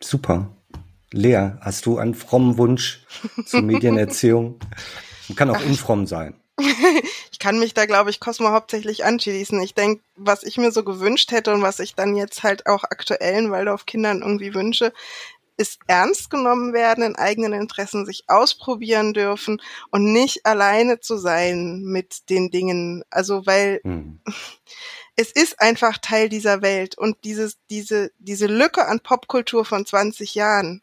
Super. 0.00 0.48
Lea, 1.12 1.52
hast 1.60 1.86
du 1.86 1.98
einen 1.98 2.14
frommen 2.14 2.56
Wunsch 2.58 3.04
zur 3.46 3.62
Medienerziehung? 3.62 4.58
Kann 5.36 5.50
auch 5.50 5.64
unfromm 5.64 6.06
sein. 6.06 6.34
ich 7.32 7.38
kann 7.38 7.58
mich 7.58 7.74
da, 7.74 7.86
glaube 7.86 8.10
ich, 8.10 8.20
Cosmo 8.20 8.50
hauptsächlich 8.50 9.04
anschließen. 9.04 9.60
Ich 9.60 9.74
denke, 9.74 10.02
was 10.16 10.42
ich 10.42 10.58
mir 10.58 10.72
so 10.72 10.84
gewünscht 10.84 11.32
hätte 11.32 11.52
und 11.52 11.62
was 11.62 11.80
ich 11.80 11.94
dann 11.94 12.16
jetzt 12.16 12.42
halt 12.42 12.66
auch 12.66 12.84
aktuellen 12.84 13.50
Waldorf-Kindern 13.50 14.22
irgendwie 14.22 14.54
wünsche, 14.54 14.92
ist 15.60 15.78
ernst 15.86 16.30
genommen 16.30 16.72
werden, 16.72 17.04
in 17.04 17.16
eigenen 17.16 17.52
Interessen 17.52 18.06
sich 18.06 18.24
ausprobieren 18.28 19.12
dürfen 19.12 19.60
und 19.90 20.10
nicht 20.10 20.46
alleine 20.46 21.00
zu 21.00 21.18
sein 21.18 21.82
mit 21.82 22.30
den 22.30 22.50
Dingen. 22.50 23.04
Also, 23.10 23.44
weil 23.44 23.80
hm. 23.84 24.20
es 25.16 25.30
ist 25.30 25.60
einfach 25.60 25.98
Teil 25.98 26.30
dieser 26.30 26.62
Welt 26.62 26.96
und 26.96 27.24
dieses, 27.24 27.58
diese, 27.68 28.10
diese 28.18 28.46
Lücke 28.46 28.86
an 28.86 29.00
Popkultur 29.00 29.66
von 29.66 29.84
20 29.84 30.34
Jahren, 30.34 30.82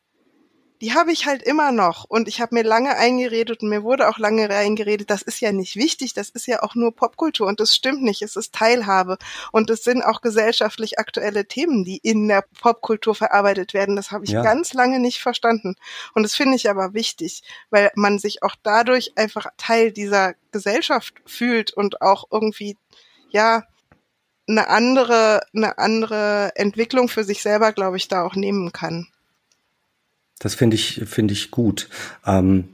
die 0.82 0.93
habe 0.93 1.11
ich 1.11 1.25
halt 1.25 1.41
immer 1.41 1.71
noch. 1.71 2.05
Und 2.05 2.28
ich 2.28 2.39
habe 2.39 2.55
mir 2.55 2.63
lange 2.63 2.95
eingeredet 2.95 3.61
und 3.61 3.69
mir 3.69 3.84
wurde 3.84 4.07
auch 4.09 4.17
lange 4.17 4.49
eingeredet, 4.49 5.09
das 5.09 5.21
ist 5.21 5.39
ja 5.39 5.51
nicht 5.51 5.75
wichtig, 5.75 6.13
das 6.13 6.30
ist 6.30 6.45
ja 6.45 6.61
auch 6.61 6.75
nur 6.75 6.95
Popkultur 6.95 7.47
und 7.47 7.59
das 7.59 7.75
stimmt 7.75 8.03
nicht, 8.03 8.21
es 8.21 8.36
ist 8.36 8.53
Teilhabe. 8.53 9.17
Und 9.51 9.69
es 9.69 9.84
sind 9.84 10.03
auch 10.03 10.21
gesellschaftlich 10.21 10.99
aktuelle 10.99 11.47
Themen, 11.47 11.84
die 11.84 11.97
in 11.97 12.28
der 12.28 12.43
Popkultur 12.59 13.15
verarbeitet 13.15 13.73
werden. 13.73 13.95
Das 13.95 14.11
habe 14.11 14.25
ich 14.25 14.32
ja. 14.32 14.43
ganz 14.43 14.73
lange 14.73 14.99
nicht 14.99 15.19
verstanden. 15.19 15.75
Und 16.13 16.23
das 16.23 16.36
finde 16.36 16.55
ich 16.55 16.69
aber 16.69 16.93
wichtig, 16.93 17.41
weil 17.69 17.91
man 17.95 18.19
sich 18.19 18.43
auch 18.43 18.55
dadurch 18.61 19.17
einfach 19.17 19.47
Teil 19.57 19.91
dieser 19.91 20.36
Gesellschaft 20.51 21.15
fühlt 21.25 21.73
und 21.73 22.01
auch 22.01 22.25
irgendwie, 22.32 22.78
ja, 23.30 23.63
eine 24.49 24.69
andere, 24.69 25.41
eine 25.53 25.78
andere 25.78 26.51
Entwicklung 26.55 27.09
für 27.09 27.23
sich 27.23 27.41
selber, 27.41 27.73
glaube 27.73 27.97
ich, 27.97 28.07
da 28.07 28.23
auch 28.23 28.36
nehmen 28.36 28.71
kann. 28.71 29.07
Das 30.39 30.55
finde 30.55 30.75
ich, 30.75 31.01
finde 31.05 31.33
ich 31.33 31.51
gut. 31.51 31.89
Ähm, 32.25 32.69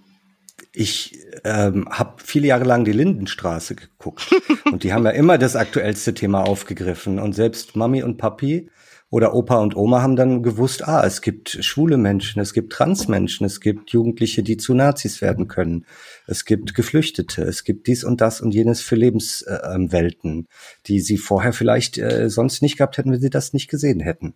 ich 0.74 1.20
ähm, 1.44 1.88
habe 1.90 2.16
viele 2.24 2.48
Jahre 2.48 2.64
lang 2.64 2.84
die 2.84 2.92
Lindenstraße 2.92 3.76
geguckt 3.76 4.34
und 4.72 4.84
die 4.84 4.94
haben 4.94 5.06
ja 5.06 5.12
immer 5.12 5.38
das 5.38 5.56
aktuellste 5.56 6.14
Thema 6.14 6.42
aufgegriffen 6.42 7.20
und 7.20 7.34
selbst 7.34 7.76
Mami 7.76 8.02
und 8.04 8.18
Papi 8.18 8.70
oder 9.14 9.36
Opa 9.36 9.60
und 9.60 9.76
Oma 9.76 10.02
haben 10.02 10.16
dann 10.16 10.42
gewusst, 10.42 10.88
ah, 10.88 11.06
es 11.06 11.22
gibt 11.22 11.60
schwule 11.64 11.98
Menschen, 11.98 12.42
es 12.42 12.52
gibt 12.52 12.74
Transmenschen, 12.74 13.46
es 13.46 13.62
gibt 13.62 13.92
Jugendliche, 13.92 14.42
die 14.42 14.58
zu 14.58 14.74
Nazis 14.74 15.22
werden 15.22 15.48
können, 15.48 15.86
es 16.26 16.46
gibt 16.46 16.74
Geflüchtete, 16.74 17.44
es 17.44 17.64
gibt 17.64 17.86
dies 17.86 18.04
und 18.04 18.22
das 18.22 18.42
und 18.42 18.56
jenes 18.56 18.82
für 18.82 18.96
Lebenswelten, 18.96 20.40
äh, 20.40 20.78
die 20.88 21.00
sie 21.00 21.20
vorher 21.20 21.54
vielleicht 21.54 22.00
äh, 22.00 22.28
sonst 22.28 22.64
nicht 22.64 22.78
gehabt 22.78 22.98
hätten, 22.98 23.12
wenn 23.12 23.22
sie 23.22 23.30
das 23.30 23.54
nicht 23.54 23.70
gesehen 23.70 24.00
hätten. 24.00 24.34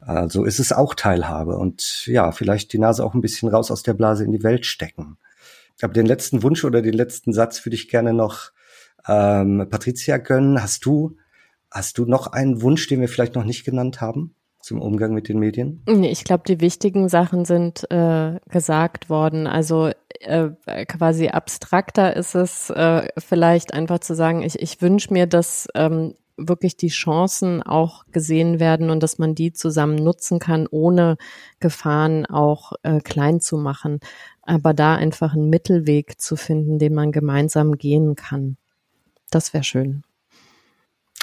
Also 0.00 0.44
ist 0.44 0.60
es 0.60 0.72
auch 0.72 0.94
Teilhabe 0.94 1.56
und 1.56 2.06
ja, 2.06 2.32
vielleicht 2.32 2.72
die 2.72 2.78
Nase 2.78 3.04
auch 3.04 3.14
ein 3.14 3.20
bisschen 3.20 3.48
raus 3.48 3.70
aus 3.70 3.82
der 3.82 3.94
Blase 3.94 4.24
in 4.24 4.32
die 4.32 4.42
Welt 4.42 4.66
stecken. 4.66 5.18
Aber 5.82 5.92
den 5.92 6.06
letzten 6.06 6.42
Wunsch 6.42 6.64
oder 6.64 6.82
den 6.82 6.94
letzten 6.94 7.32
Satz 7.32 7.64
würde 7.64 7.74
ich 7.74 7.88
gerne 7.88 8.12
noch 8.12 8.50
ähm, 9.06 9.66
Patricia 9.70 10.18
gönnen. 10.18 10.62
Hast 10.62 10.84
du, 10.84 11.16
hast 11.70 11.98
du 11.98 12.04
noch 12.04 12.28
einen 12.28 12.62
Wunsch, 12.62 12.86
den 12.88 13.00
wir 13.00 13.08
vielleicht 13.08 13.34
noch 13.34 13.44
nicht 13.44 13.64
genannt 13.64 14.00
haben? 14.00 14.34
zum 14.60 14.80
Umgang 14.80 15.14
mit 15.14 15.28
den 15.28 15.38
Medien? 15.38 15.82
Nee, 15.86 16.10
ich 16.10 16.24
glaube, 16.24 16.44
die 16.46 16.60
wichtigen 16.60 17.08
Sachen 17.08 17.44
sind 17.44 17.90
äh, 17.90 18.38
gesagt 18.48 19.08
worden. 19.08 19.46
Also 19.46 19.90
äh, 20.20 20.50
quasi 20.86 21.28
abstrakter 21.28 22.14
ist 22.14 22.34
es 22.34 22.70
äh, 22.70 23.08
vielleicht 23.18 23.72
einfach 23.72 24.00
zu 24.00 24.14
sagen, 24.14 24.42
ich, 24.42 24.60
ich 24.60 24.82
wünsche 24.82 25.12
mir, 25.12 25.26
dass 25.26 25.66
ähm, 25.74 26.14
wirklich 26.48 26.76
die 26.76 26.88
Chancen 26.88 27.62
auch 27.62 28.04
gesehen 28.12 28.60
werden 28.60 28.90
und 28.90 29.02
dass 29.02 29.18
man 29.18 29.34
die 29.34 29.52
zusammen 29.52 29.96
nutzen 29.96 30.38
kann, 30.38 30.66
ohne 30.70 31.16
Gefahren 31.60 32.26
auch 32.26 32.72
äh, 32.82 33.00
klein 33.00 33.40
zu 33.40 33.56
machen. 33.56 34.00
Aber 34.42 34.74
da 34.74 34.94
einfach 34.96 35.34
einen 35.34 35.50
Mittelweg 35.50 36.20
zu 36.20 36.36
finden, 36.36 36.78
den 36.78 36.94
man 36.94 37.12
gemeinsam 37.12 37.78
gehen 37.78 38.16
kann. 38.16 38.56
Das 39.30 39.54
wäre 39.54 39.64
schön. 39.64 40.02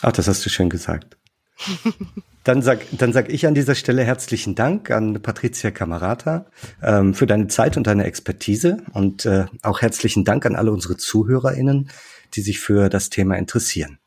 Ach, 0.02 0.12
das 0.12 0.28
hast 0.28 0.46
du 0.46 0.50
schön 0.50 0.70
gesagt. 0.70 1.18
Dann 2.44 2.62
sag, 2.62 2.86
dann 2.94 3.12
sag 3.12 3.30
ich 3.30 3.46
an 3.46 3.56
dieser 3.56 3.76
Stelle 3.76 4.06
herzlichen 4.06 4.56
Dank 4.56 4.90
an 4.90 5.22
Patricia 5.22 5.70
Camerata 5.70 6.46
ähm, 6.82 7.14
für 7.14 7.28
deine 7.28 7.48
Zeit 7.48 7.76
und 7.76 7.88
deine 7.88 8.06
Expertise 8.06 8.78
und 8.94 9.26
äh, 9.26 9.48
auch 9.64 9.82
herzlichen 9.82 10.24
Dank 10.24 10.46
an 10.46 10.56
alle 10.56 10.72
unsere 10.72 10.96
ZuhörerInnen, 10.96 11.90
die 12.36 12.42
sich 12.42 12.60
für 12.60 12.88
das 12.88 13.10
Thema 13.10 13.36
interessieren. 13.36 14.00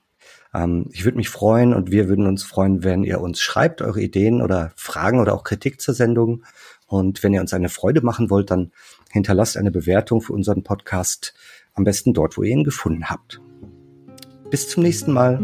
Ähm, 0.55 0.87
ich 0.93 1.05
würde 1.05 1.17
mich 1.17 1.29
freuen 1.29 1.75
und 1.75 1.91
wir 1.91 2.09
würden 2.09 2.27
uns 2.27 2.43
freuen, 2.43 2.85
wenn 2.85 3.05
ihr 3.05 3.21
uns 3.21 3.41
schreibt, 3.41 3.83
eure 3.83 4.01
Ideen 4.01 4.43
oder 4.43 4.73
Fragen 4.77 5.21
oder 5.21 5.35
auch 5.35 5.45
Kritik 5.45 5.81
zur 5.81 5.95
Sendung. 5.95 6.45
Und 6.87 7.23
wenn 7.23 7.33
ihr 7.33 7.41
uns 7.41 7.53
eine 7.53 7.69
Freude 7.69 8.03
machen 8.03 8.31
wollt, 8.31 8.51
dann 8.51 8.73
hinterlasst 9.11 9.57
eine 9.57 9.71
Bewertung 9.71 10.21
für 10.21 10.33
unseren 10.33 10.63
Podcast. 10.63 11.35
Am 11.75 11.85
besten 11.85 12.15
dort, 12.15 12.37
wo 12.37 12.43
ihr 12.43 12.51
ihn 12.51 12.65
gefunden 12.65 13.11
habt. 13.11 13.41
Bis 14.51 14.69
zum 14.69 14.83
nächsten 14.83 15.13
Mal. 15.13 15.39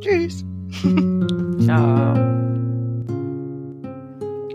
Tschüss. 0.00 0.44
Ciao. 1.64 2.65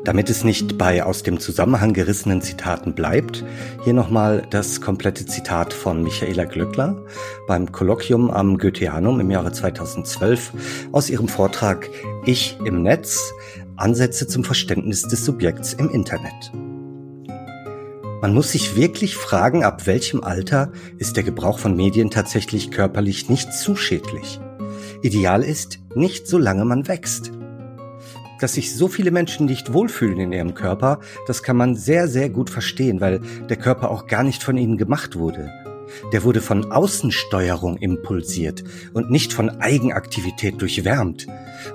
Damit 0.03 0.31
es 0.31 0.43
nicht 0.43 0.79
bei 0.79 1.03
aus 1.03 1.21
dem 1.21 1.39
Zusammenhang 1.39 1.93
gerissenen 1.93 2.41
Zitaten 2.41 2.93
bleibt, 2.93 3.45
hier 3.83 3.93
nochmal 3.93 4.47
das 4.49 4.81
komplette 4.81 5.27
Zitat 5.27 5.73
von 5.73 6.01
Michaela 6.01 6.45
Glöckler 6.45 7.05
beim 7.47 7.71
Kolloquium 7.71 8.31
am 8.31 8.57
Goetheanum 8.57 9.19
im 9.19 9.29
Jahre 9.29 9.51
2012 9.51 10.53
aus 10.91 11.11
ihrem 11.11 11.27
Vortrag 11.27 11.87
Ich 12.25 12.57
im 12.65 12.81
Netz, 12.81 13.31
Ansätze 13.75 14.25
zum 14.25 14.43
Verständnis 14.43 15.03
des 15.03 15.23
Subjekts 15.23 15.73
im 15.73 15.91
Internet. 15.91 16.51
Man 18.21 18.33
muss 18.33 18.51
sich 18.53 18.75
wirklich 18.75 19.15
fragen, 19.15 19.63
ab 19.63 19.85
welchem 19.85 20.23
Alter 20.23 20.71
ist 20.97 21.15
der 21.15 21.23
Gebrauch 21.23 21.59
von 21.59 21.75
Medien 21.75 22.09
tatsächlich 22.09 22.71
körperlich 22.71 23.29
nicht 23.29 23.53
zu 23.53 23.75
schädlich. 23.75 24.39
Ideal 25.03 25.43
ist, 25.43 25.79
nicht 25.93 26.27
solange 26.27 26.65
man 26.65 26.87
wächst 26.87 27.31
dass 28.41 28.53
sich 28.53 28.75
so 28.75 28.87
viele 28.87 29.11
Menschen 29.11 29.45
nicht 29.45 29.71
wohlfühlen 29.71 30.19
in 30.19 30.33
ihrem 30.33 30.53
Körper, 30.53 30.99
das 31.27 31.43
kann 31.43 31.57
man 31.57 31.75
sehr, 31.75 32.07
sehr 32.07 32.29
gut 32.29 32.49
verstehen, 32.49 32.99
weil 32.99 33.21
der 33.49 33.57
Körper 33.57 33.91
auch 33.91 34.07
gar 34.07 34.23
nicht 34.23 34.43
von 34.43 34.57
ihnen 34.57 34.77
gemacht 34.77 35.15
wurde. 35.15 35.51
Der 36.11 36.23
wurde 36.23 36.41
von 36.41 36.71
Außensteuerung 36.71 37.77
impulsiert 37.77 38.63
und 38.93 39.11
nicht 39.11 39.33
von 39.33 39.49
Eigenaktivität 39.49 40.61
durchwärmt. 40.61 41.27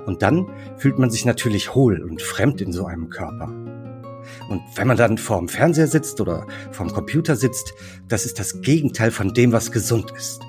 Und 0.05 0.21
dann 0.21 0.47
fühlt 0.77 0.99
man 0.99 1.09
sich 1.09 1.23
natürlich 1.23 1.75
hohl 1.75 2.01
und 2.01 2.21
fremd 2.21 2.59
in 2.61 2.73
so 2.73 2.85
einem 2.85 3.09
Körper. 3.09 3.47
Und 4.49 4.61
wenn 4.75 4.87
man 4.87 4.97
dann 4.97 5.17
vorm 5.17 5.47
Fernseher 5.47 5.87
sitzt 5.87 6.19
oder 6.19 6.45
vorm 6.71 6.91
Computer 6.91 7.35
sitzt, 7.35 7.73
das 8.07 8.25
ist 8.25 8.39
das 8.39 8.61
Gegenteil 8.61 9.11
von 9.11 9.33
dem, 9.33 9.51
was 9.51 9.71
gesund 9.71 10.11
ist. 10.11 10.41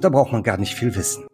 Da 0.00 0.08
braucht 0.08 0.32
man 0.32 0.42
gar 0.42 0.58
nicht 0.58 0.74
viel 0.74 0.94
wissen. 0.96 1.24